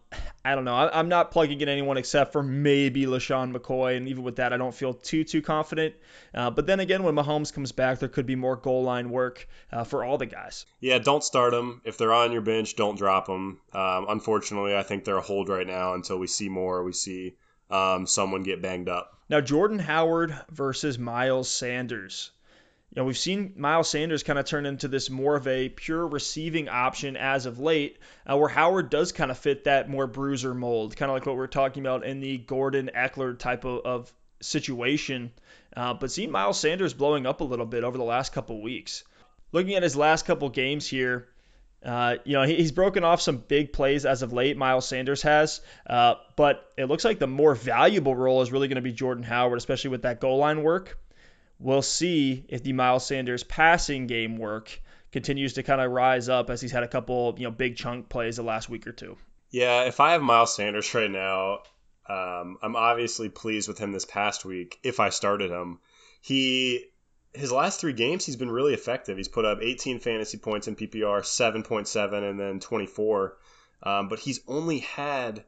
I 0.44 0.54
don't 0.54 0.64
know. 0.64 0.76
I, 0.76 1.00
am 1.00 1.08
not 1.08 1.32
plugging 1.32 1.60
in 1.60 1.68
anyone 1.68 1.96
except 1.96 2.30
for 2.30 2.40
maybe 2.40 3.06
LeSean 3.06 3.52
McCoy, 3.52 3.96
and 3.96 4.06
even 4.06 4.22
with 4.22 4.36
that, 4.36 4.52
I 4.52 4.58
don't 4.58 4.72
feel 4.74 4.94
too 4.94 5.24
too 5.24 5.42
confident. 5.42 5.96
Uh, 6.32 6.50
but 6.50 6.66
then 6.66 6.78
again, 6.78 7.02
when 7.02 7.16
Mahomes 7.16 7.52
comes 7.52 7.72
back, 7.72 7.98
there 7.98 8.08
could 8.08 8.26
be 8.26 8.36
more 8.36 8.54
goal 8.54 8.84
line 8.84 9.10
work 9.10 9.48
uh, 9.72 9.82
for 9.82 10.04
all 10.04 10.18
the 10.18 10.26
guys. 10.26 10.64
Yeah, 10.78 10.98
don't 10.98 11.24
start 11.24 11.50
them 11.50 11.82
if 11.84 11.98
they're 11.98 12.14
on 12.14 12.30
your 12.30 12.42
bench. 12.42 12.76
Don't 12.76 12.96
drop 12.96 13.26
them. 13.26 13.60
Um, 13.72 14.06
unfortunately, 14.08 14.76
I 14.76 14.84
think 14.84 15.04
they're 15.04 15.16
a 15.16 15.20
hold 15.20 15.48
right 15.48 15.66
now 15.66 15.94
until 15.94 16.18
we 16.18 16.28
see 16.28 16.48
more. 16.48 16.84
We 16.84 16.92
see 16.92 17.34
um, 17.70 18.06
someone 18.06 18.44
get 18.44 18.62
banged 18.62 18.88
up. 18.88 19.18
Now, 19.28 19.40
Jordan 19.40 19.80
Howard 19.80 20.38
versus 20.48 20.96
Miles 20.96 21.50
Sanders 21.50 22.30
you 22.90 23.02
know, 23.02 23.04
we've 23.04 23.18
seen 23.18 23.52
Miles 23.56 23.90
Sanders 23.90 24.22
kind 24.22 24.38
of 24.38 24.46
turn 24.46 24.64
into 24.64 24.88
this 24.88 25.10
more 25.10 25.36
of 25.36 25.46
a 25.46 25.68
pure 25.68 26.06
receiving 26.06 26.70
option 26.70 27.18
as 27.18 27.44
of 27.44 27.58
late, 27.58 27.98
uh, 28.26 28.36
where 28.36 28.48
Howard 28.48 28.88
does 28.88 29.12
kind 29.12 29.30
of 29.30 29.36
fit 29.36 29.64
that 29.64 29.90
more 29.90 30.06
bruiser 30.06 30.54
mold, 30.54 30.96
kind 30.96 31.10
of 31.10 31.14
like 31.14 31.26
what 31.26 31.36
we're 31.36 31.48
talking 31.48 31.82
about 31.82 32.04
in 32.04 32.20
the 32.20 32.38
Gordon 32.38 32.90
Ekeler 32.96 33.38
type 33.38 33.66
of, 33.66 33.84
of 33.84 34.12
situation. 34.40 35.32
Uh, 35.76 35.92
but 35.92 36.10
seeing 36.10 36.30
Miles 36.30 36.58
Sanders 36.58 36.94
blowing 36.94 37.26
up 37.26 37.42
a 37.42 37.44
little 37.44 37.66
bit 37.66 37.84
over 37.84 37.98
the 37.98 38.04
last 38.04 38.32
couple 38.32 38.62
weeks. 38.62 39.04
Looking 39.52 39.74
at 39.74 39.82
his 39.82 39.94
last 39.94 40.24
couple 40.24 40.48
games 40.48 40.86
here, 40.86 41.28
uh, 41.84 42.16
you 42.24 42.32
know, 42.32 42.42
he's 42.42 42.72
broken 42.72 43.04
off 43.04 43.20
some 43.20 43.36
big 43.36 43.72
plays 43.72 44.06
as 44.06 44.22
of 44.22 44.32
late, 44.32 44.56
Miles 44.56 44.88
Sanders 44.88 45.20
has. 45.22 45.60
Uh, 45.86 46.14
but 46.36 46.72
it 46.78 46.86
looks 46.86 47.04
like 47.04 47.18
the 47.18 47.26
more 47.26 47.54
valuable 47.54 48.16
role 48.16 48.40
is 48.40 48.50
really 48.50 48.66
going 48.66 48.76
to 48.76 48.82
be 48.82 48.92
Jordan 48.92 49.24
Howard, 49.24 49.58
especially 49.58 49.90
with 49.90 50.02
that 50.02 50.20
goal 50.20 50.38
line 50.38 50.62
work 50.62 50.98
we'll 51.58 51.82
see 51.82 52.44
if 52.48 52.62
the 52.62 52.72
Miles 52.72 53.06
Sanders 53.06 53.44
passing 53.44 54.06
game 54.06 54.36
work 54.36 54.80
continues 55.12 55.54
to 55.54 55.62
kind 55.62 55.80
of 55.80 55.90
rise 55.90 56.28
up 56.28 56.50
as 56.50 56.60
he's 56.60 56.72
had 56.72 56.82
a 56.82 56.88
couple, 56.88 57.34
you 57.38 57.44
know, 57.44 57.50
big 57.50 57.76
chunk 57.76 58.08
plays 58.08 58.36
the 58.36 58.42
last 58.42 58.68
week 58.68 58.86
or 58.86 58.92
two. 58.92 59.16
Yeah, 59.50 59.84
if 59.84 60.00
I 60.00 60.12
have 60.12 60.22
Miles 60.22 60.54
Sanders 60.54 60.92
right 60.94 61.10
now, 61.10 61.60
um, 62.08 62.58
I'm 62.62 62.76
obviously 62.76 63.28
pleased 63.28 63.68
with 63.68 63.78
him 63.78 63.92
this 63.92 64.04
past 64.04 64.44
week. 64.44 64.78
If 64.82 65.00
I 65.00 65.08
started 65.08 65.50
him, 65.50 65.78
he 66.20 66.86
his 67.34 67.52
last 67.52 67.80
three 67.80 67.92
games 67.92 68.24
he's 68.24 68.36
been 68.36 68.50
really 68.50 68.74
effective. 68.74 69.16
He's 69.16 69.28
put 69.28 69.44
up 69.44 69.58
18 69.62 70.00
fantasy 70.00 70.38
points 70.38 70.66
in 70.66 70.76
PPR, 70.76 71.20
7.7, 71.20 72.30
and 72.30 72.40
then 72.40 72.60
24. 72.60 73.36
Um, 73.82 74.08
but 74.08 74.18
he's 74.18 74.40
only 74.48 74.80
had 74.80 75.44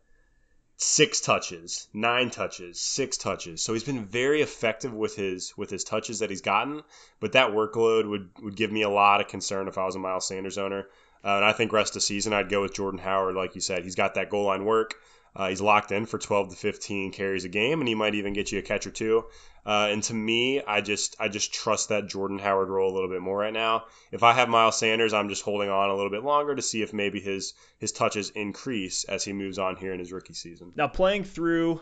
six 0.82 1.20
touches, 1.20 1.88
nine 1.92 2.30
touches, 2.30 2.80
six 2.80 3.18
touches. 3.18 3.62
So 3.62 3.74
he's 3.74 3.84
been 3.84 4.06
very 4.06 4.40
effective 4.40 4.94
with 4.94 5.14
his 5.14 5.52
with 5.56 5.68
his 5.68 5.84
touches 5.84 6.20
that 6.20 6.30
he's 6.30 6.40
gotten. 6.40 6.82
But 7.20 7.32
that 7.32 7.50
workload 7.50 8.08
would 8.08 8.30
would 8.40 8.56
give 8.56 8.72
me 8.72 8.82
a 8.82 8.88
lot 8.88 9.20
of 9.20 9.28
concern 9.28 9.68
if 9.68 9.76
I 9.76 9.84
was 9.84 9.94
a 9.94 9.98
Miles 9.98 10.26
Sanders 10.26 10.56
owner. 10.56 10.86
Uh, 11.22 11.36
and 11.36 11.44
I 11.44 11.52
think 11.52 11.72
rest 11.72 11.96
of 11.96 12.02
season 12.02 12.32
I'd 12.32 12.48
go 12.48 12.62
with 12.62 12.72
Jordan 12.72 12.98
Howard, 12.98 13.34
like 13.34 13.54
you 13.54 13.60
said. 13.60 13.84
He's 13.84 13.94
got 13.94 14.14
that 14.14 14.30
goal 14.30 14.46
line 14.46 14.64
work. 14.64 14.94
Uh, 15.34 15.48
he's 15.48 15.60
locked 15.60 15.92
in 15.92 16.06
for 16.06 16.18
12 16.18 16.50
to 16.50 16.56
15 16.56 17.12
carries 17.12 17.44
a 17.44 17.48
game, 17.48 17.80
and 17.80 17.88
he 17.88 17.94
might 17.94 18.14
even 18.14 18.32
get 18.32 18.50
you 18.50 18.58
a 18.58 18.62
catch 18.62 18.86
or 18.86 18.90
two. 18.90 19.24
Uh, 19.64 19.88
and 19.90 20.02
to 20.02 20.14
me, 20.14 20.62
I 20.62 20.80
just 20.80 21.16
I 21.20 21.28
just 21.28 21.52
trust 21.52 21.90
that 21.90 22.08
Jordan 22.08 22.38
Howard 22.38 22.70
role 22.70 22.90
a 22.90 22.94
little 22.94 23.10
bit 23.10 23.20
more 23.20 23.38
right 23.38 23.52
now. 23.52 23.84
If 24.10 24.22
I 24.22 24.32
have 24.32 24.48
Miles 24.48 24.78
Sanders, 24.78 25.12
I'm 25.12 25.28
just 25.28 25.42
holding 25.42 25.68
on 25.68 25.90
a 25.90 25.94
little 25.94 26.10
bit 26.10 26.24
longer 26.24 26.54
to 26.54 26.62
see 26.62 26.82
if 26.82 26.92
maybe 26.92 27.20
his 27.20 27.54
his 27.78 27.92
touches 27.92 28.30
increase 28.30 29.04
as 29.04 29.22
he 29.22 29.32
moves 29.32 29.58
on 29.58 29.76
here 29.76 29.92
in 29.92 29.98
his 29.98 30.12
rookie 30.12 30.34
season. 30.34 30.72
Now 30.76 30.88
playing 30.88 31.24
through 31.24 31.80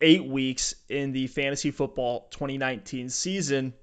eight 0.00 0.24
weeks 0.24 0.74
in 0.88 1.12
the 1.12 1.26
fantasy 1.26 1.72
football 1.72 2.28
2019 2.30 3.08
season, 3.08 3.74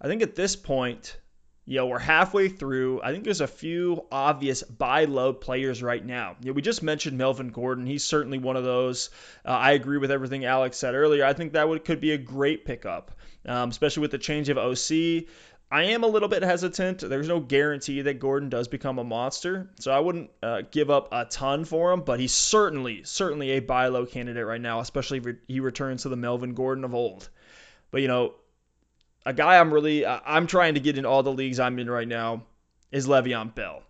I 0.00 0.06
think 0.06 0.22
at 0.22 0.34
this 0.34 0.54
point 0.54 1.16
you 1.66 1.78
know, 1.78 1.86
we're 1.86 1.98
halfway 1.98 2.48
through. 2.48 3.00
I 3.02 3.12
think 3.12 3.24
there's 3.24 3.40
a 3.40 3.46
few 3.46 4.04
obvious 4.12 4.62
buy 4.62 5.06
low 5.06 5.32
players 5.32 5.82
right 5.82 6.04
now. 6.04 6.36
You 6.40 6.48
know, 6.48 6.52
we 6.52 6.62
just 6.62 6.82
mentioned 6.82 7.16
Melvin 7.16 7.48
Gordon. 7.48 7.86
He's 7.86 8.04
certainly 8.04 8.38
one 8.38 8.56
of 8.56 8.64
those. 8.64 9.10
Uh, 9.44 9.50
I 9.50 9.72
agree 9.72 9.98
with 9.98 10.10
everything 10.10 10.44
Alex 10.44 10.76
said 10.76 10.94
earlier. 10.94 11.24
I 11.24 11.32
think 11.32 11.52
that 11.52 11.68
would 11.68 11.84
could 11.84 12.00
be 12.00 12.12
a 12.12 12.18
great 12.18 12.66
pickup, 12.66 13.12
um, 13.46 13.70
especially 13.70 14.02
with 14.02 14.10
the 14.10 14.18
change 14.18 14.50
of 14.50 14.58
OC. 14.58 15.26
I 15.70 15.84
am 15.84 16.04
a 16.04 16.06
little 16.06 16.28
bit 16.28 16.42
hesitant. 16.42 17.00
There's 17.00 17.26
no 17.26 17.40
guarantee 17.40 18.02
that 18.02 18.20
Gordon 18.20 18.50
does 18.50 18.68
become 18.68 18.98
a 18.98 19.04
monster, 19.04 19.70
so 19.80 19.90
I 19.90 19.98
wouldn't 19.98 20.30
uh, 20.42 20.62
give 20.70 20.90
up 20.90 21.08
a 21.12 21.24
ton 21.24 21.64
for 21.64 21.92
him. 21.92 22.02
But 22.02 22.20
he's 22.20 22.34
certainly, 22.34 23.04
certainly 23.04 23.52
a 23.52 23.60
buy 23.60 23.88
low 23.88 24.04
candidate 24.04 24.46
right 24.46 24.60
now, 24.60 24.80
especially 24.80 25.18
if 25.18 25.36
he 25.48 25.60
returns 25.60 26.02
to 26.02 26.10
the 26.10 26.16
Melvin 26.16 26.52
Gordon 26.52 26.84
of 26.84 26.94
old. 26.94 27.28
But 27.90 28.02
you 28.02 28.08
know, 28.08 28.34
a 29.24 29.32
guy 29.32 29.58
I'm 29.58 29.72
really 29.72 30.06
I'm 30.06 30.46
trying 30.46 30.74
to 30.74 30.80
get 30.80 30.98
in 30.98 31.06
all 31.06 31.22
the 31.22 31.32
leagues 31.32 31.60
I'm 31.60 31.78
in 31.78 31.90
right 31.90 32.08
now 32.08 32.42
is 32.92 33.06
Le'Veon 33.06 33.54
Bell. 33.54 33.82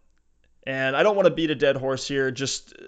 And 0.67 0.97
I 0.97 1.03
don't 1.03 1.17
want 1.17 1.27
to 1.27 1.35
beat 1.35 1.51
a 1.51 1.55
dead 1.55 1.77
horse 1.77 2.09
here. 2.09 2.31
Just 2.31 2.73
uh, 2.73 2.85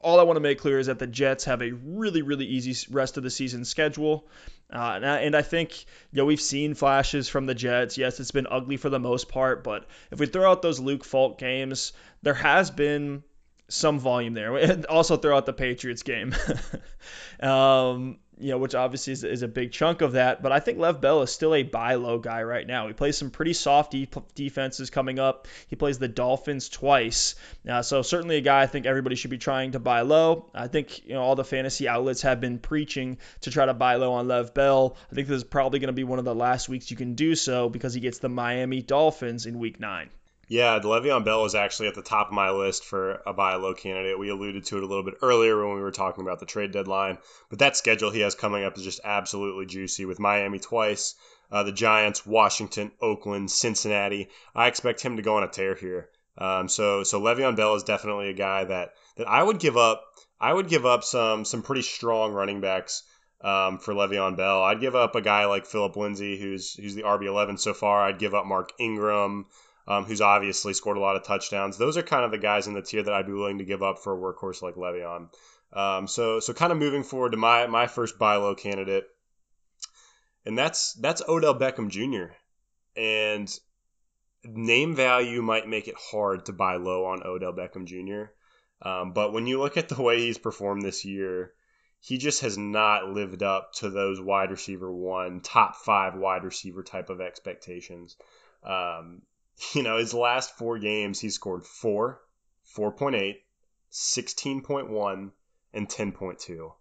all 0.00 0.18
I 0.18 0.22
want 0.22 0.36
to 0.36 0.40
make 0.40 0.58
clear 0.58 0.78
is 0.78 0.86
that 0.86 0.98
the 0.98 1.06
Jets 1.06 1.44
have 1.44 1.60
a 1.60 1.72
really, 1.72 2.22
really 2.22 2.46
easy 2.46 2.74
rest 2.90 3.18
of 3.18 3.22
the 3.22 3.30
season 3.30 3.66
schedule. 3.66 4.26
Uh, 4.72 4.92
and, 4.94 5.06
I, 5.06 5.18
and, 5.18 5.36
I, 5.36 5.42
think 5.42 5.84
you 6.12 6.18
know 6.18 6.24
we've 6.24 6.40
seen 6.40 6.74
flashes 6.74 7.28
from 7.28 7.44
the 7.46 7.54
Jets. 7.54 7.98
Yes, 7.98 8.20
it's 8.20 8.30
been 8.30 8.46
ugly 8.48 8.76
for 8.76 8.88
the 8.88 9.00
most 9.00 9.28
part, 9.28 9.64
but 9.64 9.86
if 10.12 10.20
we 10.20 10.26
throw 10.26 10.50
out 10.50 10.62
those 10.62 10.78
Luke 10.78 11.04
Falk 11.04 11.38
games, 11.38 11.92
there 12.22 12.34
has 12.34 12.70
been 12.70 13.24
some 13.68 13.98
volume 13.98 14.34
there. 14.34 14.54
And 14.56 14.86
also 14.86 15.16
throw 15.16 15.36
out 15.36 15.46
the 15.46 15.52
Patriots 15.52 16.02
game. 16.02 16.34
um, 17.40 18.18
you 18.40 18.50
know, 18.50 18.58
which 18.58 18.74
obviously 18.74 19.12
is, 19.12 19.24
is, 19.24 19.42
a 19.42 19.48
big 19.48 19.72
chunk 19.72 20.00
of 20.00 20.12
that. 20.12 20.42
But 20.42 20.52
I 20.52 20.60
think 20.60 20.78
Lev 20.78 21.00
Bell 21.00 21.22
is 21.22 21.30
still 21.30 21.54
a 21.54 21.62
buy 21.62 21.94
low 21.94 22.18
guy 22.18 22.42
right 22.42 22.66
now. 22.66 22.86
He 22.86 22.94
plays 22.94 23.16
some 23.16 23.30
pretty 23.30 23.52
soft 23.52 23.94
defenses 24.34 24.90
coming 24.90 25.18
up. 25.18 25.46
He 25.68 25.76
plays 25.76 25.98
the 25.98 26.08
Dolphins 26.08 26.68
twice. 26.68 27.34
Uh, 27.68 27.82
so 27.82 28.02
certainly 28.02 28.36
a 28.36 28.40
guy 28.40 28.62
I 28.62 28.66
think 28.66 28.86
everybody 28.86 29.16
should 29.16 29.30
be 29.30 29.38
trying 29.38 29.72
to 29.72 29.78
buy 29.78 30.00
low. 30.02 30.50
I 30.54 30.68
think 30.68 31.06
you 31.06 31.14
know 31.14 31.22
all 31.22 31.36
the 31.36 31.44
fantasy 31.44 31.88
outlets 31.88 32.22
have 32.22 32.40
been 32.40 32.58
preaching 32.58 33.18
to 33.42 33.50
try 33.50 33.66
to 33.66 33.74
buy 33.74 33.96
low 33.96 34.12
on 34.14 34.28
Lev 34.28 34.54
Bell. 34.54 34.96
I 35.10 35.14
think 35.14 35.28
this 35.28 35.38
is 35.38 35.44
probably 35.44 35.78
going 35.78 35.88
to 35.88 35.92
be 35.92 36.04
one 36.04 36.18
of 36.18 36.24
the 36.24 36.34
last 36.34 36.68
weeks 36.68 36.90
you 36.90 36.96
can 36.96 37.14
do 37.14 37.34
so 37.34 37.68
because 37.68 37.94
he 37.94 38.00
gets 38.00 38.18
the 38.18 38.28
Miami 38.28 38.82
Dolphins 38.82 39.46
in 39.46 39.58
week 39.58 39.80
nine. 39.80 40.10
Yeah, 40.50 40.80
the 40.80 40.88
Le'Veon 40.88 41.24
Bell 41.24 41.44
is 41.44 41.54
actually 41.54 41.86
at 41.86 41.94
the 41.94 42.02
top 42.02 42.26
of 42.26 42.32
my 42.32 42.50
list 42.50 42.84
for 42.84 43.22
a 43.24 43.32
buy 43.32 43.54
low 43.54 43.72
candidate. 43.72 44.18
We 44.18 44.30
alluded 44.30 44.64
to 44.64 44.78
it 44.78 44.82
a 44.82 44.86
little 44.86 45.04
bit 45.04 45.18
earlier 45.22 45.64
when 45.64 45.76
we 45.76 45.80
were 45.80 45.92
talking 45.92 46.24
about 46.24 46.40
the 46.40 46.44
trade 46.44 46.72
deadline, 46.72 47.18
but 47.50 47.60
that 47.60 47.76
schedule 47.76 48.10
he 48.10 48.18
has 48.22 48.34
coming 48.34 48.64
up 48.64 48.76
is 48.76 48.82
just 48.82 48.98
absolutely 49.04 49.66
juicy 49.66 50.06
with 50.06 50.18
Miami 50.18 50.58
twice, 50.58 51.14
uh, 51.52 51.62
the 51.62 51.70
Giants, 51.70 52.26
Washington, 52.26 52.90
Oakland, 53.00 53.48
Cincinnati. 53.48 54.28
I 54.52 54.66
expect 54.66 55.02
him 55.02 55.18
to 55.18 55.22
go 55.22 55.36
on 55.36 55.44
a 55.44 55.46
tear 55.48 55.76
here. 55.76 56.08
Um, 56.36 56.68
so 56.68 57.04
so 57.04 57.20
Le'Veon 57.20 57.54
Bell 57.54 57.76
is 57.76 57.84
definitely 57.84 58.30
a 58.30 58.34
guy 58.34 58.64
that 58.64 58.94
that 59.18 59.28
I 59.28 59.40
would 59.40 59.60
give 59.60 59.76
up. 59.76 60.02
I 60.40 60.52
would 60.52 60.68
give 60.68 60.84
up 60.84 61.04
some 61.04 61.44
some 61.44 61.62
pretty 61.62 61.82
strong 61.82 62.32
running 62.32 62.60
backs 62.60 63.04
um, 63.40 63.78
for 63.78 63.94
Le'Veon 63.94 64.36
Bell. 64.36 64.64
I'd 64.64 64.80
give 64.80 64.96
up 64.96 65.14
a 65.14 65.20
guy 65.20 65.44
like 65.44 65.66
Phillip 65.66 65.94
Lindsay, 65.94 66.40
who's 66.40 66.74
who's 66.74 66.96
the 66.96 67.04
RB 67.04 67.26
eleven 67.26 67.56
so 67.56 67.72
far. 67.72 68.02
I'd 68.02 68.18
give 68.18 68.34
up 68.34 68.46
Mark 68.46 68.72
Ingram 68.80 69.46
um, 69.90 70.04
who's 70.04 70.20
obviously 70.20 70.72
scored 70.72 70.96
a 70.96 71.00
lot 71.00 71.16
of 71.16 71.24
touchdowns. 71.24 71.76
Those 71.76 71.96
are 71.96 72.02
kind 72.04 72.24
of 72.24 72.30
the 72.30 72.38
guys 72.38 72.68
in 72.68 72.74
the 72.74 72.82
tier 72.82 73.02
that 73.02 73.12
I'd 73.12 73.26
be 73.26 73.32
willing 73.32 73.58
to 73.58 73.64
give 73.64 73.82
up 73.82 73.98
for 73.98 74.14
a 74.14 74.16
workhorse 74.16 74.62
like 74.62 74.76
Le'Veon. 74.76 75.30
Um, 75.72 76.06
so 76.06 76.38
so 76.38 76.52
kind 76.52 76.70
of 76.70 76.78
moving 76.78 77.02
forward 77.02 77.32
to 77.32 77.36
my 77.36 77.66
my 77.66 77.88
first 77.88 78.16
buy 78.16 78.36
low 78.36 78.54
candidate, 78.54 79.08
and 80.46 80.56
that's 80.56 80.94
that's 80.94 81.22
Odell 81.28 81.58
Beckham 81.58 81.88
Jr. 81.88 82.32
And 82.96 83.52
name 84.44 84.94
value 84.94 85.42
might 85.42 85.66
make 85.66 85.88
it 85.88 85.96
hard 85.98 86.46
to 86.46 86.52
buy 86.52 86.76
low 86.76 87.06
on 87.06 87.24
Odell 87.24 87.52
Beckham 87.52 87.84
Jr. 87.84 88.30
Um, 88.88 89.12
but 89.12 89.32
when 89.32 89.48
you 89.48 89.58
look 89.58 89.76
at 89.76 89.88
the 89.88 90.00
way 90.00 90.20
he's 90.20 90.38
performed 90.38 90.82
this 90.82 91.04
year, 91.04 91.52
he 91.98 92.16
just 92.16 92.42
has 92.42 92.56
not 92.56 93.08
lived 93.08 93.42
up 93.42 93.72
to 93.74 93.90
those 93.90 94.20
wide 94.20 94.52
receiver 94.52 94.90
one, 94.90 95.40
top 95.40 95.74
five 95.74 96.14
wide 96.14 96.44
receiver 96.44 96.84
type 96.84 97.10
of 97.10 97.20
expectations. 97.20 98.16
Um, 98.62 99.22
you 99.74 99.82
know, 99.82 99.98
his 99.98 100.14
last 100.14 100.56
four 100.56 100.78
games, 100.78 101.20
he 101.20 101.30
scored 101.30 101.64
4, 101.64 102.20
4.8, 102.76 103.36
16.1, 103.92 105.30
and 105.72 105.88
10.2. 105.88 106.72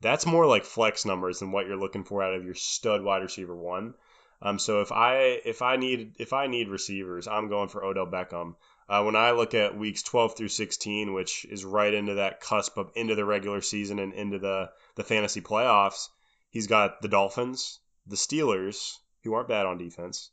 That's 0.00 0.26
more 0.26 0.46
like 0.46 0.64
flex 0.64 1.04
numbers 1.04 1.40
than 1.40 1.52
what 1.52 1.66
you're 1.66 1.76
looking 1.76 2.04
for 2.04 2.22
out 2.22 2.34
of 2.34 2.44
your 2.44 2.54
stud 2.54 3.02
wide 3.02 3.22
receiver 3.22 3.56
one. 3.56 3.94
Um, 4.40 4.60
so 4.60 4.80
if 4.80 4.92
I 4.92 5.40
if 5.44 5.62
I 5.62 5.76
need 5.76 6.14
if 6.20 6.32
I 6.32 6.46
need 6.46 6.68
receivers, 6.68 7.26
I'm 7.26 7.48
going 7.48 7.68
for 7.68 7.84
Odell 7.84 8.06
Beckham. 8.06 8.54
Uh, 8.88 9.02
when 9.02 9.16
I 9.16 9.32
look 9.32 9.54
at 9.54 9.76
weeks 9.76 10.02
12 10.04 10.36
through 10.36 10.48
16, 10.48 11.12
which 11.12 11.44
is 11.46 11.64
right 11.64 11.92
into 11.92 12.14
that 12.14 12.40
cusp 12.40 12.78
of 12.78 12.92
into 12.94 13.16
the 13.16 13.24
regular 13.24 13.60
season 13.60 13.98
and 13.98 14.12
into 14.12 14.38
the 14.38 14.70
the 14.94 15.02
fantasy 15.02 15.40
playoffs, 15.40 16.08
he's 16.50 16.68
got 16.68 17.02
the 17.02 17.08
Dolphins, 17.08 17.80
the 18.06 18.14
Steelers, 18.16 18.98
who 19.24 19.34
aren't 19.34 19.48
bad 19.48 19.66
on 19.66 19.78
defense, 19.78 20.30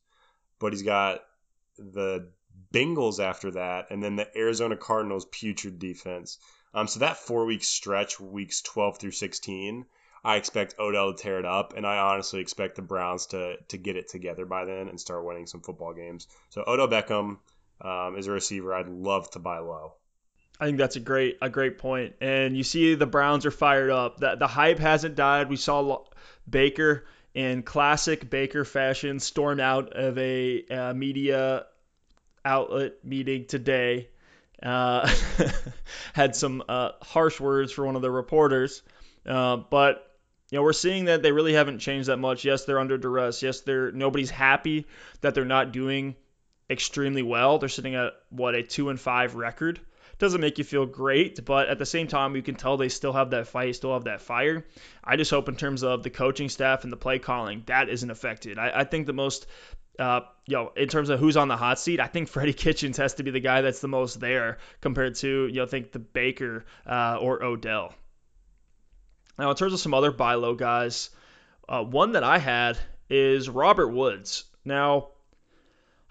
but 0.60 0.72
he's 0.72 0.84
got 0.84 1.22
the 1.78 2.30
Bengals 2.74 3.24
after 3.24 3.52
that, 3.52 3.88
and 3.92 4.04
then 4.04 4.16
the 4.16 4.38
Arizona 4.38 4.76
Cardinals 4.76 5.26
putrid 5.26 5.80
defense. 5.80 6.40
Um, 6.74 6.88
so 6.88 7.00
that 7.00 7.18
four 7.18 7.46
week 7.46 7.64
stretch, 7.64 8.20
weeks 8.20 8.62
12 8.62 8.98
through 8.98 9.12
16, 9.12 9.86
I 10.24 10.38
expect 10.38 10.80
Odell 10.80 11.14
to 11.14 11.22
tear 11.22 11.40
it 11.40 11.46
up, 11.46 11.74
and 11.78 11.86
I 11.86 11.98
honestly 11.98 12.42
expect 12.42 12.76
the 12.76 12.82
Browns 12.82 13.28
to 13.28 13.58
to 13.68 13.78
get 13.78 13.96
it 13.96 14.10
together 14.10 14.46
by 14.46 14.66
then 14.66 14.90
and 14.90 15.00
start 15.00 15.24
winning 15.24 15.48
some 15.48 15.62
football 15.62 15.94
games. 15.94 16.28
So 16.50 16.64
Odell 16.66 16.88
Beckham 16.88 17.38
um, 17.82 18.18
is 18.18 18.28
a 18.28 18.32
receiver 18.32 18.74
I'd 18.74 18.90
love 18.90 19.30
to 19.32 19.40
buy 19.40 19.60
low. 19.60 19.94
I 20.60 20.66
think 20.66 20.78
that's 20.78 20.96
a 20.96 21.02
great 21.02 21.38
a 21.42 21.50
great. 21.50 21.78
And 22.22 22.58
you 22.58 22.64
see 22.64 22.96
the 22.96 23.06
Browns 23.06 23.46
are 23.46 23.52
fired 23.52 23.92
up. 23.92 24.18
The 24.18 24.36
the 24.36 24.48
hype 24.48 24.80
hasn't 24.80 25.16
died. 25.16 25.50
We 25.50 25.58
saw 25.58 26.04
Baker 26.50 27.06
in 27.36 27.64
classic 27.64 28.30
Baker 28.30 28.64
fashion, 28.64 29.20
stormed 29.20 29.60
out 29.60 29.94
of 29.94 30.18
a, 30.18 30.64
a 30.70 30.94
media 30.94 31.66
outlet 32.44 33.04
meeting 33.04 33.46
today. 33.46 34.08
Uh, 34.64 35.14
had 36.14 36.34
some 36.34 36.64
uh, 36.68 36.92
harsh 37.02 37.40
words 37.42 37.74
for 37.74 37.86
one 37.86 37.98
of 37.98 38.02
the 38.02 38.10
reporters, 38.10 38.82
uh, 39.28 39.58
but 39.58 40.18
you 40.50 40.58
know 40.58 40.64
we're 40.64 40.74
seeing 40.74 41.06
that 41.06 41.22
they 41.22 41.34
really 41.34 41.54
haven't 41.54 41.80
changed 41.80 42.08
that 42.08 42.18
much. 42.18 42.46
Yes, 42.46 42.64
they're 42.64 42.80
under 42.80 42.98
duress. 42.98 43.44
Yes, 43.44 43.62
they're 43.62 43.92
nobody's 43.92 44.30
happy 44.30 44.88
that 45.20 45.36
they're 45.36 45.44
not 45.44 45.74
doing 45.74 46.16
extremely 46.70 47.22
well. 47.22 47.60
They're 47.60 47.68
sitting 47.68 47.96
at 47.96 48.14
what 48.30 48.56
a 48.56 48.64
two 48.64 48.90
and 48.90 49.00
five 49.00 49.36
record 49.36 49.82
doesn't 50.18 50.42
make 50.42 50.58
you 50.58 50.64
feel 50.64 50.86
great, 50.86 51.44
but 51.44 51.68
at 51.68 51.78
the 51.78 51.86
same 51.86 52.08
time, 52.08 52.36
you 52.36 52.42
can 52.42 52.56
tell 52.56 52.78
they 52.78 52.90
still 52.90 53.14
have 53.14 53.32
that 53.32 53.48
fight, 53.48 53.76
still 53.76 53.94
have 53.94 54.06
that 54.06 54.22
fire. 54.22 54.66
I 55.04 55.18
just 55.18 55.32
hope 55.32 55.50
in 55.50 55.56
terms 55.56 55.84
of 55.84 56.04
the 56.04 56.10
coaching 56.10 56.50
staff 56.50 56.84
and 56.84 56.92
the 56.92 56.98
play 56.98 57.20
calling, 57.20 57.64
that 57.66 57.90
isn't 57.90 58.10
affected. 58.10 58.58
I, 58.58 58.72
I 58.82 58.84
think 58.86 59.08
the 59.08 59.14
most, 59.14 59.48
uh, 60.00 60.22
you 60.46 60.56
know, 60.56 60.72
in 60.76 60.88
terms 60.88 61.10
of 61.10 61.20
who's 61.20 61.38
on 61.38 61.48
the 61.48 61.58
hot 61.58 61.80
seat, 61.80 62.00
I 62.00 62.08
think 62.08 62.28
Freddie 62.30 62.54
Kitchens 62.54 62.98
has 62.98 63.16
to 63.16 63.24
be 63.24 63.32
the 63.32 63.40
guy 63.40 63.62
that's 63.62 63.82
the 63.82 63.88
most 63.88 64.20
there 64.20 64.60
compared 64.82 65.16
to, 65.16 65.48
you 65.48 65.56
know, 65.56 65.66
think 65.66 65.92
the 65.92 66.00
Baker 66.00 66.66
uh, 66.86 67.18
or 67.20 67.44
Odell. 67.44 67.94
Now, 69.38 69.50
in 69.50 69.56
terms 69.58 69.74
of 69.74 69.80
some 69.82 69.94
other 69.94 70.12
buy 70.12 70.36
low 70.36 70.56
guys, 70.56 71.10
uh, 71.68 71.84
one 71.84 72.14
that 72.14 72.24
I 72.24 72.38
had 72.38 72.78
is 73.10 73.50
Robert 73.50 73.90
Woods. 73.90 74.46
Now, 74.64 75.10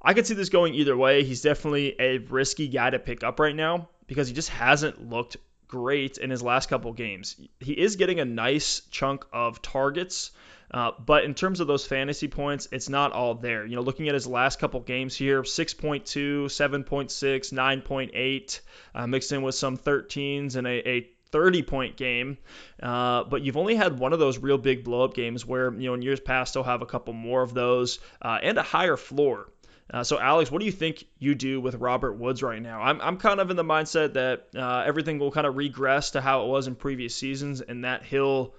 I 0.02 0.12
could 0.12 0.26
see 0.26 0.34
this 0.34 0.50
going 0.50 0.74
either 0.74 0.94
way. 0.94 1.24
He's 1.24 1.40
definitely 1.40 1.96
a 1.98 2.18
risky 2.18 2.68
guy 2.68 2.90
to 2.90 2.98
pick 2.98 3.24
up 3.24 3.40
right 3.40 3.56
now 3.56 3.88
because 4.06 4.28
he 4.28 4.34
just 4.34 4.50
hasn't 4.50 5.08
looked 5.08 5.36
great 5.68 6.18
in 6.18 6.30
his 6.30 6.42
last 6.42 6.68
couple 6.68 6.92
games. 6.92 7.36
He 7.60 7.72
is 7.72 7.96
getting 7.96 8.20
a 8.20 8.24
nice 8.24 8.82
chunk 8.90 9.24
of 9.32 9.60
targets, 9.62 10.30
uh, 10.70 10.92
but 11.04 11.24
in 11.24 11.34
terms 11.34 11.60
of 11.60 11.66
those 11.66 11.86
fantasy 11.86 12.28
points, 12.28 12.68
it's 12.70 12.88
not 12.88 13.12
all 13.12 13.34
there. 13.34 13.66
You 13.66 13.76
know, 13.76 13.82
looking 13.82 14.08
at 14.08 14.14
his 14.14 14.26
last 14.26 14.58
couple 14.58 14.80
games 14.80 15.16
here 15.16 15.42
6.2, 15.42 16.46
7.6, 16.46 17.52
9.8, 17.52 18.60
uh, 18.94 19.06
mixed 19.06 19.32
in 19.32 19.42
with 19.42 19.54
some 19.54 19.76
13s 19.76 20.56
and 20.56 20.66
a, 20.66 20.88
a 20.88 21.08
30 21.34 21.62
point 21.62 21.96
game, 21.96 22.38
uh, 22.80 23.24
but 23.24 23.42
you've 23.42 23.56
only 23.56 23.74
had 23.74 23.98
one 23.98 24.12
of 24.12 24.20
those 24.20 24.38
real 24.38 24.58
big 24.58 24.84
blow 24.84 25.02
up 25.02 25.14
games 25.14 25.44
where, 25.44 25.72
you 25.74 25.88
know, 25.88 25.94
in 25.94 26.02
years 26.02 26.20
past, 26.20 26.54
they'll 26.54 26.62
have 26.62 26.82
a 26.82 26.86
couple 26.86 27.12
more 27.12 27.42
of 27.42 27.52
those 27.52 27.98
uh, 28.22 28.38
and 28.40 28.56
a 28.56 28.62
higher 28.62 28.96
floor. 28.96 29.48
Uh, 29.92 30.02
so, 30.02 30.18
Alex, 30.18 30.50
what 30.50 30.60
do 30.60 30.66
you 30.66 30.72
think 30.72 31.04
you 31.18 31.34
do 31.34 31.60
with 31.60 31.74
Robert 31.74 32.14
Woods 32.14 32.42
right 32.42 32.60
now? 32.60 32.80
I'm, 32.80 33.00
I'm 33.00 33.16
kind 33.18 33.38
of 33.38 33.50
in 33.50 33.56
the 33.56 33.64
mindset 33.64 34.14
that 34.14 34.48
uh, 34.56 34.82
everything 34.86 35.18
will 35.18 35.30
kind 35.30 35.46
of 35.46 35.56
regress 35.56 36.12
to 36.12 36.20
how 36.20 36.44
it 36.44 36.48
was 36.48 36.66
in 36.66 36.74
previous 36.74 37.14
seasons 37.14 37.60
and 37.60 37.84
that 37.84 38.02
he'll 38.02 38.54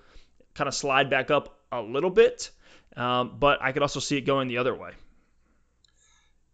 kind 0.53 0.67
of 0.67 0.75
slide 0.75 1.09
back 1.09 1.31
up 1.31 1.57
a 1.71 1.81
little 1.81 2.11
bit. 2.11 2.51
Um, 2.95 3.38
but 3.39 3.61
I 3.61 3.71
could 3.71 3.81
also 3.81 3.99
see 3.99 4.17
it 4.17 4.21
going 4.21 4.47
the 4.47 4.59
other 4.59 4.75
way. 4.75 4.91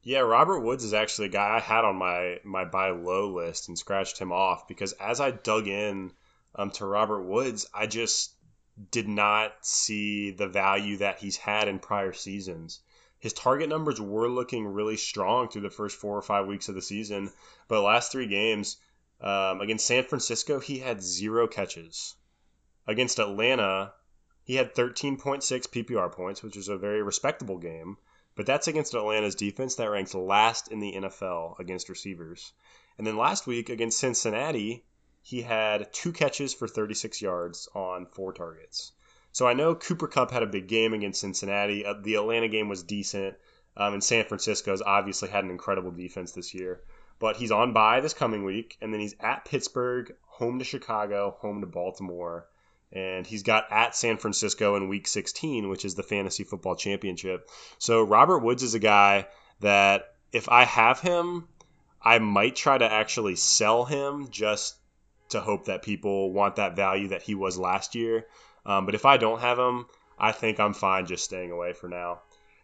Yeah, 0.04 0.20
Robert 0.20 0.62
Woods 0.62 0.84
is 0.84 0.94
actually 0.94 1.28
a 1.28 1.32
guy 1.32 1.58
I 1.58 1.60
had 1.60 1.86
on 1.86 1.96
my 1.96 2.40
my 2.44 2.66
buy 2.66 2.90
low 2.90 3.36
list 3.36 3.68
and 3.68 3.78
scratched 3.78 4.18
him 4.18 4.32
off 4.32 4.68
because 4.68 4.94
as 4.94 5.20
I 5.20 5.30
dug 5.30 5.68
in 5.68 6.12
um, 6.56 6.72
to 6.72 6.86
Robert 6.86 7.22
Woods, 7.22 7.68
I 7.72 7.86
just 7.86 8.34
did 8.90 9.08
not 9.08 9.54
see 9.62 10.32
the 10.32 10.48
value 10.48 10.98
that 10.98 11.20
he's 11.20 11.38
had 11.38 11.68
in 11.68 11.78
prior 11.78 12.14
seasons. 12.14 12.80
His 13.22 13.34
target 13.34 13.70
numbers 13.70 14.02
were 14.02 14.28
looking 14.28 14.66
really 14.68 14.98
strong 14.98 15.48
through 15.48 15.62
the 15.62 15.70
first 15.70 15.96
four 15.96 16.18
or 16.18 16.24
five 16.24 16.48
weeks 16.48 16.70
of 16.70 16.76
the 16.76 16.82
season, 16.82 17.32
but 17.68 17.82
last 17.82 18.12
three 18.12 18.26
games 18.26 18.78
um, 19.22 19.62
against 19.62 19.86
San 19.86 20.04
Francisco, 20.04 20.60
he 20.60 20.80
had 20.80 21.04
zero 21.04 21.48
catches. 21.48 22.16
Against 22.88 23.20
Atlanta, 23.20 23.94
he 24.44 24.56
had 24.56 24.74
13.6 24.74 25.44
PPR 25.46 26.12
points, 26.12 26.42
which 26.42 26.58
is 26.58 26.68
a 26.68 26.78
very 26.78 27.04
respectable 27.04 27.60
game. 27.60 27.98
But 28.34 28.48
that's 28.48 28.68
against 28.68 28.96
Atlanta's 28.96 29.36
defense 29.36 29.76
that 29.76 29.92
ranks 29.92 30.16
last 30.16 30.70
in 30.70 30.80
the 30.80 30.94
NFL 30.94 31.60
against 31.60 31.90
receivers. 31.90 32.54
And 32.98 33.06
then 33.06 33.18
last 33.18 33.46
week 33.46 33.70
against 33.70 34.00
Cincinnati, 34.00 34.84
he 35.22 35.44
had 35.44 35.94
two 35.94 36.12
catches 36.12 36.56
for 36.56 36.68
36 36.68 37.22
yards 37.22 37.70
on 37.76 38.08
four 38.08 38.34
targets. 38.34 38.94
So 39.32 39.48
I 39.48 39.54
know 39.54 39.76
Cooper 39.76 40.08
Kupp 40.08 40.32
had 40.32 40.44
a 40.44 40.48
big 40.48 40.68
game 40.68 40.94
against 40.94 41.22
Cincinnati. 41.22 41.86
Uh, 41.86 41.96
the 42.02 42.16
Atlanta 42.16 42.48
game 42.48 42.70
was 42.70 42.84
decent, 42.84 43.36
um, 43.78 43.94
and 43.94 44.04
San 44.04 44.26
Francisco's 44.26 44.82
obviously 44.82 45.30
had 45.30 45.44
an 45.44 45.52
incredible 45.52 45.92
defense 45.92 46.34
this 46.34 46.54
year. 46.54 46.82
But 47.20 47.38
he's 47.38 47.52
on 47.52 47.72
bye 47.74 48.02
this 48.02 48.14
coming 48.14 48.44
week, 48.44 48.78
and 48.82 48.94
then 48.94 49.00
he's 49.00 49.16
at 49.20 49.46
Pittsburgh, 49.46 50.14
home 50.26 50.60
to 50.60 50.66
Chicago, 50.66 51.38
home 51.40 51.62
to 51.62 51.68
Baltimore, 51.68 52.48
and 52.92 53.26
he's 53.26 53.44
got 53.44 53.72
at 53.72 53.96
San 53.96 54.18
Francisco 54.18 54.76
in 54.76 54.90
Week 54.90 55.08
16, 55.08 55.70
which 55.70 55.86
is 55.86 55.96
the 55.96 56.04
fantasy 56.04 56.44
football 56.44 56.76
championship. 56.76 57.50
So 57.78 58.02
Robert 58.04 58.40
Woods 58.40 58.64
is 58.64 58.74
a 58.74 58.80
guy 58.80 59.28
that 59.62 60.16
if 60.34 60.50
I 60.50 60.66
have 60.66 61.00
him, 61.00 61.48
I 62.02 62.20
might 62.20 62.56
try 62.56 62.78
to 62.78 62.92
actually 62.92 63.36
sell 63.36 63.86
him 63.86 64.30
just 64.30 64.76
to 65.30 65.40
hope 65.40 65.66
that 65.66 65.84
people 65.84 66.32
want 66.32 66.58
that 66.58 66.76
value 66.76 67.10
that 67.10 67.22
he 67.22 67.36
was 67.36 67.58
last 67.58 67.96
year. 67.96 68.26
Um, 68.66 68.86
but 68.86 68.96
if 68.96 69.06
I 69.06 69.18
don't 69.18 69.40
have 69.40 69.58
them, 69.58 69.88
I 70.18 70.32
think 70.32 70.60
I'm 70.60 70.74
fine 70.74 71.06
just 71.08 71.24
staying 71.24 71.52
away 71.52 71.74
for 71.74 71.88
now. 71.88 72.22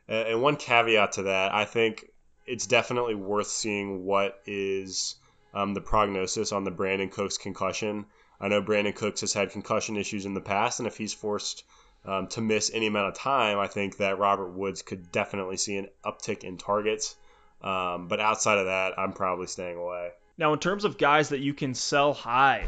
And 0.08 0.42
one 0.42 0.56
caveat 0.56 1.14
to 1.14 1.24
that, 1.24 1.54
I 1.54 1.66
think 1.66 2.06
it's 2.46 2.68
definitely 2.68 3.16
worth 3.16 3.48
seeing 3.48 4.06
what 4.06 4.40
is 4.46 5.16
um, 5.54 5.74
the 5.74 5.82
prognosis 5.82 6.52
on 6.52 6.64
the 6.64 6.72
Brandin 6.72 7.12
Cooks 7.12 7.38
concussion. 7.38 8.06
I 8.40 8.48
know 8.48 8.62
Brandin 8.62 8.96
Cooks 8.96 9.22
has 9.22 9.34
had 9.34 9.52
concussion 9.52 9.98
issues 9.98 10.26
in 10.26 10.34
the 10.34 10.42
past, 10.42 10.80
and 10.80 10.88
if 10.88 10.98
he's 10.98 11.14
forced 11.14 11.64
um, 12.06 12.28
to 12.28 12.42
miss 12.42 12.72
any 12.74 12.88
amount 12.88 13.10
of 13.10 13.16
time, 13.16 13.60
I 13.60 13.68
think 13.68 13.98
that 13.98 14.20
Robert 14.20 14.52
Woods 14.52 14.82
could 14.82 15.12
definitely 15.12 15.58
see 15.58 15.78
an 15.78 15.88
uptick 16.06 16.44
in 16.44 16.58
targets. 16.58 17.16
Um, 17.62 18.08
but 18.08 18.20
outside 18.20 18.60
of 18.60 18.68
that, 18.68 18.98
I'm 18.98 19.14
probably 19.14 19.48
staying 19.48 19.78
away. 19.78 20.12
Now, 20.38 20.54
in 20.54 20.60
terms 20.60 20.86
of 20.86 20.98
guys 20.98 21.30
that 21.30 21.40
you 21.40 21.56
can 21.56 21.74
sell 21.74 22.14
high 22.14 22.68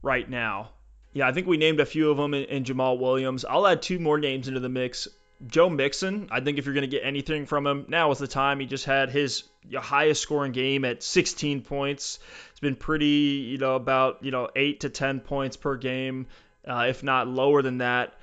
right 0.00 0.28
now, 0.30 0.70
yeah, 1.14 1.26
I 1.26 1.32
think 1.32 1.46
we 1.46 1.56
named 1.56 1.80
a 1.80 1.86
few 1.86 2.10
of 2.10 2.16
them 2.16 2.34
in, 2.34 2.44
in 2.44 2.64
Jamaal 2.64 2.98
Williams. 2.98 3.44
I'll 3.44 3.66
add 3.66 3.80
two 3.80 3.98
more 3.98 4.18
names 4.18 4.48
into 4.48 4.60
the 4.60 4.68
mix. 4.68 5.08
Joe 5.46 5.68
Mixon, 5.68 6.28
I 6.30 6.40
think 6.40 6.58
if 6.58 6.64
you're 6.64 6.74
going 6.74 6.88
to 6.88 6.96
get 6.96 7.04
anything 7.04 7.46
from 7.46 7.66
him, 7.66 7.86
now 7.88 8.10
is 8.10 8.18
the 8.18 8.26
time. 8.26 8.60
He 8.60 8.66
just 8.66 8.84
had 8.84 9.10
his 9.10 9.44
highest 9.74 10.22
scoring 10.22 10.52
game 10.52 10.84
at 10.84 11.02
16 11.02 11.62
points. 11.62 12.18
It's 12.50 12.60
been 12.60 12.76
pretty, 12.76 13.46
you 13.50 13.58
know, 13.58 13.76
about, 13.76 14.24
you 14.24 14.30
know, 14.30 14.48
8 14.54 14.80
to 14.80 14.90
10 14.90 15.20
points 15.20 15.56
per 15.56 15.76
game, 15.76 16.26
uh, 16.66 16.86
if 16.88 17.02
not 17.02 17.28
lower 17.28 17.62
than 17.62 17.78
that 17.78 18.14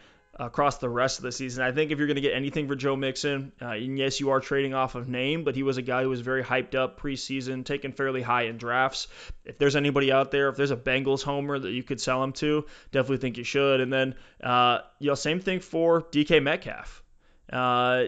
across 0.41 0.79
the 0.79 0.89
rest 0.89 1.19
of 1.19 1.23
the 1.23 1.31
season. 1.31 1.63
I 1.63 1.71
think 1.71 1.91
if 1.91 1.99
you're 1.99 2.07
going 2.07 2.15
to 2.15 2.21
get 2.21 2.33
anything 2.33 2.67
for 2.67 2.75
Joe 2.75 2.95
Mixon, 2.95 3.51
uh, 3.61 3.67
and 3.67 3.97
yes, 3.97 4.19
you 4.19 4.31
are 4.31 4.39
trading 4.39 4.73
off 4.73 4.95
of 4.95 5.07
name, 5.07 5.43
but 5.43 5.55
he 5.55 5.61
was 5.61 5.77
a 5.77 5.83
guy 5.83 6.01
who 6.01 6.09
was 6.09 6.21
very 6.21 6.43
hyped 6.43 6.73
up 6.73 6.99
preseason, 6.99 7.63
taken 7.63 7.91
fairly 7.91 8.23
high 8.23 8.43
in 8.43 8.57
drafts. 8.57 9.07
If 9.45 9.59
there's 9.59 9.75
anybody 9.75 10.11
out 10.11 10.31
there, 10.31 10.49
if 10.49 10.55
there's 10.55 10.71
a 10.71 10.75
Bengals 10.75 11.21
homer 11.21 11.59
that 11.59 11.69
you 11.69 11.83
could 11.83 12.01
sell 12.01 12.23
him 12.23 12.33
to, 12.33 12.65
definitely 12.91 13.17
think 13.17 13.37
you 13.37 13.43
should. 13.43 13.81
And 13.81 13.93
then, 13.93 14.15
uh, 14.43 14.79
you 14.97 15.09
know, 15.09 15.15
same 15.15 15.41
thing 15.41 15.59
for 15.59 16.01
DK 16.01 16.41
Metcalf. 16.41 17.03
Uh, 17.53 18.05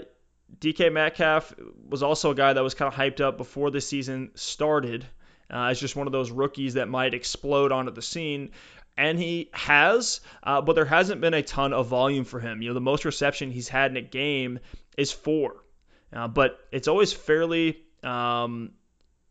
DK 0.59 0.91
Metcalf 0.91 1.53
was 1.87 2.01
also 2.01 2.31
a 2.31 2.35
guy 2.35 2.53
that 2.53 2.63
was 2.63 2.73
kind 2.73 2.91
of 2.91 2.97
hyped 2.99 3.21
up 3.21 3.37
before 3.37 3.69
the 3.69 3.81
season 3.81 4.31
started. 4.33 5.05
Uh, 5.53 5.67
as 5.67 5.79
just 5.79 5.95
one 5.95 6.07
of 6.07 6.13
those 6.13 6.31
rookies 6.31 6.75
that 6.75 6.87
might 6.87 7.13
explode 7.13 7.71
onto 7.71 7.91
the 7.91 8.01
scene. 8.01 8.49
And 8.95 9.17
he 9.17 9.49
has, 9.53 10.21
uh, 10.43 10.61
but 10.61 10.73
there 10.73 10.85
hasn't 10.85 11.19
been 11.19 11.33
a 11.33 11.41
ton 11.41 11.73
of 11.73 11.87
volume 11.87 12.25
for 12.25 12.39
him. 12.39 12.61
You 12.61 12.69
know, 12.69 12.73
the 12.75 12.81
most 12.81 13.05
reception 13.05 13.49
he's 13.49 13.67
had 13.67 13.89
in 13.91 13.97
a 13.97 14.01
game 14.01 14.59
is 14.97 15.11
four. 15.11 15.63
Uh, 16.11 16.27
but 16.27 16.59
it's 16.71 16.87
always 16.87 17.11
fairly, 17.11 17.81
um, 18.03 18.73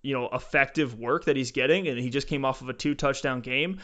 you 0.02 0.14
know, 0.14 0.28
effective 0.32 0.98
work 0.98 1.26
that 1.26 1.36
he's 1.36 1.52
getting. 1.52 1.86
And 1.86 1.98
he 1.98 2.10
just 2.10 2.26
came 2.26 2.44
off 2.44 2.60
of 2.60 2.68
a 2.68 2.72
two 2.72 2.96
touchdown 2.96 3.40
game. 3.40 3.78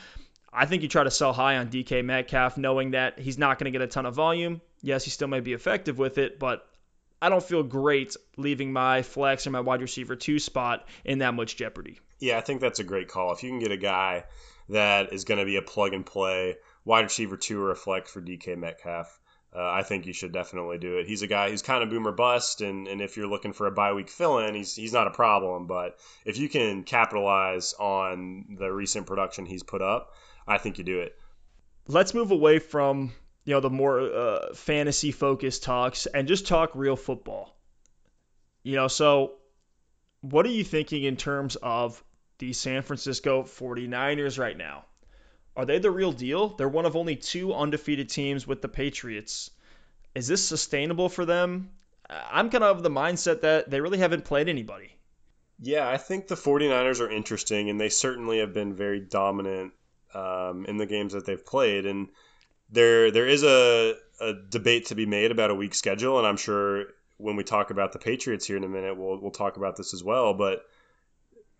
I 0.52 0.66
think 0.66 0.82
you 0.82 0.88
try 0.88 1.04
to 1.04 1.10
sell 1.10 1.32
high 1.32 1.58
on 1.58 1.68
DK 1.68 2.04
Metcalf, 2.04 2.56
knowing 2.56 2.92
that 2.92 3.18
he's 3.18 3.38
not 3.38 3.58
going 3.58 3.66
to 3.66 3.70
get 3.70 3.82
a 3.82 3.86
ton 3.86 4.06
of 4.06 4.14
volume. 4.14 4.60
Yes, 4.82 5.04
he 5.04 5.10
still 5.10 5.28
may 5.28 5.40
be 5.40 5.52
effective 5.52 5.98
with 5.98 6.18
it, 6.18 6.38
but 6.38 6.66
I 7.20 7.28
don't 7.28 7.42
feel 7.42 7.62
great 7.62 8.16
leaving 8.36 8.72
my 8.72 9.02
flex 9.02 9.46
or 9.46 9.50
my 9.50 9.60
wide 9.60 9.82
receiver 9.82 10.16
two 10.16 10.38
spot 10.38 10.88
in 11.04 11.18
that 11.18 11.34
much 11.34 11.56
jeopardy. 11.56 12.00
Yeah, 12.18 12.38
I 12.38 12.40
think 12.40 12.60
that's 12.60 12.78
a 12.78 12.84
great 12.84 13.08
call. 13.08 13.32
If 13.32 13.42
you 13.42 13.50
can 13.50 13.58
get 13.58 13.72
a 13.72 13.76
guy 13.76 14.24
that 14.68 15.12
is 15.12 15.24
going 15.24 15.38
to 15.38 15.44
be 15.44 15.56
a 15.56 15.62
plug 15.62 15.94
and 15.94 16.04
play 16.04 16.56
wide 16.84 17.04
receiver 17.04 17.36
two 17.36 17.62
or 17.62 17.70
a 17.70 17.76
flex 17.76 18.10
for 18.10 18.20
DK 18.20 18.56
Metcalf, 18.56 19.18
uh, 19.54 19.66
I 19.66 19.82
think 19.82 20.06
you 20.06 20.12
should 20.12 20.32
definitely 20.32 20.78
do 20.78 20.98
it. 20.98 21.06
He's 21.06 21.22
a 21.22 21.26
guy 21.26 21.50
who's 21.50 21.62
kind 21.62 21.82
of 21.82 21.88
boomer 21.88 22.12
bust, 22.12 22.60
and, 22.60 22.86
and 22.86 23.00
if 23.00 23.16
you're 23.16 23.26
looking 23.26 23.52
for 23.52 23.66
a 23.66 23.70
bye 23.70 23.94
week 23.94 24.10
fill 24.10 24.38
in, 24.38 24.54
he's, 24.54 24.74
he's 24.74 24.92
not 24.92 25.06
a 25.06 25.10
problem. 25.10 25.66
But 25.66 25.98
if 26.26 26.38
you 26.38 26.48
can 26.48 26.82
capitalize 26.82 27.72
on 27.78 28.56
the 28.58 28.70
recent 28.70 29.06
production 29.06 29.46
he's 29.46 29.62
put 29.62 29.80
up, 29.80 30.12
I 30.46 30.58
think 30.58 30.78
you 30.78 30.84
do 30.84 31.00
it. 31.00 31.14
Let's 31.86 32.12
move 32.12 32.30
away 32.30 32.58
from 32.58 33.12
you 33.44 33.54
know 33.54 33.60
the 33.60 33.70
more 33.70 34.00
uh, 34.00 34.54
fantasy 34.54 35.10
focused 35.10 35.62
talks 35.62 36.04
and 36.04 36.28
just 36.28 36.46
talk 36.46 36.72
real 36.74 36.96
football. 36.96 37.56
You 38.62 38.76
know, 38.76 38.88
so 38.88 39.36
what 40.20 40.44
are 40.44 40.50
you 40.50 40.64
thinking 40.64 41.04
in 41.04 41.16
terms 41.16 41.56
of 41.56 42.04
the 42.38 42.52
San 42.52 42.82
Francisco 42.82 43.42
49ers 43.42 44.38
right 44.38 44.56
now? 44.56 44.84
Are 45.56 45.64
they 45.64 45.78
the 45.78 45.90
real 45.90 46.12
deal? 46.12 46.50
They're 46.50 46.68
one 46.68 46.86
of 46.86 46.94
only 46.94 47.16
two 47.16 47.52
undefeated 47.52 48.08
teams 48.08 48.46
with 48.46 48.62
the 48.62 48.68
Patriots. 48.68 49.50
Is 50.14 50.28
this 50.28 50.46
sustainable 50.46 51.08
for 51.08 51.24
them? 51.24 51.70
I'm 52.08 52.48
kind 52.50 52.64
of 52.64 52.78
of 52.78 52.82
the 52.82 52.90
mindset 52.90 53.42
that 53.42 53.68
they 53.68 53.80
really 53.80 53.98
haven't 53.98 54.24
played 54.24 54.48
anybody. 54.48 54.96
Yeah, 55.60 55.88
I 55.88 55.96
think 55.96 56.28
the 56.28 56.36
49ers 56.36 57.00
are 57.00 57.10
interesting, 57.10 57.68
and 57.68 57.80
they 57.80 57.88
certainly 57.88 58.38
have 58.38 58.54
been 58.54 58.74
very 58.74 59.00
dominant 59.00 59.72
um, 60.14 60.64
in 60.66 60.76
the 60.76 60.86
games 60.86 61.12
that 61.12 61.26
they've 61.26 61.44
played. 61.44 61.84
And 61.84 62.08
there 62.70 63.10
there 63.10 63.26
is 63.26 63.42
a, 63.42 63.96
a 64.20 64.34
debate 64.48 64.86
to 64.86 64.94
be 64.94 65.06
made 65.06 65.32
about 65.32 65.50
a 65.50 65.54
weak 65.54 65.74
schedule, 65.74 66.18
and 66.18 66.26
I'm 66.26 66.36
sure 66.36 66.84
when 67.16 67.34
we 67.34 67.42
talk 67.42 67.70
about 67.70 67.92
the 67.92 67.98
Patriots 67.98 68.46
here 68.46 68.56
in 68.56 68.64
a 68.64 68.68
minute, 68.68 68.96
we'll 68.96 69.20
we'll 69.20 69.32
talk 69.32 69.56
about 69.56 69.76
this 69.76 69.92
as 69.92 70.04
well. 70.04 70.34
But 70.34 70.64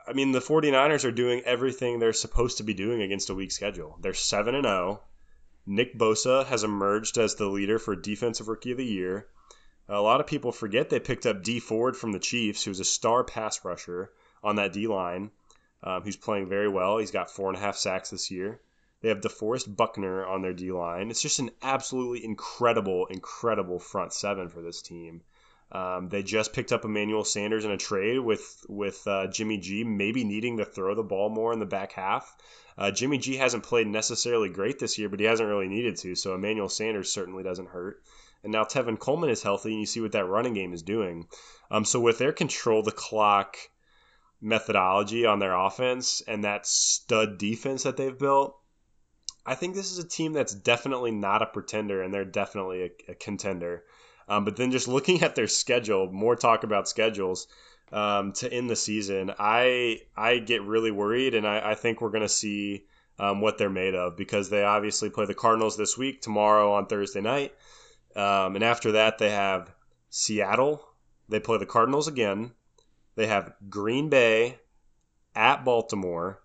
I 0.09 0.15
mean, 0.15 0.33
the 0.33 0.41
49ers 0.41 1.05
are 1.05 1.13
doing 1.13 1.43
everything 1.45 1.99
they're 1.99 2.15
supposed 2.15 2.57
to 2.57 2.63
be 2.63 2.73
doing 2.73 3.03
against 3.03 3.29
a 3.29 3.35
weak 3.35 3.53
schedule. 3.53 3.99
They're 4.01 4.15
7 4.15 4.55
and 4.55 4.65
0. 4.65 5.03
Nick 5.67 5.99
Bosa 5.99 6.47
has 6.47 6.65
emerged 6.65 7.19
as 7.19 7.35
the 7.35 7.47
leader 7.47 7.79
for 7.79 7.95
defensive 7.95 8.49
rookie 8.49 8.71
of 8.71 8.79
the 8.79 8.87
year. 8.87 9.29
A 9.87 10.01
lot 10.01 10.21
of 10.21 10.27
people 10.27 10.51
forget 10.51 10.89
they 10.89 10.99
picked 10.99 11.27
up 11.27 11.43
Dee 11.43 11.61
Ford 11.61 11.95
from 11.95 12.13
the 12.13 12.19
Chiefs, 12.19 12.65
who's 12.65 12.81
a 12.81 12.85
star 12.85 13.23
pass 13.23 13.63
rusher 13.67 14.11
on 14.43 14.57
that 14.57 14.73
D 14.73 14.87
line, 14.87 15.31
um, 15.83 16.01
who's 16.03 16.17
playing 16.17 16.49
very 16.49 16.69
well. 16.69 16.97
He's 16.97 17.11
got 17.11 17.31
four 17.31 17.49
and 17.49 17.59
a 17.59 17.61
half 17.61 17.77
sacks 17.77 18.09
this 18.09 18.31
year. 18.31 18.63
They 19.03 19.11
have 19.11 19.21
DeForest 19.21 19.77
Buckner 19.77 20.25
on 20.25 20.41
their 20.41 20.55
D 20.55 20.73
line. 20.73 21.11
It's 21.11 21.21
just 21.21 21.39
an 21.39 21.51
absolutely 21.61 22.25
incredible, 22.25 23.05
incredible 23.07 23.79
front 23.79 24.15
seven 24.15 24.49
for 24.49 24.63
this 24.63 24.81
team. 24.81 25.21
Um, 25.71 26.09
they 26.09 26.23
just 26.23 26.53
picked 26.55 26.73
up 26.73 26.85
Emmanuel 26.85 27.25
Sanders 27.25 27.65
in 27.65 27.71
a 27.71 27.77
trade 27.77 28.19
with 28.21 28.65
with 28.69 29.07
uh, 29.07 29.27
Jimmy 29.27 29.59
G, 29.59 29.85
maybe 29.85 30.25
needing 30.25 30.59
to 30.59 30.65
throw 30.65 30.95
the 30.95 31.03
ball 31.03 31.29
more 31.29 31.53
in 31.53 31.59
the 31.59 31.67
back 31.67 31.93
half. 31.93 32.35
Uh, 32.79 32.91
Jimmy 32.91 33.19
G 33.19 33.37
hasn't 33.37 33.65
played 33.65 33.87
necessarily 33.87 34.49
great 34.49 34.79
this 34.79 34.99
year, 34.99 35.09
but 35.09 35.21
he 35.21 35.27
hasn't 35.27 35.49
really 35.49 35.69
needed 35.69 35.97
to. 35.97 36.15
So 36.15 36.35
Emmanuel 36.35 36.69
Sanders 36.69 37.13
certainly 37.13 37.43
doesn't 37.43 37.69
hurt. 37.69 38.03
And 38.43 38.53
now 38.53 38.65
Tevin 38.65 38.99
Coleman 38.99 39.31
is 39.31 39.43
healthy, 39.43 39.71
and 39.71 39.81
you 39.81 39.87
see 39.87 40.01
what 40.01 40.13
that 40.13 40.25
running 40.25 40.55
game 40.55 40.73
is 40.73 40.83
doing. 40.83 41.27
Um, 41.71 41.85
so 41.85 42.01
with 42.01 42.19
their 42.19 42.33
control 42.33 42.83
the 42.83 42.93
clock 42.93 43.57
methodology 44.41 45.27
on 45.27 45.41
their 45.41 45.55
offense 45.55 46.23
and 46.27 46.45
that 46.45 46.67
stud 46.67 47.37
defense 47.37 47.83
that 47.83 47.97
they've 47.97 48.17
built, 48.17 48.57
I 49.45 49.55
think 49.55 49.75
this 49.75 49.91
is 49.91 49.99
a 49.99 50.09
team 50.09 50.33
that's 50.33 50.55
definitely 50.55 51.11
not 51.11 51.43
a 51.43 51.47
pretender, 51.47 52.01
and 52.01 52.15
they're 52.15 52.25
definitely 52.25 52.83
a, 52.83 53.13
a 53.13 53.15
contender. 53.15 53.85
Um, 54.29 54.45
but 54.45 54.57
then 54.57 54.71
just 54.71 54.89
looking 54.89 55.23
at 55.23 55.35
their 55.35 55.49
schedule, 55.49 56.11
more 56.13 56.37
talk 56.37 56.65
about 56.65 56.89
schedules 56.89 57.47
um, 57.93 58.33
to 58.33 58.53
end 58.53 58.69
the 58.69 58.77
season, 58.77 59.33
I 59.39 60.03
I 60.17 60.39
get 60.39 60.63
really 60.63 60.91
worried, 60.91 61.35
and 61.35 61.47
I, 61.47 61.71
I 61.71 61.75
think 61.75 62.01
we're 62.01 62.11
going 62.11 62.23
to 62.23 62.29
see 62.29 62.85
um, 63.19 63.41
what 63.41 63.59
they're 63.59 63.71
made 63.71 63.95
of 63.95 64.17
because 64.17 64.51
they 64.51 64.63
obviously 64.63 65.11
play 65.11 65.27
the 65.27 65.35
Cardinals 65.35 65.77
this 65.77 65.97
week, 65.97 66.21
tomorrow 66.21 66.73
on 66.73 66.87
Thursday 66.87 67.21
night, 67.21 67.55
um, 68.15 68.55
and 68.55 68.65
after 68.65 68.93
that 68.93 69.19
they 69.19 69.31
have 69.31 69.73
Seattle. 70.11 70.85
They 71.31 71.41
play 71.41 71.59
the 71.59 71.67
Cardinals 71.67 72.09
again. 72.09 72.53
They 73.15 73.27
have 73.27 73.53
Green 73.69 74.09
Bay 74.09 74.59
at 75.35 75.65
Baltimore, 75.65 76.41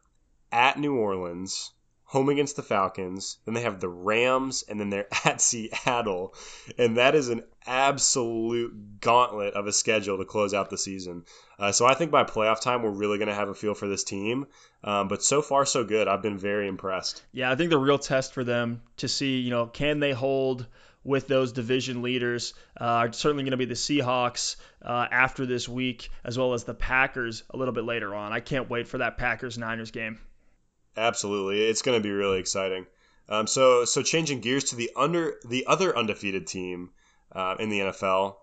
at 0.52 0.78
New 0.78 0.96
Orleans, 0.96 1.72
home 2.14 2.30
against 2.30 2.56
the 2.56 2.62
Falcons. 2.62 3.40
Then 3.44 3.56
they 3.56 3.62
have 3.62 3.80
the 3.80 3.90
Rams, 3.90 4.64
and 4.70 4.80
then 4.80 4.92
they're 4.92 5.08
at 5.26 5.42
Seattle. 5.42 6.36
And 6.78 6.98
that 6.98 7.16
is 7.16 7.30
an 7.30 7.42
absolute 7.66 9.02
gauntlet 9.02 9.56
of 9.56 9.66
a 9.66 9.74
schedule 9.74 10.20
to 10.20 10.24
close 10.24 10.54
out 10.54 10.70
the 10.70 10.78
season. 10.78 11.26
Uh, 11.58 11.72
so 11.72 11.88
I 11.88 11.96
think 11.96 12.12
by 12.12 12.24
playoff 12.24 12.62
time, 12.62 12.84
we're 12.84 12.92
really 12.92 13.18
going 13.18 13.30
to 13.30 13.34
have 13.34 13.50
a 13.50 13.56
feel 13.56 13.74
for 13.74 13.88
this 13.88 14.04
team. 14.04 14.46
Um, 14.84 15.08
but 15.08 15.24
so 15.24 15.42
far, 15.42 15.66
so 15.66 15.84
good. 15.84 16.08
I've 16.08 16.22
been 16.22 16.38
very 16.38 16.68
impressed. 16.68 17.24
Yeah, 17.32 17.52
I 17.52 17.56
think 17.56 17.72
the 17.72 17.80
real 17.80 17.98
test 17.98 18.34
for 18.34 18.44
them 18.44 18.84
to 18.98 19.08
see, 19.08 19.40
you 19.40 19.50
know, 19.50 19.66
can 19.66 20.00
they 20.00 20.12
hold 20.12 20.68
with 21.04 21.28
those 21.28 21.52
division 21.52 22.04
leaders 22.04 22.54
uh, 22.80 22.84
are 22.84 23.12
certainly 23.12 23.44
going 23.44 23.52
to 23.52 23.58
be 23.58 23.66
the 23.66 23.74
Seahawks 23.74 24.58
uh, 24.84 25.08
after 25.12 25.48
this 25.48 25.68
week, 25.68 26.12
as 26.24 26.38
well 26.38 26.54
as 26.54 26.64
the 26.64 26.76
Packers 26.76 27.42
a 27.50 27.58
little 27.58 27.74
bit 27.74 27.86
later 27.86 28.14
on. 28.14 28.32
I 28.32 28.40
can't 28.40 28.70
wait 28.70 28.88
for 28.88 29.00
that 29.00 29.18
Packers 29.18 29.58
Niners 29.58 29.90
game. 29.90 30.20
Absolutely, 30.96 31.64
it's 31.64 31.82
going 31.82 32.00
to 32.00 32.04
be 32.04 32.12
really 32.12 32.40
exciting. 32.40 32.86
Um, 33.30 33.48
so, 33.48 33.86
so 33.86 34.02
changing 34.04 34.42
gears 34.42 34.66
to 34.66 34.76
the 34.76 34.92
under 34.96 35.36
the 35.46 35.66
other 35.66 35.98
undefeated 35.98 36.46
team 36.48 36.92
uh, 37.32 37.56
in 37.60 37.70
the 37.70 37.80
NFL, 37.80 38.36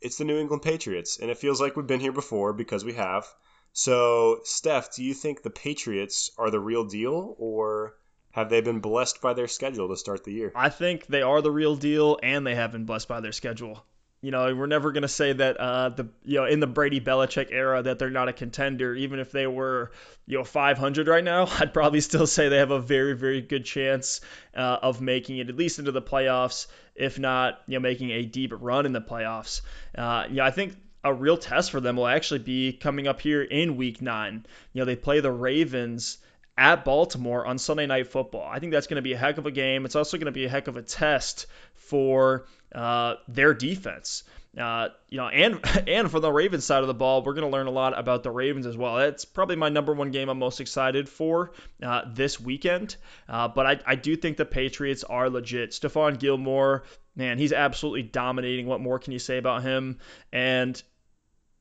it's 0.00 0.18
the 0.18 0.24
New 0.24 0.38
England 0.38 0.62
Patriots, 0.62 1.18
and 1.18 1.30
it 1.30 1.38
feels 1.38 1.60
like 1.60 1.76
we've 1.76 1.86
been 1.86 2.00
here 2.00 2.12
before 2.12 2.52
because 2.52 2.84
we 2.84 2.94
have. 2.94 3.26
So, 3.72 4.40
Steph, 4.44 4.94
do 4.94 5.02
you 5.02 5.14
think 5.14 5.42
the 5.42 5.50
Patriots 5.50 6.30
are 6.38 6.50
the 6.50 6.60
real 6.60 6.84
deal, 6.84 7.34
or 7.38 7.96
have 8.30 8.50
they 8.50 8.60
been 8.60 8.80
blessed 8.80 9.20
by 9.20 9.34
their 9.34 9.48
schedule 9.48 9.88
to 9.88 9.96
start 9.96 10.24
the 10.24 10.32
year? 10.32 10.52
I 10.54 10.68
think 10.68 11.06
they 11.06 11.22
are 11.22 11.40
the 11.40 11.50
real 11.50 11.76
deal, 11.76 12.18
and 12.22 12.46
they 12.46 12.54
have 12.54 12.72
been 12.72 12.84
blessed 12.84 13.08
by 13.08 13.20
their 13.20 13.32
schedule. 13.32 13.84
You 14.24 14.30
know, 14.30 14.54
we're 14.54 14.66
never 14.66 14.90
going 14.90 15.02
to 15.02 15.08
say 15.08 15.34
that 15.34 15.58
uh, 15.58 15.90
the 15.90 16.08
you 16.24 16.36
know 16.36 16.46
in 16.46 16.58
the 16.58 16.66
Brady 16.66 16.98
Belichick 16.98 17.48
era 17.50 17.82
that 17.82 17.98
they're 17.98 18.08
not 18.08 18.30
a 18.30 18.32
contender. 18.32 18.94
Even 18.94 19.18
if 19.18 19.30
they 19.32 19.46
were 19.46 19.92
you 20.26 20.38
know 20.38 20.44
500 20.44 21.08
right 21.08 21.22
now, 21.22 21.46
I'd 21.60 21.74
probably 21.74 22.00
still 22.00 22.26
say 22.26 22.48
they 22.48 22.56
have 22.56 22.70
a 22.70 22.80
very 22.80 23.12
very 23.12 23.42
good 23.42 23.66
chance 23.66 24.22
uh, 24.56 24.78
of 24.80 25.02
making 25.02 25.36
it 25.38 25.50
at 25.50 25.56
least 25.56 25.78
into 25.78 25.92
the 25.92 26.00
playoffs, 26.00 26.68
if 26.94 27.18
not 27.18 27.60
you 27.66 27.74
know 27.74 27.80
making 27.80 28.12
a 28.12 28.22
deep 28.22 28.52
run 28.58 28.86
in 28.86 28.92
the 28.92 29.02
playoffs. 29.02 29.60
Uh, 29.94 30.24
yeah, 30.30 30.46
I 30.46 30.50
think 30.50 30.74
a 31.04 31.12
real 31.12 31.36
test 31.36 31.70
for 31.70 31.80
them 31.80 31.96
will 31.96 32.06
actually 32.06 32.40
be 32.40 32.72
coming 32.72 33.06
up 33.06 33.20
here 33.20 33.42
in 33.42 33.76
Week 33.76 34.00
Nine. 34.00 34.46
You 34.72 34.80
know, 34.80 34.86
they 34.86 34.96
play 34.96 35.20
the 35.20 35.30
Ravens 35.30 36.16
at 36.56 36.84
Baltimore 36.84 37.44
on 37.44 37.58
Sunday 37.58 37.86
Night 37.86 38.06
Football. 38.06 38.48
I 38.50 38.58
think 38.58 38.72
that's 38.72 38.86
going 38.86 38.96
to 38.96 39.02
be 39.02 39.12
a 39.12 39.18
heck 39.18 39.38
of 39.38 39.44
a 39.44 39.50
game. 39.50 39.84
It's 39.84 39.96
also 39.96 40.16
going 40.16 40.26
to 40.26 40.32
be 40.32 40.46
a 40.46 40.48
heck 40.48 40.68
of 40.68 40.76
a 40.76 40.82
test 40.82 41.46
for 41.94 42.44
uh, 42.74 43.14
their 43.28 43.54
defense. 43.54 44.24
Uh, 44.58 44.88
you 45.10 45.18
know, 45.18 45.28
and 45.28 45.60
and 45.88 46.10
for 46.10 46.18
the 46.18 46.32
Ravens 46.32 46.64
side 46.64 46.82
of 46.82 46.88
the 46.88 46.94
ball, 46.94 47.22
we're 47.22 47.34
going 47.34 47.48
to 47.48 47.56
learn 47.56 47.68
a 47.68 47.70
lot 47.70 47.96
about 47.96 48.24
the 48.24 48.32
Ravens 48.32 48.66
as 48.66 48.76
well. 48.76 48.96
That's 48.96 49.24
probably 49.24 49.54
my 49.54 49.68
number 49.68 49.92
one 49.92 50.10
game 50.10 50.28
I'm 50.28 50.40
most 50.40 50.60
excited 50.60 51.08
for 51.08 51.52
uh, 51.80 52.02
this 52.12 52.40
weekend. 52.40 52.96
Uh, 53.28 53.46
but 53.46 53.64
I, 53.64 53.80
I 53.86 53.94
do 53.94 54.16
think 54.16 54.36
the 54.36 54.44
Patriots 54.44 55.04
are 55.04 55.30
legit. 55.30 55.70
Stephon 55.70 56.18
Gilmore, 56.18 56.82
man, 57.14 57.38
he's 57.38 57.52
absolutely 57.52 58.02
dominating. 58.02 58.66
What 58.66 58.80
more 58.80 58.98
can 58.98 59.12
you 59.12 59.20
say 59.20 59.38
about 59.38 59.62
him? 59.62 60.00
And 60.32 60.82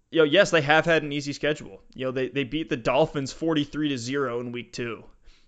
you 0.10 0.18
know, 0.18 0.26
yes, 0.26 0.50
they 0.50 0.62
have 0.62 0.86
had 0.86 1.04
an 1.04 1.14
easy 1.14 1.34
schedule. 1.34 1.80
You 1.94 2.06
know, 2.06 2.12
they, 2.12 2.30
they 2.30 2.44
beat 2.44 2.70
the 2.70 2.78
Dolphins 2.78 3.32
43 3.32 3.90
to 3.90 4.00
0 4.00 4.40
in 4.40 4.52
week 4.52 4.74
two. 4.74 5.04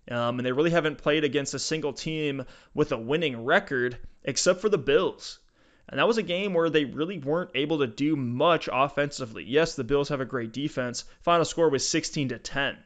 Um, 0.09 0.39
and 0.39 0.45
they 0.45 0.51
really 0.51 0.71
haven't 0.71 0.99
played 0.99 1.23
against 1.23 1.53
a 1.53 1.59
single 1.59 1.93
team 1.93 2.45
with 2.73 2.91
a 2.91 2.97
winning 2.97 3.43
record 3.43 3.97
except 4.23 4.61
for 4.61 4.69
the 4.69 4.77
Bills. 4.77 5.39
And 5.87 5.99
that 5.99 6.07
was 6.07 6.17
a 6.17 6.23
game 6.23 6.53
where 6.53 6.69
they 6.69 6.85
really 6.85 7.19
weren't 7.19 7.51
able 7.55 7.79
to 7.79 7.87
do 7.87 8.15
much 8.15 8.67
offensively. 8.71 9.43
Yes, 9.43 9.75
the 9.75 9.83
Bills 9.83 10.09
have 10.09 10.21
a 10.21 10.25
great 10.25 10.51
defense. 10.51 11.05
Final 11.21 11.45
score 11.45 11.69
was 11.69 11.87
16 11.87 12.29
to 12.29 12.39
10. 12.39 12.77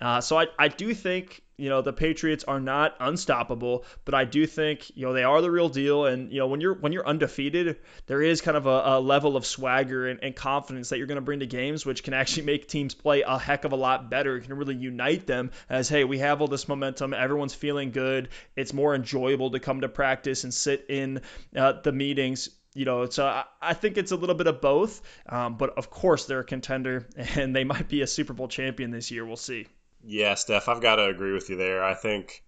Uh, 0.00 0.20
so 0.20 0.38
I, 0.38 0.46
I 0.58 0.68
do 0.68 0.92
think 0.92 1.42
you 1.56 1.68
know 1.68 1.82
the 1.82 1.92
Patriots 1.92 2.44
are 2.44 2.60
not 2.60 2.96
unstoppable, 2.98 3.84
but 4.04 4.14
I 4.14 4.24
do 4.24 4.46
think 4.46 4.96
you 4.96 5.06
know 5.06 5.12
they 5.12 5.22
are 5.22 5.40
the 5.40 5.50
real 5.50 5.68
deal. 5.68 6.06
And 6.06 6.32
you 6.32 6.40
know 6.40 6.48
when 6.48 6.60
you're 6.60 6.74
when 6.74 6.92
you're 6.92 7.06
undefeated, 7.06 7.78
there 8.06 8.20
is 8.20 8.40
kind 8.40 8.56
of 8.56 8.66
a, 8.66 8.82
a 8.84 9.00
level 9.00 9.36
of 9.36 9.46
swagger 9.46 10.08
and, 10.08 10.20
and 10.22 10.34
confidence 10.34 10.88
that 10.88 10.98
you're 10.98 11.06
going 11.06 11.16
to 11.16 11.22
bring 11.22 11.40
to 11.40 11.46
games, 11.46 11.86
which 11.86 12.02
can 12.02 12.14
actually 12.14 12.42
make 12.46 12.66
teams 12.66 12.94
play 12.94 13.22
a 13.22 13.38
heck 13.38 13.64
of 13.64 13.72
a 13.72 13.76
lot 13.76 14.10
better. 14.10 14.36
It 14.36 14.42
can 14.42 14.54
really 14.54 14.74
unite 14.74 15.26
them 15.26 15.52
as 15.68 15.88
hey, 15.88 16.04
we 16.04 16.18
have 16.18 16.40
all 16.40 16.48
this 16.48 16.68
momentum, 16.68 17.14
everyone's 17.14 17.54
feeling 17.54 17.92
good. 17.92 18.30
It's 18.56 18.72
more 18.72 18.94
enjoyable 18.94 19.52
to 19.52 19.60
come 19.60 19.82
to 19.82 19.88
practice 19.88 20.44
and 20.44 20.52
sit 20.52 20.86
in 20.88 21.20
uh, 21.56 21.74
the 21.82 21.92
meetings 21.92 22.48
you 22.76 22.84
know, 22.84 23.08
so 23.08 23.44
I, 23.62 23.74
think 23.74 23.98
it's 23.98 24.10
a 24.10 24.16
little 24.16 24.34
bit 24.34 24.48
of 24.48 24.60
both. 24.60 25.00
Um, 25.28 25.56
but 25.56 25.78
of 25.78 25.90
course, 25.90 26.26
they're 26.26 26.40
a 26.40 26.44
contender, 26.44 27.06
and 27.36 27.54
they 27.54 27.62
might 27.62 27.88
be 27.88 28.02
a 28.02 28.06
Super 28.08 28.32
Bowl 28.32 28.48
champion 28.48 28.90
this 28.90 29.12
year. 29.12 29.24
We'll 29.24 29.36
see. 29.36 29.68
Yeah, 30.06 30.34
Steph, 30.34 30.68
I've 30.68 30.82
got 30.82 30.96
to 30.96 31.06
agree 31.06 31.32
with 31.32 31.48
you 31.48 31.56
there. 31.56 31.82
I 31.82 31.94
think 31.94 32.42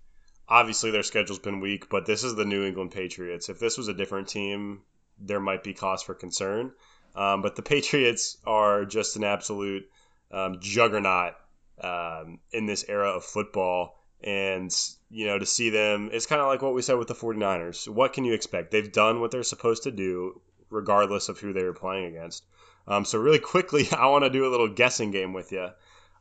obviously 0.47 0.91
their 0.91 1.03
schedule's 1.03 1.39
been 1.39 1.61
weak, 1.61 1.89
but 1.89 2.05
this 2.05 2.23
is 2.23 2.35
the 2.35 2.45
New 2.45 2.65
England 2.65 2.91
Patriots. 2.91 3.49
If 3.49 3.59
this 3.59 3.79
was 3.79 3.89
a 3.89 3.95
different 3.95 4.29
team, 4.29 4.83
there 5.19 5.41
might 5.41 5.65
be 5.65 5.73
cause 5.73 6.03
for 6.03 6.15
concern. 6.15 6.73
Um, 7.15 7.41
but 7.41 7.57
the 7.57 7.63
Patriots 7.63 8.37
are 8.47 8.85
just 8.85 9.17
an 9.17 9.25
absolute 9.25 9.89
um, 10.31 10.59
juggernaut 10.61 11.35
um, 11.81 12.41
in 12.53 12.67
this 12.67 12.85
era 12.89 13.09
of 13.09 13.25
football. 13.25 14.03
And, 14.23 14.71
you 15.09 15.27
know, 15.27 15.39
to 15.39 15.47
see 15.47 15.71
them, 15.71 16.11
it's 16.13 16.27
kind 16.27 16.43
of 16.43 16.49
like 16.49 16.61
what 16.61 16.75
we 16.75 16.83
said 16.83 16.99
with 16.99 17.09
the 17.09 17.15
49ers. 17.15 17.89
What 17.89 18.13
can 18.13 18.25
you 18.25 18.35
expect? 18.35 18.71
They've 18.71 18.93
done 18.93 19.21
what 19.21 19.31
they're 19.31 19.43
supposed 19.43 19.85
to 19.85 19.91
do, 19.91 20.43
regardless 20.69 21.31
of 21.31 21.39
who 21.39 21.55
they 21.55 21.65
were 21.65 21.73
playing 21.73 22.07
against. 22.07 22.45
Um, 22.87 23.05
so, 23.05 23.19
really 23.19 23.39
quickly, 23.39 23.89
I 23.97 24.09
want 24.09 24.25
to 24.25 24.31
do 24.31 24.47
a 24.47 24.51
little 24.51 24.69
guessing 24.69 25.11
game 25.11 25.33
with 25.33 25.53
you. 25.53 25.69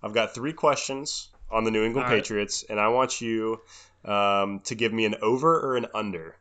I've 0.02 0.14
got 0.14 0.34
three 0.34 0.54
questions 0.54 1.30
on 1.50 1.64
the 1.64 1.72
New 1.72 1.84
England 1.84 2.08
All 2.08 2.14
Patriots, 2.14 2.64
and 2.70 2.80
I 2.80 2.89
want 2.89 3.22
you 3.22 3.62
um, 4.04 4.60
to 4.66 4.76
give 4.76 4.93
me 4.93 5.06
an 5.06 5.16
over 5.22 5.60
or 5.60 5.78
an 5.78 5.88
under. 5.93 6.36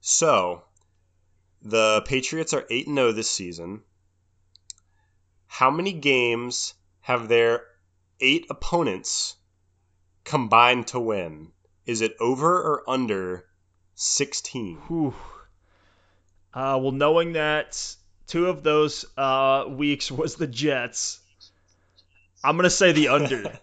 So, 0.00 0.62
the 1.62 2.02
Patriots 2.06 2.52
are 2.54 2.64
8 2.70 2.86
0 2.86 3.12
this 3.12 3.30
season. 3.30 3.82
How 5.46 5.70
many 5.70 5.92
games 5.92 6.74
have 7.00 7.28
their 7.28 7.64
eight 8.20 8.46
opponents 8.50 9.36
combined 10.24 10.88
to 10.88 11.00
win? 11.00 11.52
Is 11.86 12.00
it 12.00 12.14
over 12.20 12.54
or 12.54 12.88
under 12.88 13.46
16? 13.94 14.76
Whew. 14.88 15.14
Uh, 16.52 16.78
well, 16.80 16.92
knowing 16.92 17.32
that 17.32 17.96
two 18.26 18.46
of 18.46 18.62
those 18.62 19.04
uh, 19.16 19.64
weeks 19.68 20.10
was 20.10 20.36
the 20.36 20.46
Jets, 20.46 21.20
I'm 22.42 22.56
gonna 22.56 22.70
say 22.70 22.92
the 22.92 23.08
under. 23.08 23.42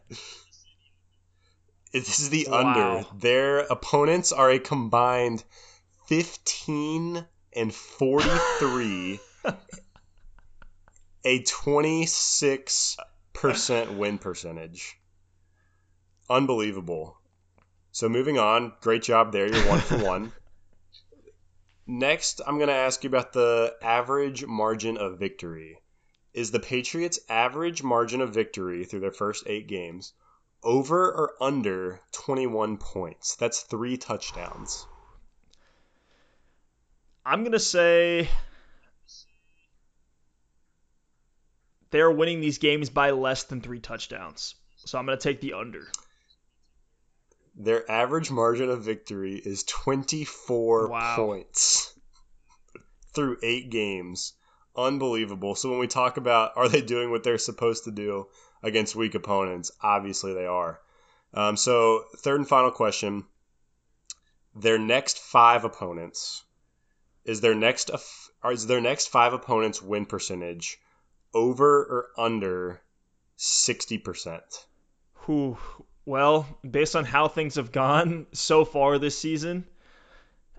this 1.94 2.20
is 2.20 2.30
the 2.30 2.48
wow. 2.50 2.58
under. 2.58 3.08
Their 3.18 3.60
opponents 3.60 4.32
are 4.32 4.52
a 4.52 4.60
combined 4.60 5.44
15 6.08 7.26
and 7.54 7.74
43, 7.74 9.20
a 11.26 11.44
26 11.44 12.98
percent 13.34 13.94
win 13.94 14.18
percentage. 14.18 14.98
Unbelievable. 16.30 17.18
So 17.92 18.10
moving 18.10 18.38
on, 18.38 18.74
great 18.82 19.04
job 19.04 19.32
there. 19.32 19.48
You're 19.48 19.70
one 19.70 19.80
for 19.80 19.98
one. 19.98 20.32
Next, 21.88 22.42
I'm 22.46 22.58
going 22.58 22.68
to 22.68 22.74
ask 22.74 23.04
you 23.04 23.10
about 23.10 23.32
the 23.32 23.76
average 23.82 24.46
margin 24.46 24.98
of 24.98 25.20
victory 25.20 25.78
is 26.36 26.52
the 26.52 26.60
Patriots' 26.60 27.20
average 27.30 27.82
margin 27.82 28.20
of 28.20 28.34
victory 28.34 28.84
through 28.84 29.00
their 29.00 29.12
first 29.12 29.46
eight 29.48 29.68
games 29.68 30.12
over 30.62 31.10
or 31.10 31.34
under 31.42 32.02
21 32.12 32.76
points? 32.78 33.38
That's 33.38 33.62
three 33.62 33.96
touchdowns. 33.96 34.86
I'm 37.26 37.40
going 37.40 37.54
to 37.54 37.60
say 37.60 38.28
they're 41.90 42.12
winning 42.12 42.42
these 42.42 42.58
games 42.58 42.90
by 42.90 43.12
less 43.12 43.44
than 43.44 43.62
three 43.62 43.80
touchdowns. 43.80 44.56
So 44.76 45.00
I'm 45.00 45.06
going 45.06 45.18
to 45.18 45.24
take 45.24 45.40
the 45.40 45.54
under. 45.54 45.88
Their 47.56 47.90
average 47.90 48.30
margin 48.30 48.70
of 48.70 48.84
victory 48.84 49.36
is 49.36 49.64
24 49.64 50.90
wow. 50.90 51.16
points 51.16 51.98
through 53.14 53.38
eight 53.42 53.70
games 53.70 54.34
unbelievable. 54.78 55.56
So 55.56 55.70
when 55.70 55.80
we 55.80 55.88
talk 55.88 56.18
about 56.18 56.54
are 56.56 56.70
they 56.70 56.82
doing 56.82 57.12
what 57.12 57.24
they're 57.24 57.38
supposed 57.38 57.86
to 57.86 57.92
do 57.92 58.28
against 58.64 58.96
weak 58.96 59.16
opponents, 59.16 59.72
obviously 59.82 60.34
they 60.34 60.46
are. 60.46 60.80
Um, 61.34 61.58
so 61.58 62.06
third 62.18 62.40
and 62.40 62.48
final 62.48 62.72
question: 62.72 63.26
their 64.56 64.78
next 64.78 65.20
five 65.20 65.66
opponents 65.66 66.44
is 67.26 67.42
their 67.42 67.56
next 67.56 67.92
is 68.50 68.68
their 68.68 68.82
next 68.82 69.08
five 69.08 69.34
opponents 69.34 69.82
win 69.82 70.06
percentage 70.06 70.80
over 71.34 71.80
or 71.84 72.08
under 72.18 72.82
60%. 73.38 74.42
Who 75.14 75.58
well, 76.06 76.46
based 76.70 76.96
on 76.96 77.04
how 77.04 77.28
things 77.28 77.56
have 77.56 77.72
gone 77.72 78.28
so 78.32 78.64
far 78.64 79.00
this 79.00 79.18
season, 79.18 79.66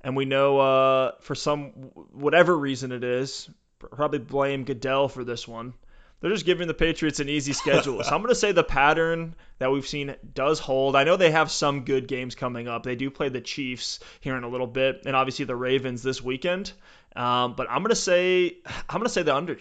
and 0.03 0.17
we 0.17 0.25
know 0.25 0.59
uh, 0.59 1.13
for 1.21 1.35
some 1.35 1.69
whatever 2.13 2.57
reason 2.57 2.91
it 2.91 3.05
is, 3.05 3.49
probably 3.79 4.19
blame 4.19 4.65
Goodell 4.65 5.09
for 5.09 5.25
this 5.25 5.47
one. 5.47 5.75
They're 6.21 6.31
just 6.31 6.47
giving 6.47 6.67
the 6.67 6.75
Patriots 6.75 7.21
an 7.21 7.29
easy 7.29 7.53
schedule. 7.53 8.03
so 8.03 8.15
I'm 8.15 8.23
going 8.23 8.31
to 8.31 8.35
say 8.35 8.53
the 8.53 8.65
pattern 8.65 9.35
that 9.59 9.71
we've 9.71 9.87
seen 9.87 10.17
does 10.35 10.59
hold. 10.59 10.97
I 10.97 11.05
know 11.05 11.17
they 11.17 11.31
have 11.31 11.51
some 11.51 11.85
good 11.85 12.09
games 12.09 12.35
coming 12.35 12.69
up. 12.69 12.85
They 12.85 12.97
do 12.97 13.11
play 13.11 13.29
the 13.29 13.43
Chiefs 13.43 14.01
here 14.21 14.37
in 14.37 14.45
a 14.45 14.49
little 14.49 14.67
bit, 14.67 15.03
and 15.05 15.15
obviously 15.15 15.45
the 15.45 15.57
Ravens 15.57 16.03
this 16.03 16.23
weekend. 16.23 16.73
Um, 17.15 17.55
but 17.55 17.71
I'm 17.71 17.79
going 17.79 17.91
to 17.91 17.97
say 17.97 18.57
I'm 18.67 18.99
going 18.99 19.05
to 19.05 19.11
say 19.11 19.23
the 19.23 19.37
under. 19.37 19.59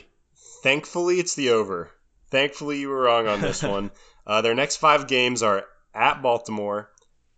Thankfully, 0.63 1.19
it's 1.19 1.35
the 1.35 1.51
over. 1.51 1.91
Thankfully, 2.31 2.79
you 2.79 2.89
were 2.89 3.01
wrong 3.01 3.27
on 3.27 3.41
this 3.41 3.63
one. 3.63 3.91
Uh, 4.27 4.41
their 4.41 4.55
next 4.55 4.77
five 4.77 5.05
games 5.05 5.43
are 5.43 5.65
at 5.93 6.23
Baltimore, 6.23 6.89